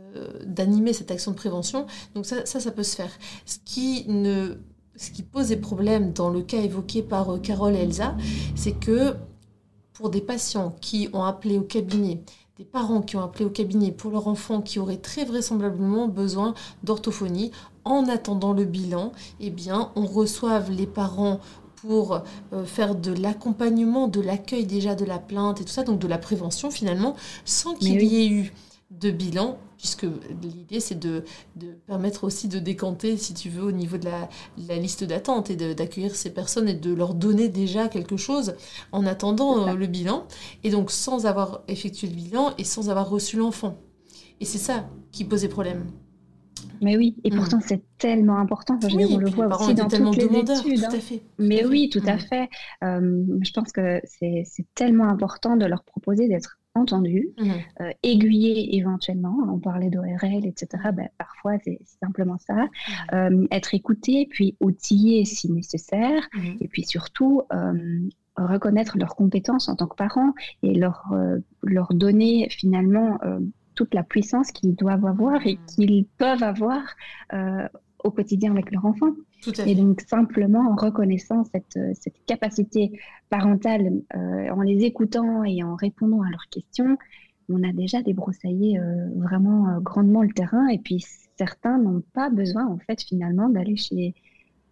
d'animer 0.46 0.94
cette 0.94 1.12
action 1.12 1.32
de 1.32 1.38
prévention. 1.38 1.86
Donc 2.16 2.26
ça, 2.26 2.46
ça, 2.46 2.60
ça 2.60 2.72
peut 2.72 2.84
se 2.84 2.96
faire. 2.96 3.12
Ce 3.46 3.58
qui 3.64 4.06
ne 4.08 4.58
ce 4.98 5.12
qui 5.12 5.24
posait 5.24 5.58
problème 5.58 6.12
dans 6.12 6.30
le 6.30 6.42
cas 6.42 6.58
évoqué 6.58 7.02
par 7.02 7.36
euh, 7.36 7.38
Carole 7.38 7.76
et 7.76 7.80
Elsa, 7.80 8.18
c'est 8.56 8.74
que 8.74 9.16
pour 9.94 10.10
des 10.10 10.22
patients 10.22 10.76
qui 10.82 11.08
ont 11.14 11.24
appelé 11.24 11.58
au 11.58 11.62
cabinet, 11.62 12.22
des 12.58 12.66
parents 12.66 13.02
qui 13.02 13.16
ont 13.16 13.22
appelé 13.24 13.46
au 13.46 13.50
cabinet 13.50 13.92
pour 13.92 14.12
leur 14.12 14.28
enfant 14.28 14.62
qui 14.62 14.80
aurait 14.80 14.98
très 14.98 15.24
vraisemblablement 15.24 16.08
besoin 16.08 16.56
d'orthophonie, 16.84 17.52
en 17.86 18.08
attendant 18.10 18.54
le 18.54 18.66
bilan, 18.66 19.12
eh 19.40 19.50
bien, 19.50 19.92
on 19.96 20.06
reçoive 20.06 20.72
les 20.72 20.88
parents 20.88 21.40
pour 21.88 22.22
euh, 22.54 22.66
faire 22.66 22.96
de 22.96 23.14
l'accompagnement, 23.14 24.08
de 24.08 24.20
l'accueil 24.22 24.66
déjà 24.66 24.94
de 24.94 25.06
la 25.06 25.20
plainte 25.20 25.62
et 25.62 25.64
tout 25.64 25.72
ça, 25.72 25.84
donc 25.84 26.00
de 26.00 26.08
la 26.08 26.18
prévention 26.18 26.70
finalement, 26.70 27.16
sans 27.46 27.76
qu'il 27.76 28.04
y 28.04 28.24
ait 28.24 28.30
eu 28.30 28.54
de 28.92 29.10
bilan, 29.10 29.58
puisque 29.78 30.06
l'idée 30.44 30.80
c'est 30.80 31.00
de, 31.00 31.24
permettre 31.88 32.24
aussi 32.24 32.48
de 32.48 32.60
décanter, 32.60 33.18
si 33.18 33.34
tu 33.34 33.50
veux, 33.50 33.64
au 33.64 33.72
niveau 33.72 33.98
de 33.98 34.06
la, 34.06 34.78
liste 34.78 35.04
d'attente 35.04 35.50
et 35.50 35.56
d'accueillir 35.56 36.16
ces 36.16 36.30
personnes 36.30 36.70
et 36.70 36.74
de 36.74 36.94
leur 36.94 37.14
donner 37.14 37.48
déjà 37.50 37.88
quelque 37.88 38.18
chose 38.18 38.56
en 38.92 39.06
attendant 39.06 39.68
euh, 39.68 39.74
le 39.74 39.88
bilan, 39.88 40.26
et 40.64 40.70
donc 40.70 40.92
sans 40.92 41.26
avoir 41.26 41.62
effectué 41.68 42.08
le 42.08 42.16
bilan 42.16 42.54
et 42.58 42.64
sans 42.64 42.90
avoir 42.90 43.10
reçu 43.10 43.38
l'enfant. 43.38 43.78
Et 44.40 44.46
c'est 44.46 44.58
ça 44.58 44.90
qui 45.12 45.26
posait 45.26 45.48
problème. 45.48 45.86
Mais 46.82 46.98
oui, 46.98 47.16
et 47.24 47.32
mm. 47.32 47.36
pourtant 47.36 47.60
c'est 47.62 47.82
tellement 47.98 48.38
important. 48.38 48.80
on 48.84 49.18
le 49.18 49.30
voit 49.30 49.48
aussi 49.60 49.74
dans 49.74 49.88
toutes 49.88 50.16
les 50.16 50.26
études. 50.26 50.80
Tout 50.80 50.86
à 50.86 50.98
hein. 50.98 51.20
Mais 51.40 51.66
oui, 51.66 51.90
tout 51.90 52.02
à 52.06 52.16
mm. 52.16 52.20
fait. 52.20 52.50
Euh, 52.84 53.24
je 53.42 53.52
pense 53.52 53.72
que 53.72 54.02
c'est 54.06 54.46
tellement 54.76 55.08
important 55.08 55.56
de 55.56 55.66
leur 55.66 55.84
proposer 55.84 56.28
d'être 56.28 56.58
entendu, 56.74 57.30
mmh. 57.40 57.50
euh, 57.82 57.90
aiguiller 58.04 58.76
éventuellement. 58.76 59.36
On 59.52 59.58
parlait 59.58 59.90
d'ORL, 59.90 60.46
etc. 60.46 60.68
Ben, 60.94 61.10
parfois, 61.18 61.54
c'est 61.64 61.80
simplement 62.04 62.38
ça. 62.38 62.54
Mmh. 62.54 62.68
Euh, 63.14 63.48
être 63.50 63.74
écouté, 63.74 64.28
puis 64.30 64.56
outillé 64.60 65.26
si 65.26 65.52
nécessaire. 65.52 66.30
Et 66.62 66.68
puis 66.68 66.84
surtout, 66.84 67.42
reconnaître 68.36 69.00
leurs 69.00 69.16
compétences 69.16 69.70
en 69.70 69.76
tant 69.76 69.88
que 69.88 69.96
parents 69.96 70.34
et 70.62 70.76
leur, 70.76 71.12
leur 71.64 71.96
donner 71.96 72.48
finalement 72.52 73.18
toute 73.78 73.94
la 73.94 74.04
puissance 74.04 74.52
qu'ils 74.52 74.76
doivent 74.76 75.06
avoir 75.06 75.48
et 75.48 75.58
qu'ils 75.68 76.06
peuvent 76.18 76.44
avoir 76.44 76.82
au 78.04 78.12
quotidien 78.12 78.52
avec 78.52 78.72
leur 78.72 78.86
enfant. 78.86 79.12
Et 79.66 79.76
donc 79.76 80.02
simplement 80.02 80.72
en 80.72 80.76
reconnaissant 80.76 81.44
cette, 81.46 81.80
cette 81.94 82.26
capacité 82.26 83.00
parentale, 83.30 84.02
euh, 84.16 84.50
en 84.50 84.62
les 84.62 84.84
écoutant 84.84 85.44
et 85.44 85.64
en 85.64 85.76
répondant 85.76 86.22
à 86.22 86.30
leurs 86.30 86.48
questions, 86.50 86.98
on 87.50 87.64
a 87.64 87.72
déjà 87.72 88.02
débroussaillé 88.02 88.80
euh, 88.80 89.10
vraiment 89.16 89.70
euh, 89.70 89.80
grandement 89.80 90.24
le 90.24 90.32
terrain. 90.32 90.68
Et 90.68 90.80
puis 90.80 91.04
certains 91.38 91.78
n'ont 91.78 92.04
pas 92.14 92.30
besoin 92.30 92.68
en 92.68 92.78
fait 92.78 93.02
finalement 93.02 93.50
d'aller 93.50 93.78
chez 93.78 94.16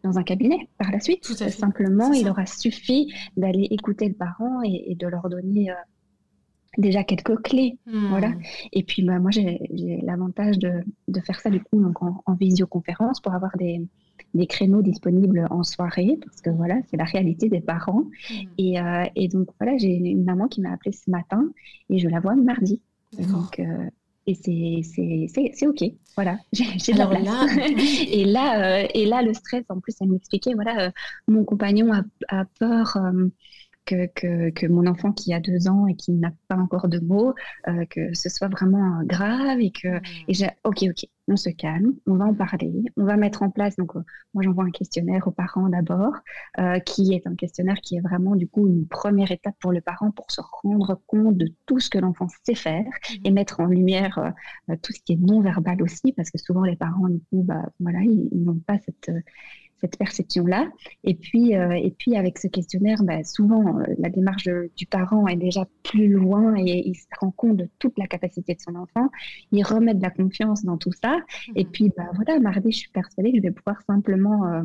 dans 0.04 0.20
un 0.20 0.24
cabinet 0.24 0.70
par 0.78 0.92
la 0.92 1.00
suite. 1.00 1.24
Tout 1.24 1.34
à 1.34 1.46
fait. 1.46 1.50
Simplement, 1.50 2.14
il 2.14 2.30
aura 2.30 2.46
suffi 2.46 3.12
d'aller 3.38 3.68
écouter 3.72 4.08
le 4.08 4.14
parent 4.14 4.62
et, 4.64 4.92
et 4.92 4.96
de 4.96 5.08
leur 5.08 5.30
donner 5.30 5.72
euh, 5.72 5.76
déjà 6.78 7.04
quelques 7.04 7.42
clés. 7.42 7.78
Hmm. 7.86 8.10
Voilà. 8.10 8.32
Et 8.74 8.84
puis, 8.84 9.04
bah, 9.04 9.20
moi, 9.20 9.32
j'ai 9.32 9.60
l'avantage 10.04 10.58
de, 10.60 10.72
de 11.08 11.20
faire 11.22 11.40
ça 11.40 11.50
du 11.50 11.62
coup 11.62 11.82
donc 11.82 12.02
en, 12.02 12.22
en 12.26 12.34
visioconférence 12.36 13.20
pour 13.22 13.34
avoir 13.34 13.56
des, 13.58 13.82
des 14.34 14.48
créneaux 14.48 14.82
disponibles 14.82 15.48
en 15.50 15.64
soirée, 15.64 16.18
parce 16.26 16.42
que 16.42 16.50
voilà, 16.50 16.80
c'est 16.90 16.98
la 16.98 17.06
réalité 17.06 17.50
des 17.50 17.62
parents. 17.62 18.04
Hmm. 18.30 18.34
Et, 18.58 18.80
euh, 18.80 19.06
et 19.16 19.28
donc, 19.28 19.48
voilà, 19.60 19.78
j'ai 19.78 19.94
une 19.94 20.24
maman 20.24 20.48
qui 20.48 20.62
m'a 20.62 20.72
appelé 20.74 20.92
ce 20.92 21.10
matin 21.10 21.50
et 21.90 22.00
je 22.00 22.08
la 22.08 22.20
vois 22.20 22.36
mardi. 22.36 22.82
Donc, 23.18 23.60
euh, 23.60 23.90
et 24.28 24.34
c'est- 24.34 25.68
OK. 25.68 25.84
Voilà, 26.16 26.40
j'ai 26.54 26.94
de 26.94 26.98
la 26.98 27.08
place. 27.08 27.24
là, 27.26 27.46
Et 28.10 28.26
là, 28.26 28.82
euh, 28.84 28.88
et 28.94 29.06
là, 29.06 29.22
le 29.22 29.34
stress, 29.34 29.64
en 29.70 29.80
plus, 29.80 29.96
elle 30.02 30.10
m'expliquait, 30.10 30.54
voilà, 30.54 30.88
euh, 30.88 30.92
mon 31.28 31.44
compagnon 31.44 31.94
a, 31.94 32.02
a 32.30 32.46
peur 32.60 32.98
euh, 32.98 33.28
que, 33.86 34.08
que, 34.08 34.50
que 34.50 34.68
mon 34.68 34.88
enfant 34.88 35.12
qui 35.12 35.34
a 35.34 35.40
deux 35.40 35.68
ans 35.68 35.88
et 35.88 35.96
qui 35.96 36.12
n'a 36.12 36.32
pas 36.48 36.56
encore 36.56 36.88
de 36.88 37.00
mots, 37.00 37.34
euh, 37.68 37.86
que 37.90 38.14
ce 38.14 38.30
soit 38.30 38.48
vraiment 38.48 39.02
grave 39.04 39.60
et 39.60 39.72
que, 39.72 40.00
et 40.28 40.34
j'ai, 40.34 40.50
ok, 40.64 40.86
ok, 40.90 41.06
on 41.28 41.36
se 41.38 41.50
calme, 41.50 41.94
on 42.06 42.16
va 42.16 42.26
en 42.26 42.34
parler, 42.34 42.72
on 42.98 43.06
va 43.06 43.18
mettre 43.18 43.42
en 43.42 43.50
place, 43.50 43.76
donc 43.76 43.96
euh, 43.96 44.04
moi 44.34 44.44
j'envoie 44.44 44.66
un 44.66 44.72
questionnaire 44.72 45.28
aux 45.28 45.32
parents 45.32 45.70
d'abord, 45.70 46.14
euh, 46.60 46.80
qui 46.80 47.14
est 47.14 47.26
un 47.26 47.36
questionnaire 47.36 47.78
qui 47.82 47.98
est 47.98 48.02
vraiment 48.02 48.36
du 48.36 48.48
coup 48.48 48.68
une 48.68 48.88
première 48.88 49.32
étape 49.32 49.56
pour 49.60 49.72
le 49.72 49.82
parent 49.82 50.12
pour 50.12 50.30
se 50.32 50.42
rendre 50.64 51.02
compte 51.08 51.38
de 51.38 51.52
tout 51.66 51.80
ce 51.80 51.90
que 51.90 51.98
l'enfant 51.98 52.28
sait 52.44 52.56
faire 52.56 52.86
et 53.24 53.32
mettre 53.32 53.60
en 53.60 53.66
lumière 53.66 54.34
tout 54.82 54.94
ce 54.94 55.00
qui 55.02 55.14
est 55.14 55.20
non 55.20 55.42
verbal 55.42 55.82
aussi, 55.82 56.14
parce 56.16 56.30
que 56.30 56.38
souvent 56.38 56.64
les 56.64 56.76
parents 56.76 57.08
du 57.08 57.20
coup, 57.32 57.44
bah 57.44 57.70
voilà, 57.80 58.00
ils, 58.02 58.30
ils 58.32 58.44
n'ont 58.44 58.60
pas 58.60 58.78
cette 58.80 59.12
cette 59.86 59.98
perception-là. 59.98 60.68
Et 61.04 61.14
puis, 61.14 61.56
euh, 61.56 61.70
et 61.72 61.92
puis 61.92 62.16
avec 62.18 62.40
ce 62.40 62.48
questionnaire, 62.48 63.04
bah, 63.04 63.24
souvent 63.24 63.80
euh, 63.80 63.84
la 64.00 64.10
démarche 64.10 64.46
de- 64.46 64.72
du 64.76 64.86
parent 64.88 65.28
est 65.28 65.36
déjà 65.36 65.68
plus 65.84 66.08
loin 66.08 66.56
et 66.56 66.82
il 66.88 66.96
se 66.96 67.06
rend 67.20 67.32
compte 67.32 67.58
de 67.58 67.70
toute 67.80 67.98
la 67.98 68.08
capacité 68.08 68.56
de 68.56 68.62
son 68.62 68.76
enfant. 68.76 69.10
Il 69.52 69.64
remet 69.64 69.94
de 69.94 70.02
la 70.02 70.10
confiance 70.10 70.64
dans 70.66 70.78
tout 70.78 70.92
ça. 71.04 71.18
Et 71.56 71.66
Mhm. 71.66 71.72
puis, 71.72 71.92
bah, 71.96 72.10
voilà, 72.16 72.40
mardi, 72.40 72.72
je 72.72 72.78
suis 72.78 72.90
persuadée 72.92 73.32
que 73.32 73.38
je 73.38 73.44
vais 73.44 73.52
pouvoir 73.52 73.82
simplement, 73.88 74.46
euh, 74.48 74.64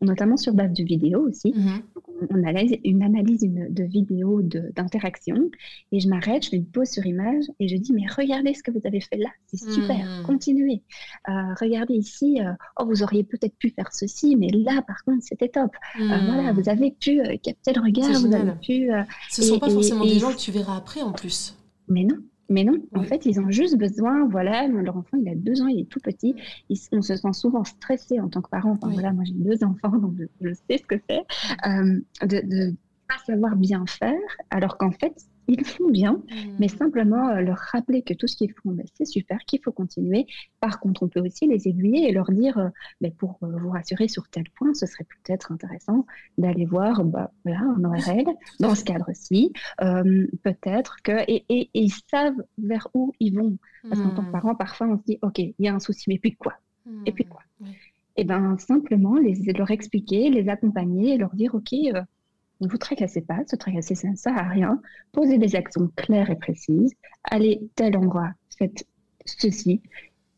notamment 0.00 0.36
sur 0.36 0.54
base 0.54 0.72
de 0.72 0.82
vidéos 0.84 1.28
aussi, 1.28 1.52
Mhm. 1.54 1.82
donc, 1.94 2.04
on, 2.30 2.44
analyse 2.44 2.76
une 2.84 3.02
analyse 3.02 3.42
une- 3.42 3.72
de 3.72 3.84
vidéos 3.84 4.40
d'interaction 4.42 5.50
et 5.92 6.00
je 6.00 6.08
m'arrête, 6.08 6.44
je 6.44 6.50
fais 6.50 6.56
une 6.56 6.66
pause 6.66 6.88
sur 6.88 7.04
image 7.06 7.44
et 7.58 7.68
je 7.68 7.76
dis 7.76 7.92
mais 7.92 8.04
regardez 8.16 8.54
ce 8.54 8.62
que 8.62 8.70
vous 8.70 8.80
avez 8.84 9.00
fait 9.00 9.16
là, 9.16 9.28
c'est 9.46 9.58
super, 9.70 9.98
Mhm. 10.20 10.22
continuez. 10.26 10.82
Euh, 11.28 11.32
regardez 11.60 11.94
ici, 11.94 12.40
euh, 12.40 12.52
oh 12.78 12.84
vous 12.86 13.02
auriez 13.02 13.24
peut-être 13.24 13.56
pu 13.56 13.70
faire 13.70 13.92
ceci, 13.92 14.36
mais 14.36 14.48
là 14.48 14.82
par 14.86 15.02
contre 15.04 15.22
c'était 15.22 15.48
top. 15.48 15.70
Euh, 15.98 16.04
Hmm. 16.04 16.26
voilà, 16.26 16.52
vous 16.52 16.68
avez 16.68 16.90
pu 16.92 17.20
capter 17.42 17.72
le 17.74 17.80
regard, 17.82 18.10
vous 18.20 18.34
avez 18.34 18.52
pu, 18.62 18.90
Ce 19.30 19.40
ne 19.42 19.46
sont 19.46 19.58
pas 19.58 19.68
et- 19.68 19.70
forcément 19.74 20.04
et- 20.04 20.14
des 20.14 20.18
gens 20.18 20.32
que 20.32 20.38
tu 20.38 20.50
verras 20.50 20.76
après 20.76 21.02
en 21.02 21.12
plus. 21.12 21.56
mais 21.88 22.04
non. 22.04 22.16
Mais 22.50 22.64
non, 22.64 22.74
en 22.94 23.00
Oui. 23.00 23.06
fait, 23.06 23.24
ils 23.26 23.40
ont 23.40 23.48
juste 23.50 23.78
besoin, 23.78 24.28
voilà, 24.28 24.66
leur 24.66 24.96
enfant, 24.96 25.16
il 25.18 25.28
a 25.28 25.34
deux 25.36 25.62
ans, 25.62 25.68
il 25.68 25.80
est 25.82 25.88
tout 25.88 26.00
petit, 26.00 26.34
Ils- 26.68 26.78
on 26.92 27.00
se 27.00 27.16
sent 27.16 27.32
souvent 27.32 27.64
stressé 27.64 28.20
en 28.20 28.28
tant 28.28 28.42
que 28.42 28.50
parent. 28.50 28.72
Enfin, 28.72 28.88
Oui. 28.88 28.94
voilà, 28.94 29.12
moi 29.12 29.24
j'ai 29.24 29.34
deux 29.34 29.62
enfants, 29.64 29.96
donc 29.96 30.14
je, 30.18 30.24
je 30.48 30.52
sais 30.52 30.78
ce 30.78 30.86
que 30.86 30.96
c'est, 31.08 31.20
euh, 31.66 32.00
de 32.26 32.42
ne 32.44 32.72
pas 33.08 33.18
savoir 33.24 33.56
bien 33.56 33.84
faire, 33.86 34.18
alors 34.50 34.76
qu'en 34.78 34.90
fait, 34.90 35.14
ils 35.50 35.64
font 35.64 35.90
bien, 35.90 36.22
mais 36.58 36.68
Hmm. 36.68 36.78
simplement 36.78 37.28
euh, 37.30 37.40
leur 37.42 37.58
rappeler 37.58 38.02
que 38.02 38.14
tout 38.14 38.26
ce 38.28 38.36
qu'ils 38.36 38.52
font, 38.52 38.72
ben, 38.72 38.84
c'est 38.94 39.04
super, 39.04 39.38
qu'il 39.46 39.60
faut 39.62 39.72
continuer. 39.72 40.26
Par 40.60 40.80
contre, 40.80 41.02
on 41.02 41.08
peut 41.08 41.20
aussi 41.20 41.46
les 41.46 41.68
aiguiller 41.68 42.08
et 42.08 42.12
leur 42.12 42.30
dire, 42.30 42.58
euh, 42.58 42.68
ben, 43.00 43.12
pour 43.14 43.38
euh, 43.42 43.58
vous 43.58 43.70
rassurer 43.70 44.08
sur 44.08 44.28
tel 44.28 44.44
point, 44.56 44.74
ce 44.74 44.86
serait 44.86 45.04
peut-être 45.04 45.52
intéressant 45.52 46.06
d'aller 46.38 46.66
voir 46.66 47.04
bah, 47.04 47.32
voilà, 47.44 47.60
un 47.60 47.84
ORL 47.84 48.24
dans 48.60 48.74
ce 48.74 48.84
cadre-ci. 48.84 49.52
Euh, 49.82 50.26
peut-être 50.42 50.96
que... 51.02 51.12
Et, 51.28 51.44
et- 51.48 51.70
et 51.74 51.82
ils 51.82 51.92
savent 52.10 52.42
vers 52.58 52.88
où 52.94 53.12
ils 53.20 53.34
vont. 53.36 53.58
Parce 53.88 54.00
qu'en 54.00 54.12
tant 54.12 54.24
que 54.24 54.28
Hmm. 54.28 54.30
parent, 54.30 54.54
parfois, 54.54 54.88
on 54.88 54.98
se 54.98 55.04
dit, 55.04 55.18
OK, 55.22 55.38
il 55.38 55.54
y 55.58 55.68
a 55.68 55.74
un 55.74 55.80
souci, 55.80 56.04
mais 56.08 56.18
puis 56.18 56.36
quoi? 56.36 56.54
Et 57.06 57.12
puis 57.12 57.24
Hmm. 57.24 57.28
quoi. 57.28 57.42
Et 58.16 58.24
bien, 58.24 58.56
simplement, 58.58 59.16
les, 59.16 59.34
leur 59.52 59.70
expliquer, 59.70 60.30
les 60.30 60.48
accompagner 60.48 61.14
et 61.14 61.18
leur 61.18 61.34
dire, 61.34 61.54
OK, 61.54 61.72
euh, 61.72 62.02
ne 62.60 62.68
vous 62.68 62.78
tracassez 62.78 63.22
pas, 63.22 63.38
se 63.46 63.56
tracasser, 63.56 63.94
ça 63.94 64.08
ne 64.08 64.16
sert 64.16 64.36
à 64.36 64.42
rien. 64.42 64.80
Posez 65.12 65.38
des 65.38 65.56
actions 65.56 65.88
claires 65.96 66.30
et 66.30 66.36
précises. 66.36 66.92
Allez 67.24 67.60
tel 67.74 67.96
endroit, 67.96 68.30
faites 68.58 68.86
ceci. 69.24 69.82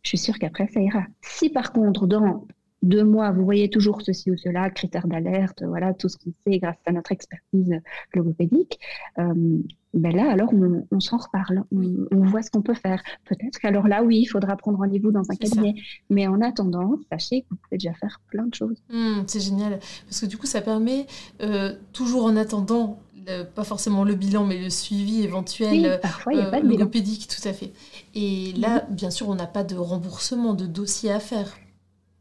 Je 0.03 0.09
suis 0.09 0.19
sûre 0.19 0.39
qu'après, 0.39 0.69
ça 0.69 0.81
ira. 0.81 1.05
Si 1.21 1.51
par 1.51 1.73
contre, 1.73 2.07
dans 2.07 2.47
deux 2.83 3.05
mois, 3.05 3.31
vous 3.31 3.45
voyez 3.45 3.71
toujours 3.71 4.03
ceci 4.03 4.31
ou 4.31 4.37
cela, 4.37 4.69
critères 4.71 5.07
d'alerte, 5.07 5.63
voilà, 5.65 5.95
tout 5.95 6.09
ce 6.09 6.17
qu'on 6.17 6.33
sait 6.47 6.59
grâce 6.59 6.77
à 6.87 6.93
notre 6.93 7.13
expertise 7.13 7.75
logopédique, 8.15 8.79
euh, 9.19 9.59
ben 9.95 10.17
là, 10.17 10.31
alors 10.33 10.53
on, 10.55 10.87
on 10.91 11.01
s'en 11.01 11.19
reparle, 11.19 11.65
on, 11.71 12.07
on 12.11 12.23
voit 12.25 12.43
ce 12.43 12.51
qu'on 12.51 12.63
peut 12.63 12.75
faire. 12.75 13.03
Peut-être 13.27 13.59
qu'alors 13.61 13.87
là, 13.89 14.03
oui, 14.03 14.21
il 14.21 14.27
faudra 14.27 14.57
prendre 14.57 14.79
rendez-vous 14.79 15.13
dans 15.13 15.21
un 15.21 15.35
ça. 15.35 15.37
cabinet. 15.37 15.75
Mais 16.11 16.27
en 16.27 16.41
attendant, 16.41 16.97
sachez 17.11 17.43
que 17.43 17.47
vous 17.51 17.57
pouvez 17.57 17.77
déjà 17.79 17.93
faire 17.95 18.19
plein 18.29 18.47
de 18.47 18.55
choses. 18.55 18.83
Hmm, 18.91 19.23
c'est 19.27 19.41
génial. 19.41 19.79
Parce 20.07 20.21
que 20.21 20.27
du 20.27 20.39
coup, 20.39 20.47
ça 20.47 20.63
permet, 20.63 21.07
euh, 21.43 21.75
toujours 21.93 22.25
en 22.25 22.37
attendant, 22.37 23.01
le- 23.27 23.45
pas 23.45 23.65
forcément 23.65 24.03
le 24.05 24.15
bilan, 24.15 24.45
mais 24.47 24.63
le 24.63 24.71
suivi 24.71 25.23
éventuel. 25.23 25.71
Oui, 25.73 25.87
euh, 25.87 25.99
parfois, 25.99 26.33
il 26.33 26.37
n'y 26.39 26.43
a 26.43 26.47
euh, 26.47 26.51
pas 26.51 26.61
de 26.61 26.67
bilan. 26.67 26.79
logopédique, 26.81 27.29
tout 27.29 27.47
à 27.47 27.53
fait. 27.53 27.73
Et 28.15 28.55
là, 28.57 28.87
bien 28.91 29.11
sûr, 29.11 29.29
on 29.29 29.35
n'a 29.35 29.47
pas 29.47 29.63
de 29.63 29.77
remboursement 29.77 30.55
de 30.55 30.65
dossier 30.67 31.13
à 31.13 31.21
faire. 31.21 31.59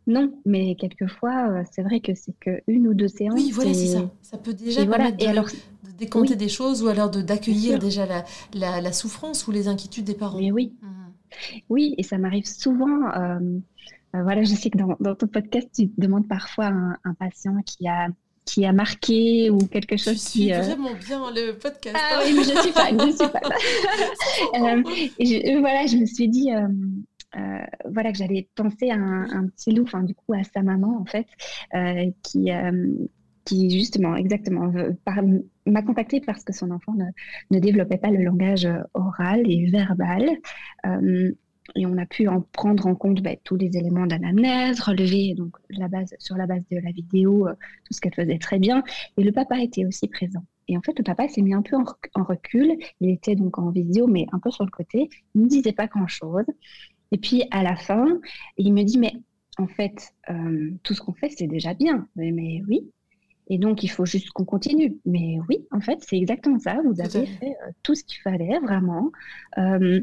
Non, 0.07 0.33
mais 0.45 0.75
quelquefois, 0.75 1.47
euh, 1.49 1.63
c'est 1.71 1.83
vrai 1.83 1.99
que 1.99 2.13
c'est 2.15 2.33
qu'une 2.39 2.87
ou 2.87 2.93
deux 2.93 3.07
séances. 3.07 3.35
Oui, 3.35 3.51
voilà, 3.51 3.73
c'est 3.73 3.85
ça. 3.87 4.09
Ça 4.23 4.37
peut 4.37 4.53
déjà 4.53 4.81
Et 4.81 4.85
voilà. 4.85 5.03
permettre 5.11 5.23
Et 5.23 5.27
de, 5.27 5.29
alors, 5.31 5.45
de 5.99 6.07
oui. 6.31 6.37
des 6.37 6.49
choses 6.49 6.81
ou 6.83 6.87
alors 6.87 7.09
d'accueillir 7.11 7.77
déjà 7.79 8.05
la, 8.07 8.25
la, 8.53 8.81
la 8.81 8.91
souffrance 8.93 9.47
ou 9.47 9.51
les 9.51 9.67
inquiétudes 9.67 10.05
des 10.05 10.15
parents. 10.15 10.39
mais 10.39 10.51
oui, 10.51 10.73
Mhm. 10.81 10.89
oui, 11.69 11.95
et 11.97 12.03
ça 12.03 12.17
m'arrive 12.17 12.45
souvent. 12.45 13.09
euh, 13.15 13.39
euh, 14.15 14.23
voilà, 14.23 14.43
je 14.43 14.53
sais 14.55 14.69
que 14.69 14.77
dans, 14.77 14.97
dans 14.99 15.15
ton 15.15 15.27
podcast, 15.27 15.69
tu 15.73 15.91
demandes 15.97 16.27
parfois 16.27 16.65
un, 16.65 16.97
un 17.03 17.13
patient 17.13 17.55
qui 17.65 17.87
a 17.87 18.07
qui 18.43 18.65
a 18.65 18.73
marqué 18.73 19.51
ou 19.51 19.59
quelque 19.59 19.95
chose 19.97 20.17
suis 20.19 20.41
qui. 20.47 20.53
euh, 20.53 20.61
vraiment 20.61 20.89
bien 21.07 21.19
le 21.31 21.53
podcast. 21.53 21.95
Ah 21.97 22.15
hein. 22.17 22.21
oui, 22.25 22.33
mais 22.35 22.43
je 22.43 22.59
suis 22.59 22.71
fan, 22.71 22.99
je 22.99 23.05
suis 23.15 23.29
fan. 23.29 23.41
Euh, 24.55 24.83
je- 25.19 25.59
voilà, 25.59 25.85
je 25.85 25.95
me 25.97 26.05
suis 26.07 26.27
dit, 26.27 26.51
euh, 26.51 26.67
euh, 27.37 27.65
voilà, 27.89 28.11
que 28.11 28.17
j'allais 28.17 28.49
penser 28.55 28.89
à 28.89 28.95
un, 28.95 29.47
petit 29.47 29.71
loup, 29.71 29.83
enfin, 29.83 30.03
du 30.03 30.15
coup, 30.15 30.33
à 30.33 30.43
sa 30.43 30.61
maman, 30.61 30.97
en 30.99 31.05
fait, 31.05 31.27
euh, 31.73 32.11
qui, 32.23 32.51
euh, 32.51 32.87
qui, 33.45 33.69
justement, 33.69 34.15
exactement, 34.15 34.71
m'a 35.65 35.81
contacté 35.81 36.21
parce 36.21 36.43
que 36.43 36.53
son 36.53 36.71
enfant 36.71 36.93
ne, 36.93 37.05
ne 37.51 37.59
développait 37.59 37.97
pas 37.97 38.11
le 38.11 38.23
langage 38.23 38.67
oral 38.93 39.49
et 39.49 39.69
verbal. 39.69 40.29
Et 41.75 41.85
on 41.85 41.97
a 41.97 42.05
pu 42.05 42.27
en 42.27 42.41
prendre 42.41 42.85
en 42.85 42.95
compte 42.95 43.21
bah, 43.21 43.35
tous 43.43 43.55
les 43.55 43.77
éléments 43.77 44.05
d'anamnèse, 44.05 44.81
relever 44.81 45.35
donc 45.35 45.55
la 45.69 45.87
base, 45.87 46.13
sur 46.19 46.35
la 46.35 46.45
base 46.45 46.63
de 46.69 46.77
la 46.79 46.91
vidéo 46.91 47.47
tout 47.85 47.93
ce 47.93 48.01
qu'elle 48.01 48.13
faisait 48.13 48.39
très 48.39 48.59
bien. 48.59 48.83
Et 49.17 49.23
le 49.23 49.31
papa 49.31 49.61
était 49.61 49.85
aussi 49.85 50.07
présent. 50.07 50.43
Et 50.67 50.77
en 50.77 50.81
fait, 50.81 50.97
le 50.97 51.03
papa 51.03 51.27
s'est 51.27 51.41
mis 51.41 51.53
un 51.53 51.61
peu 51.61 51.75
en 51.75 52.23
recul. 52.23 52.77
Il 52.99 53.09
était 53.09 53.35
donc 53.35 53.57
en 53.57 53.71
visio, 53.71 54.07
mais 54.07 54.25
un 54.31 54.39
peu 54.39 54.51
sur 54.51 54.65
le 54.65 54.71
côté. 54.71 55.09
Il 55.35 55.41
ne 55.41 55.47
disait 55.47 55.73
pas 55.73 55.87
grand-chose. 55.87 56.45
Et 57.11 57.17
puis, 57.17 57.43
à 57.51 57.63
la 57.63 57.75
fin, 57.75 58.19
il 58.57 58.73
me 58.73 58.83
dit, 58.83 58.97
mais 58.97 59.13
en 59.57 59.67
fait, 59.67 60.13
euh, 60.29 60.71
tout 60.83 60.93
ce 60.93 61.01
qu'on 61.01 61.13
fait, 61.13 61.29
c'est 61.29 61.47
déjà 61.47 61.73
bien. 61.73 62.07
Mais, 62.15 62.31
mais 62.31 62.61
oui. 62.67 62.89
Et 63.47 63.57
donc, 63.57 63.83
il 63.83 63.89
faut 63.89 64.05
juste 64.05 64.29
qu'on 64.31 64.45
continue. 64.45 64.97
Mais 65.05 65.37
oui, 65.49 65.65
en 65.71 65.81
fait, 65.81 65.99
c'est 66.01 66.17
exactement 66.17 66.59
ça. 66.59 66.79
Vous 66.85 67.01
avez 67.01 67.25
fait. 67.25 67.39
fait 67.39 67.57
euh, 67.67 67.71
tout 67.83 67.95
ce 67.95 68.03
qu'il 68.03 68.19
fallait, 68.21 68.59
vraiment. 68.59 69.11
Euh, 69.57 70.01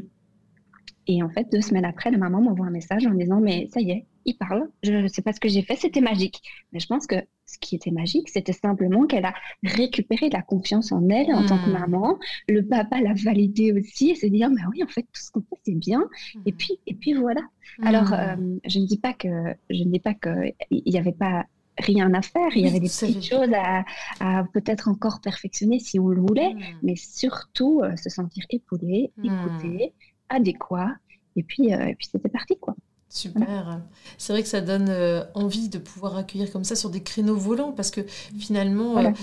et 1.07 1.23
en 1.23 1.29
fait, 1.29 1.51
deux 1.51 1.61
semaines 1.61 1.85
après, 1.85 2.11
la 2.11 2.19
maman 2.19 2.41
m'envoie 2.41 2.67
un 2.67 2.71
message 2.71 3.07
en 3.07 3.13
disant, 3.15 3.41
mais 3.41 3.67
ça 3.73 3.81
y 3.81 3.91
est, 3.91 4.05
il 4.25 4.37
parle. 4.37 4.69
Je 4.83 4.91
ne 4.91 5.07
sais 5.07 5.23
pas 5.23 5.33
ce 5.33 5.39
que 5.39 5.49
j'ai 5.49 5.63
fait, 5.63 5.75
c'était 5.75 6.01
magique. 6.01 6.41
Mais 6.71 6.79
je 6.79 6.85
pense 6.85 7.07
que 7.07 7.15
ce 7.53 7.57
qui 7.59 7.75
était 7.75 7.91
magique, 7.91 8.29
c'était 8.29 8.53
simplement 8.53 9.05
qu'elle 9.07 9.25
a 9.25 9.33
récupéré 9.63 10.29
la 10.29 10.41
confiance 10.41 10.91
en 10.91 11.07
elle 11.09 11.33
en 11.33 11.43
tant 11.43 11.59
que 11.59 11.69
Hmm. 11.69 11.73
maman. 11.73 12.19
Le 12.47 12.61
papa 12.65 13.01
l'a 13.01 13.13
validé 13.13 13.71
aussi 13.73 14.11
et 14.11 14.15
se 14.15 14.27
dire, 14.27 14.49
mais 14.49 14.61
oui, 14.71 14.83
en 14.83 14.87
fait, 14.87 15.03
tout 15.03 15.21
ce 15.21 15.31
qu'on 15.31 15.41
fait, 15.41 15.59
c'est 15.65 15.75
bien. 15.75 16.03
Et 16.45 16.51
puis, 16.53 16.79
et 16.87 16.93
puis 16.95 17.13
voilà. 17.13 17.41
Alors, 17.83 18.11
Mhm. 18.11 18.19
euh, 18.19 18.59
je 18.65 18.79
ne 18.79 18.85
dis 18.85 18.97
pas 18.99 19.13
que, 19.13 19.27
je 19.69 19.83
ne 19.83 19.91
dis 19.91 19.99
pas 19.99 20.13
que 20.13 20.29
il 20.71 20.83
n'y 20.91 20.97
avait 20.97 21.11
pas 21.11 21.45
rien 21.77 22.13
à 22.13 22.21
faire. 22.21 22.49
Il 22.55 22.63
y 22.63 22.67
avait 22.67 22.79
des 22.79 22.89
petites 22.89 23.23
choses 23.23 23.53
à, 23.55 23.85
à 24.19 24.43
peut-être 24.53 24.89
encore 24.89 25.21
perfectionner 25.21 25.79
si 25.79 25.99
on 25.99 26.07
le 26.09 26.19
voulait, 26.21 26.53
mais 26.83 26.95
surtout 26.95 27.81
euh, 27.83 27.95
se 27.95 28.09
sentir 28.09 28.43
épaulé, 28.49 29.11
Hmm. 29.17 29.25
écouté, 29.25 29.93
adéquat. 30.29 30.89
Et 31.35 31.43
puis, 31.43 31.73
euh, 31.73 31.85
et 31.85 31.95
puis 31.95 32.07
c'était 32.11 32.29
parti, 32.29 32.57
quoi. 32.59 32.75
Super. 33.09 33.81
C'est 34.19 34.33
vrai 34.33 34.43
que 34.43 34.49
ça 34.49 34.61
donne 34.61 34.87
euh, 34.89 35.23
envie 35.33 35.67
de 35.67 35.79
pouvoir 35.79 36.15
accueillir 36.15 36.51
comme 36.51 36.63
ça 36.63 36.75
sur 36.75 36.89
des 36.91 37.01
créneaux 37.01 37.35
volants 37.35 37.71
parce 37.71 37.89
que 37.89 38.01
finalement, 38.37 38.93
Voilà. 38.93 39.09
euh, 39.09 39.13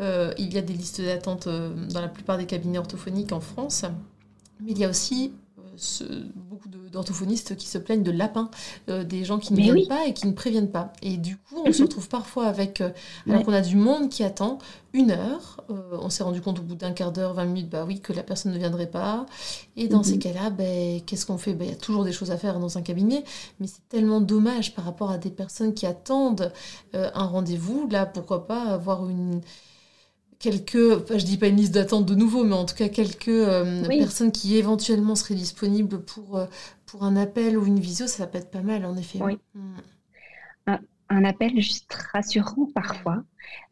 euh, 0.00 0.34
il 0.38 0.52
y 0.52 0.58
a 0.58 0.62
des 0.62 0.72
listes 0.74 1.00
d'attente 1.00 1.46
dans 1.48 2.00
la 2.00 2.08
plupart 2.08 2.38
des 2.38 2.46
cabinets 2.46 2.78
orthophoniques 2.78 3.32
en 3.32 3.40
France, 3.40 3.84
mais 4.60 4.72
il 4.72 4.78
y 4.78 4.84
a 4.84 4.90
aussi 4.90 5.32
ce- 5.76 6.04
beaucoup 6.34 6.68
d'orthophonistes 6.68 7.56
qui 7.56 7.66
se 7.66 7.78
plaignent 7.78 8.02
de 8.02 8.10
lapins, 8.10 8.50
des 8.88 9.24
gens 9.24 9.38
qui 9.38 9.52
ne 9.52 9.60
viennent 9.60 9.86
pas 9.86 10.06
et 10.06 10.14
qui 10.14 10.26
ne 10.26 10.32
préviennent 10.32 10.70
pas. 10.70 10.92
Et 11.02 11.16
du 11.16 11.36
coup, 11.36 11.62
on 11.64 11.72
se 11.72 11.78
mhm. 11.78 11.88
retrouve 11.88 12.08
parfois 12.08 12.46
avec, 12.46 12.82
alors 13.28 13.42
qu'on 13.44 13.52
a 13.52 13.60
du 13.60 13.76
monde 13.76 14.08
qui 14.08 14.24
attend 14.24 14.58
une 14.92 15.10
heure, 15.10 15.64
on 15.68 16.08
s'est 16.08 16.22
rendu 16.22 16.40
compte 16.40 16.58
au 16.58 16.62
bout 16.62 16.74
d'un 16.74 16.92
quart 16.92 17.12
d'heure, 17.12 17.34
20 17.34 17.44
minutes, 17.44 17.68
bah 17.68 17.84
oui, 17.86 18.00
que 18.00 18.12
la 18.12 18.22
personne 18.22 18.52
ne 18.52 18.58
viendrait 18.58 18.86
pas. 18.86 19.26
Et 19.76 19.88
dans 19.88 20.02
ces 20.02 20.14
mhm. 20.14 20.18
cas-là, 20.20 20.50
ben, 20.50 21.00
qu'est-ce 21.02 21.26
qu'on 21.26 21.38
fait? 21.38 21.54
Ben, 21.54 21.66
Il 21.66 21.70
y 21.70 21.74
a 21.74 21.78
toujours 21.78 22.04
des 22.04 22.12
choses 22.12 22.30
à 22.30 22.38
faire 22.38 22.58
dans 22.58 22.78
un 22.78 22.82
cabinet, 22.82 23.24
mais 23.60 23.66
c'est 23.66 23.86
tellement 23.88 24.20
dommage 24.20 24.74
par 24.74 24.84
rapport 24.84 25.10
à 25.10 25.18
des 25.18 25.30
personnes 25.30 25.74
qui 25.74 25.86
attendent 25.86 26.52
un 26.92 27.26
rendez-vous. 27.26 27.88
Là, 27.90 28.06
pourquoi 28.06 28.46
pas 28.46 28.62
avoir 28.62 29.08
une 29.08 29.40
quelques, 30.38 30.76
je 30.76 31.24
dis 31.24 31.38
pas 31.38 31.48
une 31.48 31.56
liste 31.56 31.74
d'attente 31.74 32.06
de 32.06 32.14
nouveau, 32.14 32.44
mais 32.44 32.54
en 32.54 32.64
tout 32.64 32.74
cas 32.74 32.88
quelques 32.88 33.28
euh, 33.28 33.86
personnes 33.86 34.32
qui 34.32 34.56
éventuellement 34.56 35.14
seraient 35.14 35.34
disponibles 35.34 36.02
pour, 36.02 36.36
euh, 36.36 36.46
pour 36.86 37.04
un 37.04 37.16
appel 37.16 37.56
ou 37.56 37.66
une 37.66 37.80
visio, 37.80 38.06
ça 38.06 38.26
peut 38.26 38.38
être 38.38 38.50
pas 38.50 38.62
mal 38.62 38.84
en 38.84 38.96
effet. 38.96 39.18
Oui. 39.22 39.38
Mm. 39.54 40.74
Un, 41.08 41.24
appel 41.24 41.60
juste 41.60 41.92
rassurant 42.12 42.68
parfois. 42.74 43.22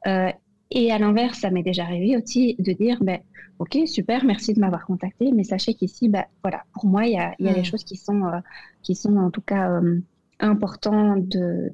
Euh, 0.07 0.31
et 0.71 0.93
à 0.93 0.99
l'inverse, 0.99 1.41
ça 1.41 1.51
m'est 1.51 1.65
déjà 1.65 1.83
arrivé 1.83 2.17
aussi 2.17 2.55
de 2.61 2.73
dire, 2.73 2.99
ben, 3.03 3.19
ok, 3.59 3.79
super, 3.87 4.25
merci 4.25 4.55
de 4.55 4.61
m'avoir 4.61 4.87
contacté, 4.87 5.33
mais 5.33 5.43
sachez 5.43 5.75
qu'ici, 5.75 6.09
ben, 6.09 6.25
voilà, 6.43 6.63
pour 6.73 6.87
moi, 6.87 7.07
il 7.07 7.15
y 7.15 7.19
a, 7.19 7.35
y 7.41 7.49
a 7.49 7.53
des 7.53 7.63
mm. 7.63 7.65
choses 7.65 7.83
qui 7.83 7.97
sont, 7.97 8.23
qui 8.83 8.95
sont 8.95 9.17
en 9.17 9.31
tout 9.31 9.41
cas 9.41 9.81
importantes 10.39 11.27
de 11.27 11.73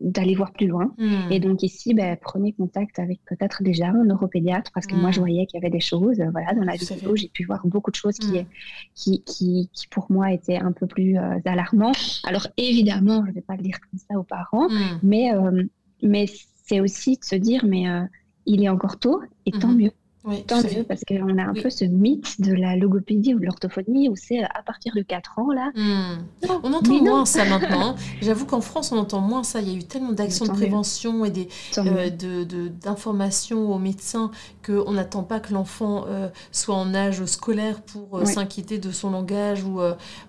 d'aller 0.00 0.34
voir 0.34 0.52
plus 0.52 0.66
loin. 0.66 0.92
Hmm. 0.98 1.30
Et 1.30 1.40
donc 1.40 1.62
ici, 1.62 1.92
ben, 1.92 2.16
prenez 2.20 2.52
contact 2.52 2.98
avec 2.98 3.20
peut-être 3.26 3.62
déjà 3.62 3.88
un 3.88 4.04
neuropédiatre 4.04 4.70
parce 4.72 4.86
que 4.86 4.94
moi, 4.94 5.10
je 5.10 5.18
hmm. 5.18 5.22
voyais 5.22 5.46
qu'il 5.46 5.60
y 5.60 5.62
avait 5.62 5.72
des 5.72 5.80
choses. 5.80 6.22
Voilà, 6.32 6.54
dans 6.54 6.64
la 6.64 6.76
vidéo, 6.76 7.16
j'ai 7.16 7.28
pu 7.28 7.44
voir 7.44 7.66
beaucoup 7.66 7.90
de 7.90 7.96
choses 7.96 8.16
qui, 8.16 8.40
hmm. 8.40 8.46
qui, 8.94 9.22
qui, 9.24 9.70
qui, 9.72 9.86
pour 9.88 10.06
moi, 10.10 10.32
étaient 10.32 10.56
un 10.56 10.72
peu 10.72 10.86
plus 10.86 11.18
euh, 11.18 11.38
alarmantes. 11.44 12.20
Alors 12.24 12.46
évidemment, 12.56 13.22
je 13.24 13.30
ne 13.30 13.34
vais 13.34 13.42
pas 13.42 13.56
le 13.56 13.62
dire 13.62 13.78
comme 13.80 13.98
ça 13.98 14.18
aux 14.18 14.24
parents, 14.24 14.68
mais, 15.02 15.34
euh, 15.34 15.62
mais 16.02 16.26
c'est 16.64 16.80
aussi 16.80 17.16
de 17.16 17.24
se 17.24 17.36
dire, 17.36 17.64
mais 17.66 17.88
euh, 17.88 18.02
il 18.46 18.62
est 18.62 18.68
encore 18.68 18.98
tôt 18.98 19.20
et 19.44 19.52
tant 19.52 19.72
mieux. 19.72 19.92
Oui, 20.26 20.42
Tant 20.42 20.60
mieux, 20.60 20.82
parce 20.82 21.02
qu'on 21.06 21.38
a 21.38 21.44
un 21.44 21.54
peu 21.54 21.70
ce 21.70 21.84
mythe 21.84 22.40
de 22.40 22.52
la 22.52 22.74
logopédie 22.74 23.34
ou 23.34 23.38
de 23.38 23.44
l'orthophonie 23.44 24.08
où 24.08 24.16
c'est 24.16 24.42
à 24.42 24.62
partir 24.66 24.92
de 24.96 25.02
4 25.02 25.38
ans, 25.38 25.52
là. 25.52 25.70
Hmm. 25.76 26.18
on 26.64 26.72
entend 26.72 27.00
moins 27.00 27.24
ça 27.24 27.44
maintenant. 27.48 27.90
Hein. 27.90 27.96
J'avoue 28.20 28.44
qu'en 28.44 28.60
France, 28.60 28.90
on 28.90 28.98
entend 28.98 29.20
moins 29.20 29.44
ça. 29.44 29.60
Il 29.60 29.68
y 29.68 29.74
a 29.74 29.76
eu 29.76 29.84
tellement 29.84 30.10
d'actions 30.10 30.44
de 30.44 30.50
prévention 30.50 31.24
et 31.24 31.30
des, 31.30 31.48
euh, 31.78 32.10
de, 32.10 32.66
d'informations 32.68 33.72
aux 33.72 33.78
médecins 33.78 34.32
qu'on 34.66 34.90
n'attend 34.92 35.22
pas 35.22 35.38
que 35.38 35.52
l'enfant 35.54 36.06
euh, 36.08 36.28
soit 36.50 36.74
en 36.74 36.92
âge 36.92 37.24
scolaire 37.26 37.82
pour 37.82 38.18
euh, 38.18 38.24
s'inquiéter 38.24 38.78
de 38.78 38.90
son 38.90 39.10
langage 39.10 39.62
ou, 39.62 39.80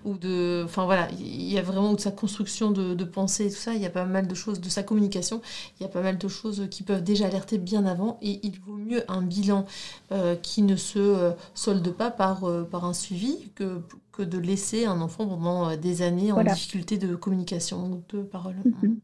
ou 0.04 0.16
de. 0.16 0.62
Enfin 0.64 0.84
voilà, 0.84 1.08
il 1.18 1.52
y 1.52 1.58
a 1.58 1.62
vraiment 1.62 1.92
de 1.92 2.00
sa 2.00 2.12
construction 2.12 2.70
de, 2.70 2.94
de 2.94 3.04
pensée 3.04 3.46
et 3.46 3.50
tout 3.50 3.56
ça. 3.56 3.74
Il 3.74 3.82
y 3.82 3.86
a 3.86 3.90
pas 3.90 4.04
mal 4.04 4.28
de 4.28 4.34
choses, 4.36 4.60
de 4.60 4.68
sa 4.68 4.84
communication. 4.84 5.42
Il 5.80 5.82
y 5.82 5.86
a 5.86 5.88
pas 5.88 6.02
mal 6.02 6.18
de 6.18 6.28
choses 6.28 6.68
qui 6.70 6.84
peuvent 6.84 7.02
déjà 7.02 7.26
alerter 7.26 7.58
bien 7.58 7.84
avant 7.84 8.18
et 8.22 8.38
il 8.44 8.60
vaut 8.60 8.76
mieux 8.76 9.02
un 9.08 9.22
bilan 9.22 9.66
euh, 10.12 10.36
qui 10.36 10.62
ne 10.62 10.76
se 10.76 10.98
euh, 10.98 11.32
solde 11.54 11.90
pas 11.92 12.10
par, 12.10 12.44
euh, 12.44 12.64
par 12.64 12.84
un 12.84 12.92
suivi 12.92 13.50
que, 13.54 13.80
que 14.12 14.22
de 14.22 14.38
laisser 14.38 14.84
un 14.84 15.00
enfant 15.00 15.26
pendant 15.26 15.76
des 15.76 16.02
années 16.02 16.32
en 16.32 16.42
difficulté 16.42 16.98
de 16.98 17.14
communication, 17.14 18.02
de 18.08 18.22
parole. 18.22 18.56
Mhm. 18.64 18.98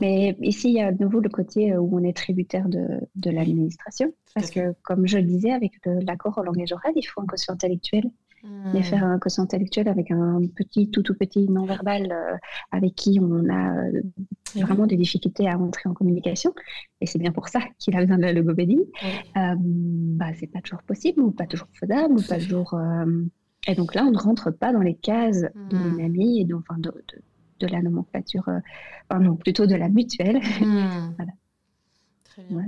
Mais 0.00 0.34
ici, 0.40 0.68
il 0.68 0.74
y 0.76 0.80
a 0.80 0.92
de 0.92 1.04
nouveau 1.04 1.20
le 1.20 1.28
côté 1.28 1.76
où 1.76 1.98
on 1.98 2.02
est 2.02 2.16
tributaire 2.16 2.68
de, 2.68 2.86
de 3.16 3.30
l'administration. 3.30 4.14
Parce 4.34 4.50
que, 4.50 4.74
comme 4.82 5.06
je 5.06 5.18
le 5.18 5.24
disais, 5.24 5.52
avec 5.52 5.72
l'accord 5.84 6.38
au 6.38 6.42
langage 6.42 6.72
oral, 6.72 6.92
il 6.96 7.02
faut 7.02 7.20
un 7.20 7.26
quotient 7.26 7.52
intellectuel 7.52 8.10
et 8.44 8.80
hmm. 8.80 8.82
faire 8.82 9.04
un 9.04 9.18
quotient 9.18 9.44
intellectuel 9.44 9.88
avec 9.88 10.10
un 10.10 10.40
petit, 10.56 10.90
tout 10.90 11.02
tout 11.02 11.14
petit 11.14 11.48
non-verbal 11.48 12.10
euh, 12.10 12.36
avec 12.72 12.94
qui 12.96 13.20
on 13.22 13.48
a 13.48 13.76
euh, 13.86 14.02
vraiment 14.60 14.86
des 14.86 14.96
difficultés 14.96 15.48
à 15.48 15.58
entrer 15.58 15.88
en 15.88 15.94
communication. 15.94 16.54
Et 17.00 17.06
c'est 17.06 17.18
bien 17.18 17.32
pour 17.32 17.48
ça 17.48 17.60
qu'il 17.78 17.96
a 17.96 18.00
besoin 18.00 18.16
de 18.16 18.22
la 18.22 18.32
logopédie. 18.32 18.80
Euh, 19.36 19.54
bah, 19.56 20.26
c'est 20.38 20.46
pas 20.46 20.60
toujours 20.60 20.82
possible 20.82 21.20
ou 21.20 21.30
pas 21.30 21.46
toujours 21.46 21.68
faisable 21.72 22.14
ou 22.14 22.22
pas 22.22 22.38
toujours. 22.38 22.78
Et 23.66 23.74
donc 23.74 23.94
là, 23.94 24.04
on 24.04 24.10
ne 24.10 24.18
rentre 24.18 24.50
pas 24.50 24.72
dans 24.72 24.80
les 24.80 24.94
cases 24.94 25.42
de 25.42 25.76
hmm. 25.76 25.96
l'UNAMI 25.96 26.40
et 26.40 26.44
donc, 26.44 26.64
enfin, 26.68 26.80
de, 26.80 26.92
de, 27.60 27.66
la 27.68 27.80
nomenclature, 27.80 28.44
enfin 29.08 29.20
non, 29.20 29.36
plutôt 29.36 29.66
de 29.66 29.76
la 29.76 29.88
mutuelle. 29.88 30.40
Hmm. 30.60 31.14
voilà. 31.16 31.32
Très 32.24 32.42
bien. 32.42 32.66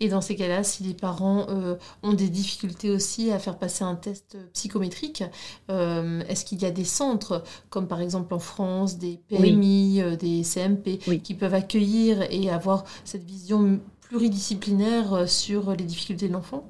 Et 0.00 0.08
dans 0.08 0.20
ces 0.20 0.36
cas-là, 0.36 0.62
si 0.62 0.82
les 0.82 0.94
parents 0.94 1.46
euh, 1.48 1.76
ont 2.02 2.12
des 2.12 2.28
difficultés 2.28 2.90
aussi 2.90 3.30
à 3.30 3.38
faire 3.38 3.58
passer 3.58 3.84
un 3.84 3.94
test 3.94 4.36
psychométrique, 4.52 5.24
euh, 5.70 6.22
est-ce 6.28 6.44
qu'il 6.44 6.60
y 6.62 6.64
a 6.64 6.70
des 6.70 6.84
centres, 6.84 7.42
comme 7.70 7.88
par 7.88 8.00
exemple 8.00 8.34
en 8.34 8.38
France, 8.38 8.98
des 8.98 9.20
PMI, 9.28 10.02
euh, 10.02 10.16
des 10.16 10.42
CMP, 10.42 10.98
qui 11.22 11.34
peuvent 11.34 11.54
accueillir 11.54 12.22
et 12.30 12.50
avoir 12.50 12.84
cette 13.04 13.24
vision 13.24 13.80
pluridisciplinaire 14.02 15.28
sur 15.28 15.72
les 15.72 15.84
difficultés 15.84 16.28
de 16.28 16.32
l'enfant? 16.32 16.68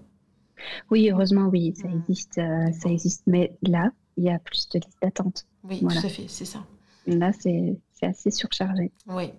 Oui, 0.90 1.10
heureusement, 1.10 1.48
oui, 1.48 1.74
ça 1.76 1.88
hmm. 1.88 1.98
existe, 1.98 2.34
ça 2.34 2.88
existe. 2.88 3.24
Mais 3.26 3.56
là, 3.62 3.90
il 4.16 4.24
y 4.24 4.30
a 4.30 4.38
plus 4.38 4.68
de 4.68 4.78
listes 4.78 4.98
d'attente. 5.02 5.46
Oui, 5.64 5.80
tout 5.80 5.86
à 5.88 6.08
fait, 6.08 6.26
c'est 6.28 6.44
ça. 6.44 6.64
Là, 7.06 7.32
c'est 7.32 7.76
assez 8.00 8.30
surchargé. 8.30 8.92
Oui, 9.08 9.32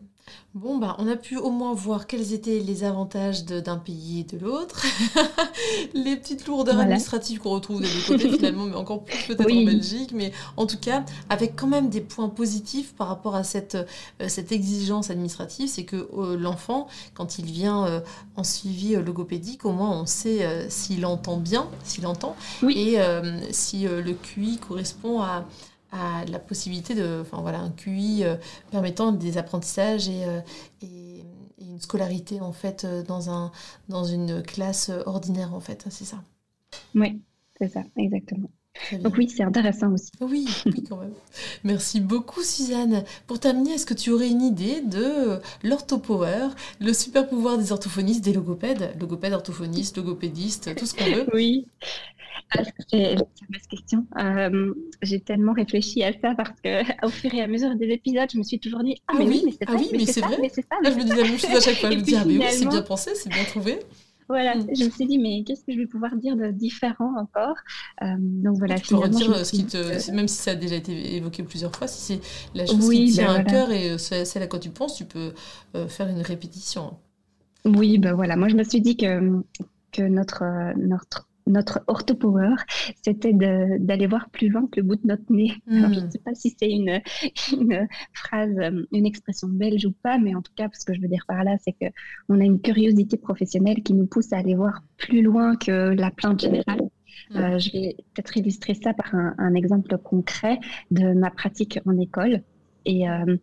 Bon, 0.55 0.77
bah, 0.77 0.95
on 0.99 1.07
a 1.07 1.15
pu 1.15 1.35
au 1.35 1.49
moins 1.49 1.73
voir 1.73 2.05
quels 2.05 2.31
étaient 2.31 2.59
les 2.59 2.83
avantages 2.83 3.43
d'un 3.43 3.77
pays 3.77 4.19
et 4.19 4.23
de 4.23 4.37
l'autre. 4.37 4.85
les 5.95 6.15
petites 6.15 6.45
lourdeurs 6.45 6.79
administratives 6.79 7.39
qu'on 7.39 7.49
retrouve 7.49 7.81
des 7.81 7.87
deux 7.87 8.07
côtés 8.07 8.29
finalement, 8.29 8.65
mais 8.65 8.75
encore 8.75 9.03
plus 9.03 9.17
peut-être 9.25 9.51
en 9.51 9.65
Belgique. 9.65 10.11
Mais 10.13 10.31
en 10.55 10.67
tout 10.67 10.77
cas, 10.77 11.03
avec 11.27 11.55
quand 11.55 11.65
même 11.65 11.89
des 11.89 12.01
points 12.01 12.29
positifs 12.29 12.93
par 12.93 13.07
rapport 13.07 13.33
à 13.33 13.43
cette, 13.43 13.73
euh, 13.75 14.27
cette 14.27 14.51
exigence 14.51 15.09
administrative, 15.09 15.67
c'est 15.67 15.85
que 15.85 16.07
euh, 16.15 16.37
l'enfant, 16.37 16.87
quand 17.15 17.39
il 17.39 17.45
vient 17.45 17.87
euh, 17.87 17.99
en 18.35 18.43
suivi 18.43 18.95
logopédique, 18.95 19.65
au 19.65 19.71
moins 19.71 19.89
on 19.89 20.05
sait 20.05 20.69
s'il 20.69 21.05
entend 21.07 21.37
bien, 21.37 21.67
s'il 21.83 22.05
entend, 22.05 22.35
et 22.69 22.97
si 23.51 23.85
le 23.87 24.13
QI 24.13 24.57
correspond 24.57 25.21
à 25.21 25.45
à 25.93 26.25
la 26.25 26.39
possibilité 26.39 26.95
de, 26.95 27.19
enfin 27.21 27.41
voilà, 27.41 27.59
un 27.59 27.69
QI 27.69 28.23
euh, 28.23 28.35
permettant 28.71 29.11
des 29.11 29.37
apprentissages 29.37 30.09
et, 30.09 30.25
euh, 30.25 30.41
et, 30.81 31.23
une 31.59 31.79
scolarité 31.79 32.41
en 32.41 32.51
fait 32.51 32.83
euh, 32.83 33.03
dans, 33.03 33.29
un, 33.29 33.51
dans 33.89 34.03
une 34.03 34.43
classe 34.43 34.91
ordinaire 35.05 35.53
en 35.53 35.59
fait, 35.59 35.85
c'est 35.89 36.03
ça. 36.03 36.21
Oui, 36.93 37.21
c'est 37.57 37.69
ça, 37.69 37.83
exactement. 37.95 38.49
Donc 39.01 39.15
oui, 39.17 39.29
c'est 39.29 39.43
intéressant 39.43 39.91
aussi. 39.93 40.09
Oui, 40.19 40.47
oui, 40.65 40.83
quand 40.89 40.97
même. 40.97 41.13
Merci 41.63 42.01
beaucoup 42.01 42.41
Suzanne. 42.41 43.03
Pour 43.27 43.39
terminer, 43.39 43.73
est-ce 43.73 43.85
que 43.85 43.93
tu 43.93 44.09
aurais 44.09 44.29
une 44.29 44.41
idée 44.41 44.81
de 44.81 45.39
l'orthopower, 45.63 46.49
le 46.81 46.91
super 46.91 47.27
pouvoir 47.29 47.59
des 47.59 47.71
orthophonistes, 47.71 48.25
des 48.25 48.33
logopèdes, 48.33 48.95
logopèdes, 48.99 49.33
orthophonistes, 49.33 49.97
logopédistes, 49.97 50.75
tout 50.75 50.87
ce 50.87 50.95
qu'on 50.95 51.05
veut? 51.05 51.27
Oui. 51.33 51.67
Ah, 52.55 52.63
c'est 52.89 53.13
une 53.13 53.59
question. 53.69 54.05
Euh, 54.19 54.73
j'ai 55.01 55.19
tellement 55.19 55.53
réfléchi 55.53 56.03
à 56.03 56.11
ça 56.13 56.35
parce 56.35 56.59
que 56.61 56.81
au 57.05 57.09
fur 57.09 57.33
et 57.33 57.41
à 57.41 57.47
mesure 57.47 57.75
des 57.75 57.89
épisodes, 57.89 58.29
je 58.31 58.37
me 58.37 58.43
suis 58.43 58.59
toujours 58.59 58.83
dit 58.83 58.95
ah, 59.07 59.13
mais 59.17 59.25
oui, 59.25 59.43
mais 59.45 59.51
c'est 59.51 59.65
ah, 59.67 59.75
oui, 59.77 59.89
mais 59.91 60.05
c'est 60.05 60.21
vrai. 60.21 60.37
Mais 60.41 60.49
ça, 60.49 60.61
je 60.83 60.89
me 60.89 61.03
dis 61.03 61.09
la 61.09 61.23
même 61.23 61.37
chose 61.37 61.51
à 61.51 61.59
chaque 61.59 61.75
fois. 61.75 61.91
je 61.91 61.97
me 61.97 62.01
dis 62.03 62.15
ah 62.15 62.23
mais 62.25 62.37
oui, 62.37 62.45
c'est 62.49 62.67
bien 62.67 62.81
pensé, 62.81 63.11
c'est 63.15 63.29
bien 63.29 63.43
trouvé. 63.45 63.79
Voilà, 64.29 64.55
mm. 64.55 64.67
je 64.73 64.85
me 64.85 64.89
suis 64.89 65.05
dit, 65.05 65.19
mais 65.19 65.43
qu'est-ce 65.43 65.65
que 65.65 65.73
je 65.73 65.79
vais 65.79 65.85
pouvoir 65.85 66.15
dire 66.15 66.37
de 66.37 66.49
différent 66.51 67.13
encore? 67.19 67.55
Euh, 68.01 68.15
Donc 68.17 68.57
voilà, 68.57 68.79
tu 68.79 68.87
peux 68.89 68.95
redire 68.95 69.45
ce 69.45 69.51
qui 69.51 69.65
te, 69.65 70.11
même 70.11 70.27
si 70.27 70.37
ça 70.37 70.51
a 70.51 70.55
déjà 70.55 70.75
été 70.75 71.15
évoqué 71.15 71.43
plusieurs 71.43 71.75
fois, 71.75 71.87
si 71.87 72.01
c'est 72.01 72.57
la 72.57 72.65
chose 72.65 72.89
qui 72.89 73.09
te 73.09 73.13
tient 73.15 73.33
ben 73.33 73.41
à 73.41 73.43
cœur 73.43 73.71
et 73.71 73.91
euh, 73.91 73.97
celle 73.97 74.43
à 74.43 74.47
quoi 74.47 74.59
tu 74.59 74.69
penses, 74.69 74.95
tu 74.95 75.05
peux 75.05 75.33
faire 75.87 76.07
une 76.07 76.21
répétition. 76.21 76.97
Oui, 77.65 77.97
ben 77.97 78.13
voilà, 78.13 78.35
moi 78.35 78.47
je 78.47 78.55
me 78.55 78.63
suis 78.63 78.81
dit 78.81 78.97
que, 78.97 79.41
que 79.91 80.03
notre, 80.03 80.43
notre 80.77 81.27
notre 81.47 81.83
orthopower, 81.87 82.55
c'était 83.01 83.33
d'aller 83.33 84.07
voir 84.07 84.29
plus 84.29 84.49
loin 84.49 84.67
que 84.71 84.79
le 84.79 84.87
bout 84.87 84.95
de 84.95 85.07
notre 85.07 85.31
nez. 85.31 85.53
je 85.67 85.73
ne 85.73 85.87
hmm. 85.87 86.11
sais 86.11 86.19
pas 86.19 86.33
si 86.35 86.55
c'est 86.57 86.69
une, 86.69 87.01
une, 87.51 87.87
phrase, 88.13 88.55
euh, 88.57 88.85
une 88.91 89.05
expression 89.05 89.47
belge 89.47 89.85
ou 89.85 89.91
pas, 89.91 90.17
mais 90.17 90.35
en 90.35 90.41
tout 90.41 90.51
cas, 90.55 90.69
ce 90.73 90.85
que 90.85 90.93
je 90.93 91.01
veux 91.01 91.07
dire 91.07 91.25
par 91.27 91.43
là, 91.43 91.57
c'est 91.63 91.73
qu'on 91.73 92.39
a 92.39 92.43
une 92.43 92.61
curiosité 92.61 93.17
professionnelle 93.17 93.83
qui 93.83 93.93
nous 93.93 94.05
pousse 94.05 94.33
à 94.33 94.37
aller 94.37 94.55
voir 94.55 94.83
plus 94.97 95.21
loin 95.21 95.55
que 95.55 95.93
la 95.93 96.11
plainte 96.11 96.41
générale. 96.41 96.81
Hmm. 97.31 97.37
Euh, 97.37 97.59
je 97.59 97.71
vais 97.71 97.95
peut-être 98.13 98.37
illustrer 98.37 98.73
ça 98.73 98.93
par 98.93 99.13
un, 99.13 99.53
exemple 99.55 99.97
concret 99.97 100.59
de 100.91 101.13
ma 101.13 101.29
pratique 101.29 101.79
en 101.85 101.97
école. 101.97 102.41
Et, 102.85 103.09
euh, 103.09 103.37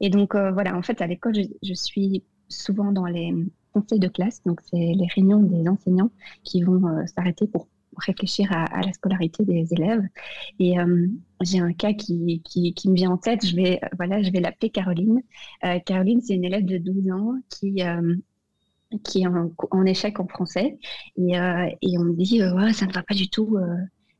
et 0.00 0.10
donc, 0.10 0.34
voilà, 0.34 0.76
en 0.76 0.82
fait, 0.82 1.00
à 1.00 1.06
l'école, 1.06 1.34
je 1.34 1.74
suis 1.74 2.22
souvent 2.48 2.92
dans 2.92 3.06
les 3.06 3.34
conseil 3.76 3.98
de 3.98 4.08
classe, 4.08 4.42
donc 4.44 4.60
c'est 4.62 4.76
les 4.78 5.06
réunions 5.14 5.40
des 5.40 5.68
enseignants 5.68 6.10
qui 6.44 6.62
vont 6.62 6.86
euh, 6.86 7.04
s'arrêter 7.14 7.46
pour 7.46 7.68
réfléchir 7.98 8.50
à, 8.52 8.82
la 8.82 8.92
scolarité 8.92 9.44
des 9.44 9.72
élèves. 9.72 10.02
Et 10.58 10.78
euh, 10.78 11.06
j'ai 11.42 11.60
un 11.60 11.72
cas 11.72 11.92
qui, 11.92 12.42
qui, 12.44 12.72
qui, 12.74 12.90
me 12.90 12.94
vient 12.94 13.10
en 13.10 13.16
tête, 13.18 13.44
je 13.44 13.54
vais, 13.54 13.80
voilà, 13.96 14.22
je 14.22 14.30
vais 14.30 14.40
l'appeler 14.40 14.70
Caroline. 14.70 15.22
Euh, 15.64 15.78
Caroline, 15.80 16.20
c'est 16.20 16.34
une 16.34 16.44
élève 16.44 16.64
de 16.64 16.78
12 16.78 17.10
ans 17.10 17.34
qui, 17.48 17.82
qui 19.02 19.22
est 19.22 19.26
en, 19.26 19.84
échec 19.84 20.20
en 20.20 20.26
français. 20.26 20.78
Et, 21.16 21.32
et 21.32 21.98
on 21.98 22.04
me 22.04 22.14
dit, 22.14 22.42
ouais, 22.42 22.72
ça 22.74 22.86
ne 22.86 22.92
va 22.92 23.02
pas 23.02 23.14
du 23.14 23.30
tout, 23.30 23.58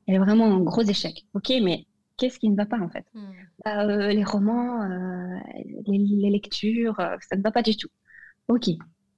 elle 0.06 0.14
est 0.14 0.18
vraiment 0.18 0.46
en 0.46 0.60
gros 0.60 0.82
échec. 0.82 1.26
Ok, 1.34 1.52
mais 1.62 1.84
qu'est-ce 2.16 2.38
qui 2.38 2.48
ne 2.48 2.56
va 2.56 2.64
pas 2.64 2.78
en 2.78 2.88
fait? 2.88 3.04
Hmm. 3.12 3.32
bah, 3.62 3.84
Les 4.10 4.24
romans, 4.24 4.88
les, 5.86 6.30
lectures, 6.30 6.96
ça 6.96 7.36
ne 7.36 7.42
va 7.42 7.50
pas 7.50 7.62
du 7.62 7.76
tout. 7.76 7.90
Ok, 8.48 8.70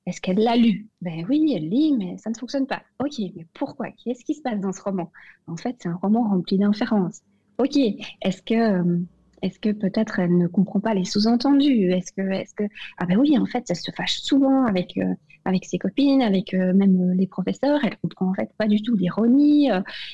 est-ce 0.08 0.20
qu'elle 0.20 0.38
l'a 0.38 0.56
lu? 0.56 0.88
Ben 1.02 1.24
oui, 1.28 1.52
elle 1.54 1.68
lit, 1.68 1.94
mais 1.96 2.16
ça 2.18 2.30
ne 2.30 2.34
fonctionne 2.36 2.66
pas. 2.66 2.82
Ok, 2.98 3.18
mais 3.18 3.46
pourquoi? 3.54 3.90
Qu'est-ce 3.92 4.24
qui 4.24 4.34
se 4.34 4.42
passe 4.42 4.60
dans 4.60 4.72
ce 4.72 4.80
roman? 4.82 5.12
En 5.46 5.56
fait, 5.56 5.76
c'est 5.80 5.88
un 5.88 5.96
roman 5.96 6.28
rempli 6.28 6.58
d'inférences. 6.58 7.20
Ok, 7.58 7.76
est-ce 8.22 8.42
que 8.42 9.02
est-ce 9.42 9.58
que 9.60 9.70
peut-être 9.70 10.18
elle 10.18 10.36
ne 10.36 10.46
comprend 10.46 10.80
pas 10.80 10.94
les 10.94 11.04
sous-entendus? 11.04 11.92
Est-ce 11.92 12.12
que, 12.12 12.22
est-ce 12.22 12.54
que, 12.54 12.64
ah 12.98 13.06
ben 13.06 13.18
oui, 13.18 13.38
en 13.38 13.46
fait, 13.46 13.64
elle 13.68 13.76
se 13.76 13.90
fâche 13.92 14.18
souvent 14.20 14.64
avec 14.64 14.96
euh, 14.98 15.14
avec 15.48 15.64
ses 15.64 15.78
copines, 15.78 16.22
avec 16.22 16.54
euh, 16.54 16.72
même 16.74 17.10
euh, 17.10 17.14
les 17.14 17.26
professeurs. 17.26 17.80
Elle 17.84 17.96
comprend 17.98 18.30
en 18.30 18.34
fait 18.34 18.50
pas 18.58 18.66
du 18.66 18.82
tout 18.82 18.94
l'ironie. 18.94 19.70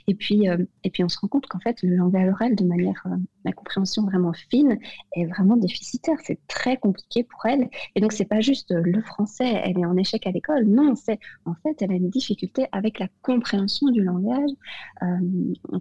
et 0.08 0.14
puis 0.14 0.46
et 0.84 0.90
puis 0.90 1.04
on 1.04 1.08
se 1.08 1.18
rend 1.18 1.28
compte 1.28 1.46
qu'en 1.46 1.58
fait 1.58 1.82
le 1.82 1.96
langage 1.96 2.28
oral, 2.28 2.54
de 2.54 2.64
manière 2.64 3.04
la 3.44 3.52
compréhension 3.52 4.04
vraiment 4.04 4.32
fine, 4.32 4.78
est 5.16 5.26
vraiment 5.26 5.56
déficitaire. 5.56 6.16
C'est 6.22 6.38
très 6.46 6.76
compliqué 6.76 7.24
pour 7.24 7.44
elle. 7.46 7.68
Et 7.94 8.00
donc 8.00 8.12
c'est 8.12 8.24
pas 8.24 8.40
juste 8.40 8.72
le 8.72 9.00
français, 9.02 9.60
elle 9.64 9.78
est 9.78 9.86
en 9.86 9.96
échec 9.96 10.26
à 10.26 10.30
l'école. 10.30 10.64
Non, 10.66 10.94
c'est 10.94 11.18
en 11.44 11.54
fait 11.54 11.82
elle 11.82 11.92
a 11.92 11.94
une 11.94 12.10
difficulté 12.10 12.66
avec 12.72 12.98
la 12.98 13.08
compréhension 13.22 13.90
du 13.90 14.02
langage, 14.02 14.50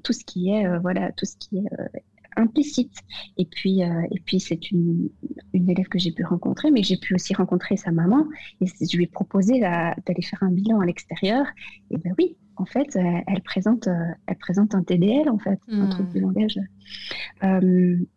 tout 0.04 0.14
ce 0.14 0.24
qui 0.26 0.50
est 0.50 0.78
voilà 0.80 1.12
tout 1.12 1.26
ce 1.26 1.38
qui 1.38 1.58
est 1.58 2.02
implicite. 2.36 2.96
Et 3.38 3.46
puis, 3.46 3.84
euh, 3.84 4.02
et 4.12 4.20
puis 4.20 4.40
c'est 4.40 4.72
une, 4.72 5.10
une, 5.54 5.70
élève 5.70 5.88
que 5.88 6.00
j'ai 6.00 6.12
pu 6.12 6.24
rencontrer, 6.24 6.72
mais 6.72 6.84
j'ai 6.84 6.98
pu 6.98 7.16
aussi 7.16 7.34
rencontrer 7.34 7.78
sa 7.78 7.92
maman. 7.92 8.26
Et 8.62 8.66
je 8.68 8.98
lui 8.98 9.06
ai 9.06 9.08
proposé 9.08 9.60
d'aller 9.60 10.22
faire 10.22 10.44
un 10.44 10.52
bilan 10.52 10.80
à 10.80 10.86
l'extérieur. 10.86 11.46
Et 11.92 11.98
ben 11.98 12.14
oui, 12.18 12.38
en 12.56 12.66
fait, 12.66 12.96
euh, 12.96 13.02
elle 13.28 13.42
présente, 13.42 13.88
euh, 13.88 13.94
elle 14.28 14.38
présente 14.38 14.76
un 14.76 14.84
TDL, 14.84 15.30
en 15.30 15.40
fait, 15.40 15.60
un 15.70 15.88
truc 15.88 16.14
hmm. 16.14 16.20
langage. 16.20 16.60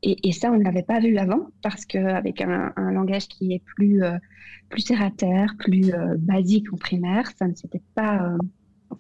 et, 0.03 0.29
et, 0.29 0.33
ça, 0.33 0.53
on 0.53 0.59
ne 0.59 0.65
l'avait 0.65 0.83
pas 0.83 1.01
vu 1.01 1.17
avant, 1.17 1.47
parce 1.63 1.87
qu'avec 1.87 2.41
un, 2.41 2.73
un 2.77 2.93
langage 2.93 3.29
qui 3.29 3.55
est 3.55 3.63
plus, 3.65 4.03
plus 4.69 4.85
terre 4.85 5.03
à 5.03 5.11
terre, 5.11 5.55
plus 5.59 5.93
basique 6.19 6.73
en 6.73 6.77
primaire, 6.77 7.31
ça 7.39 7.49
ne 7.49 7.55
s'était 7.55 7.83
pas 7.95 8.37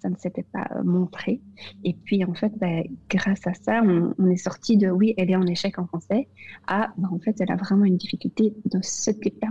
ça 0.01 0.09
ne 0.09 0.17
s'était 0.17 0.45
pas 0.45 0.67
euh, 0.77 0.83
montré. 0.83 1.41
Et 1.85 1.95
puis, 1.95 2.25
en 2.25 2.35
fait, 2.35 2.53
bah, 2.59 2.83
grâce 3.09 3.47
à 3.47 3.55
ça, 3.55 3.83
on, 3.83 4.27
est 4.29 4.37
sorti 4.37 4.77
de 4.77 4.89
oui, 4.89 5.15
elle 5.17 5.31
est 5.31 5.37
en 5.37 5.47
échec 5.47 5.79
en 5.79 5.87
français 5.87 6.29
à 6.67 6.93
bah, 6.97 7.09
en 7.11 7.19
fait, 7.19 7.41
elle 7.41 7.51
a 7.51 7.57
vraiment 7.57 7.85
une 7.85 7.97
difficulté 7.97 8.55
de 8.65 8.79
ce 8.83 9.11
type-là. 9.11 9.49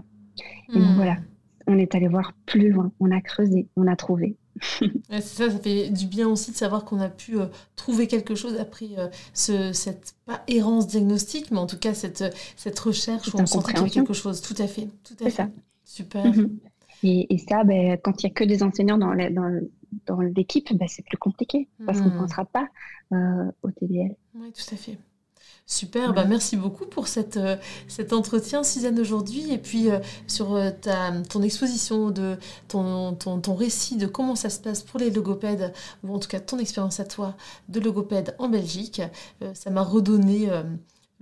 Et 0.69 0.79
donc, 0.79 0.89
hmm. 0.89 0.95
voilà, 0.95 1.17
on 1.67 1.77
est 1.77 1.95
allé 1.95 2.07
voir 2.07 2.33
plus 2.45 2.69
loin, 2.69 2.91
on 2.99 3.11
a 3.11 3.21
creusé, 3.21 3.67
on 3.75 3.87
a 3.87 3.95
trouvé. 3.95 4.35
c'est 5.09 5.21
ça, 5.21 5.49
ça 5.49 5.59
fait 5.59 5.89
du 5.89 6.05
bien 6.05 6.29
aussi 6.29 6.51
de 6.51 6.55
savoir 6.55 6.85
qu'on 6.85 7.01
a 7.01 7.09
pu 7.09 7.37
euh, 7.37 7.47
trouver 7.75 8.07
quelque 8.07 8.35
chose 8.35 8.57
après 8.57 8.87
euh, 8.97 9.07
ce, 9.33 9.73
cette, 9.73 10.15
pas 10.25 10.43
errance 10.47 10.87
diagnostique, 10.87 11.51
mais 11.51 11.57
en 11.57 11.65
tout 11.65 11.77
cas 11.77 11.93
cette, 11.93 12.23
cette 12.55 12.79
recherche 12.79 13.33
où 13.33 13.37
on 13.37 13.45
sentait 13.45 13.73
qu'il 13.73 13.77
y 13.77 13.81
avait 13.81 13.89
quelque 13.89 14.13
chose. 14.13 14.41
Tout 14.41 14.55
à 14.59 14.67
fait, 14.67 14.87
tout 15.03 15.15
à 15.21 15.25
fait. 15.25 15.31
Ça. 15.31 15.49
Super. 15.83 16.25
Mhm. 16.25 16.59
Et, 17.03 17.37
ça, 17.37 17.63
ben, 17.63 17.97
quand 18.03 18.23
il 18.23 18.25
n'y 18.25 18.31
a 18.31 18.33
que 18.33 18.43
des 18.43 18.63
enseignants 18.63 18.97
dans, 18.97 19.13
dans, 19.13 19.61
dans 20.05 20.19
l'équipe, 20.19 20.75
ben, 20.75 20.87
c'est 20.87 21.05
plus 21.05 21.17
compliqué 21.17 21.67
parce 21.85 21.99
qu'on 21.99 22.09
ne 22.09 22.15
hmm. 22.15 22.19
pensera 22.19 22.45
pas 22.45 22.67
euh, 23.11 23.51
au 23.63 23.71
TDL. 23.71 24.15
Oui, 24.35 24.51
tout 24.51 24.73
à 24.73 24.77
fait. 24.77 24.97
Super, 25.67 26.13
bah 26.13 26.25
merci 26.25 26.57
beaucoup 26.57 26.85
pour 26.85 27.07
cette, 27.07 27.37
euh, 27.37 27.55
cet 27.87 28.13
entretien, 28.13 28.63
Suzanne, 28.63 28.99
aujourd'hui. 28.99 29.51
Et 29.51 29.57
puis 29.57 29.89
euh, 29.89 29.99
sur 30.27 30.59
ta, 30.81 31.11
ton 31.23 31.41
exposition, 31.41 32.11
de 32.11 32.37
ton, 32.67 33.15
ton, 33.15 33.39
ton, 33.41 33.55
récit 33.55 33.97
de 33.97 34.05
comment 34.05 34.35
ça 34.35 34.49
se 34.49 34.59
passe 34.59 34.83
pour 34.83 34.99
les 34.99 35.09
logopèdes, 35.09 35.73
ou 36.03 36.13
en 36.13 36.19
tout 36.19 36.27
cas 36.27 36.39
ton 36.39 36.59
expérience 36.59 36.99
à 36.99 37.05
toi 37.05 37.35
de 37.69 37.79
logopède 37.79 38.35
en 38.37 38.47
Belgique. 38.47 39.01
ça 39.53 39.71
m'a 39.71 39.81
redonné 39.81 40.49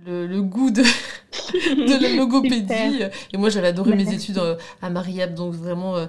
le, 0.04 0.42
goût 0.42 0.70
de, 0.70 0.82
de 1.52 2.02
la 2.02 2.08
logopédie. 2.16 3.04
Et 3.32 3.36
moi, 3.36 3.50
j'avais 3.50 3.68
adoré 3.68 3.94
mes 3.94 4.12
études 4.12 4.38
euh, 4.38 4.56
à 4.82 4.90
Mariab, 4.90 5.34
donc 5.34 5.54
vraiment, 5.54 5.96
euh, 5.96 6.06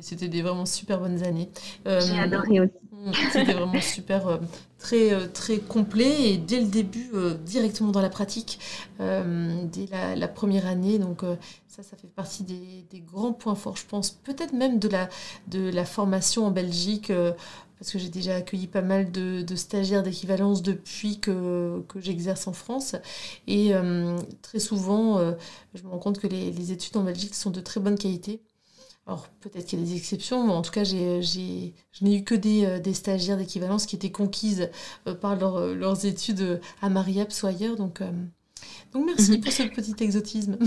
c'était 0.00 0.28
des 0.28 0.42
vraiment 0.42 0.66
super 0.66 1.00
bonnes 1.00 1.22
années. 1.24 1.50
Euh, 1.86 2.00
J'ai 2.00 2.18
adoré 2.18 2.60
aussi. 2.60 2.72
Mm, 2.92 3.12
c'était 3.32 3.52
vraiment 3.52 3.80
super, 3.80 4.38
très, 4.78 5.28
très 5.28 5.58
complet 5.58 6.32
et 6.32 6.36
dès 6.36 6.60
le 6.60 6.66
début, 6.66 7.10
directement 7.44 7.90
dans 7.90 8.02
la 8.02 8.10
pratique, 8.10 8.60
dès 9.00 9.88
la, 10.16 10.28
première 10.28 10.66
année. 10.66 10.98
Donc, 10.98 11.22
ça, 11.66 11.82
ça 11.82 11.96
fait 11.96 12.08
partie 12.08 12.44
des, 12.44 12.84
des, 12.90 13.00
grands 13.00 13.32
points 13.32 13.54
forts, 13.54 13.76
je 13.76 13.86
pense, 13.86 14.10
peut-être 14.10 14.52
même 14.52 14.78
de 14.78 14.88
la, 14.88 15.08
de 15.48 15.70
la 15.70 15.84
formation 15.84 16.46
en 16.46 16.50
Belgique 16.50 17.10
parce 17.82 17.90
que 17.90 17.98
j'ai 17.98 18.10
déjà 18.10 18.36
accueilli 18.36 18.68
pas 18.68 18.80
mal 18.80 19.10
de, 19.10 19.44
stagiaires 19.56 20.04
d'équivalence 20.04 20.62
depuis 20.62 21.18
que, 21.18 21.82
j'exerce 21.96 22.46
en 22.46 22.52
France. 22.52 22.94
Et 23.48 23.74
euh, 23.74 24.16
très 24.40 24.60
souvent, 24.60 25.18
euh, 25.18 25.32
je 25.74 25.82
me 25.82 25.88
rends 25.88 25.98
compte 25.98 26.20
que 26.20 26.28
les, 26.28 26.70
études 26.70 26.96
en 26.96 27.02
Belgique 27.02 27.34
sont 27.34 27.50
de 27.50 27.60
très 27.60 27.80
bonne 27.80 27.98
qualité. 27.98 28.40
Alors 29.08 29.26
peut-être 29.40 29.66
qu'il 29.66 29.80
y 29.80 29.82
a 29.82 29.84
des 29.84 29.96
exceptions, 29.96 30.46
mais 30.46 30.52
en 30.52 30.62
tout 30.62 30.70
cas, 30.70 30.84
je 30.84 30.94
n'ai 30.94 32.16
eu 32.18 32.22
que 32.22 32.36
des, 32.36 32.66
euh, 32.66 32.94
stagiaires 32.94 33.36
d'équivalence 33.36 33.86
qui 33.86 33.96
étaient 33.96 34.12
conquises 34.12 34.70
par 35.20 35.34
leurs 35.34 36.06
études 36.06 36.60
à 36.82 36.88
Mariap 36.88 37.32
ou 37.42 37.46
ailleurs. 37.48 37.74
Donc 37.74 38.00
donc 38.92 39.06
merci 39.06 39.32
mhm. 39.32 39.40
pour 39.40 39.52
ce 39.52 39.62
petit 39.62 40.04
exotisme. 40.04 40.58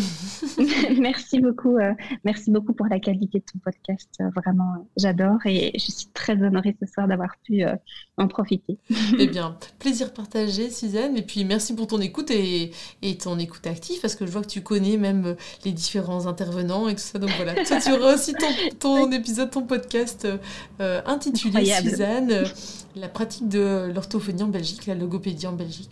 merci 1.00 1.40
beaucoup, 1.40 1.78
euh, 1.78 1.94
merci 2.24 2.50
beaucoup 2.50 2.74
pour 2.74 2.88
la 2.88 3.00
qualité 3.00 3.40
de 3.40 3.44
ton 3.44 3.60
podcast. 3.60 4.10
Euh, 4.20 4.30
vraiment, 4.36 4.88
j'adore 4.98 5.38
et 5.46 5.72
je 5.76 5.92
suis 5.92 6.08
très 6.08 6.34
honorée 6.42 6.76
ce 6.82 6.88
soir 6.92 7.08
d'avoir 7.08 7.36
pu 7.44 7.64
euh, 7.64 7.76
en 8.18 8.28
profiter. 8.28 8.80
eh 9.20 9.28
bien, 9.28 9.56
plaisir 9.78 10.12
partagé, 10.12 10.72
Suzanne. 10.72 11.16
Et 11.18 11.22
puis 11.22 11.46
merci 11.46 11.76
pour 11.76 11.86
ton 11.86 12.02
écoute 12.02 12.32
et, 12.32 12.72
et, 13.04 13.18
ton 13.18 13.38
écoute 13.38 13.68
active 13.68 14.02
parce 14.02 14.16
que 14.16 14.26
je 14.26 14.32
vois 14.32 14.42
que 14.42 14.48
tu 14.48 14.62
connais 14.62 14.98
même 14.98 15.36
les 15.64 15.72
différents 15.72 16.26
intervenants 16.26 16.88
et 16.88 16.96
tout 16.96 17.02
ça. 17.02 17.20
Donc 17.20 17.30
voilà, 17.36 17.54
toi, 17.66 17.80
tu 17.80 17.92
auras 17.92 18.16
aussi 18.16 18.34
ton, 18.34 18.48
ton 18.80 19.12
épisode, 19.12 19.52
ton 19.52 19.64
podcast 19.64 20.28
intitulé 20.80 21.66
Suzanne, 21.66 22.44
la 22.96 23.08
pratique 23.08 23.50
de 23.50 23.92
l'orthophonie 23.94 24.44
en 24.44 24.48
Belgique, 24.48 24.88
la 24.88 24.96
logopédie 24.96 25.46
en 25.46 25.54
Belgique. 25.54 25.92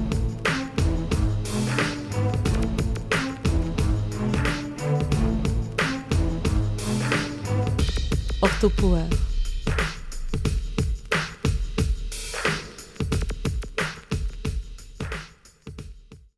Orthopower 8.63 9.30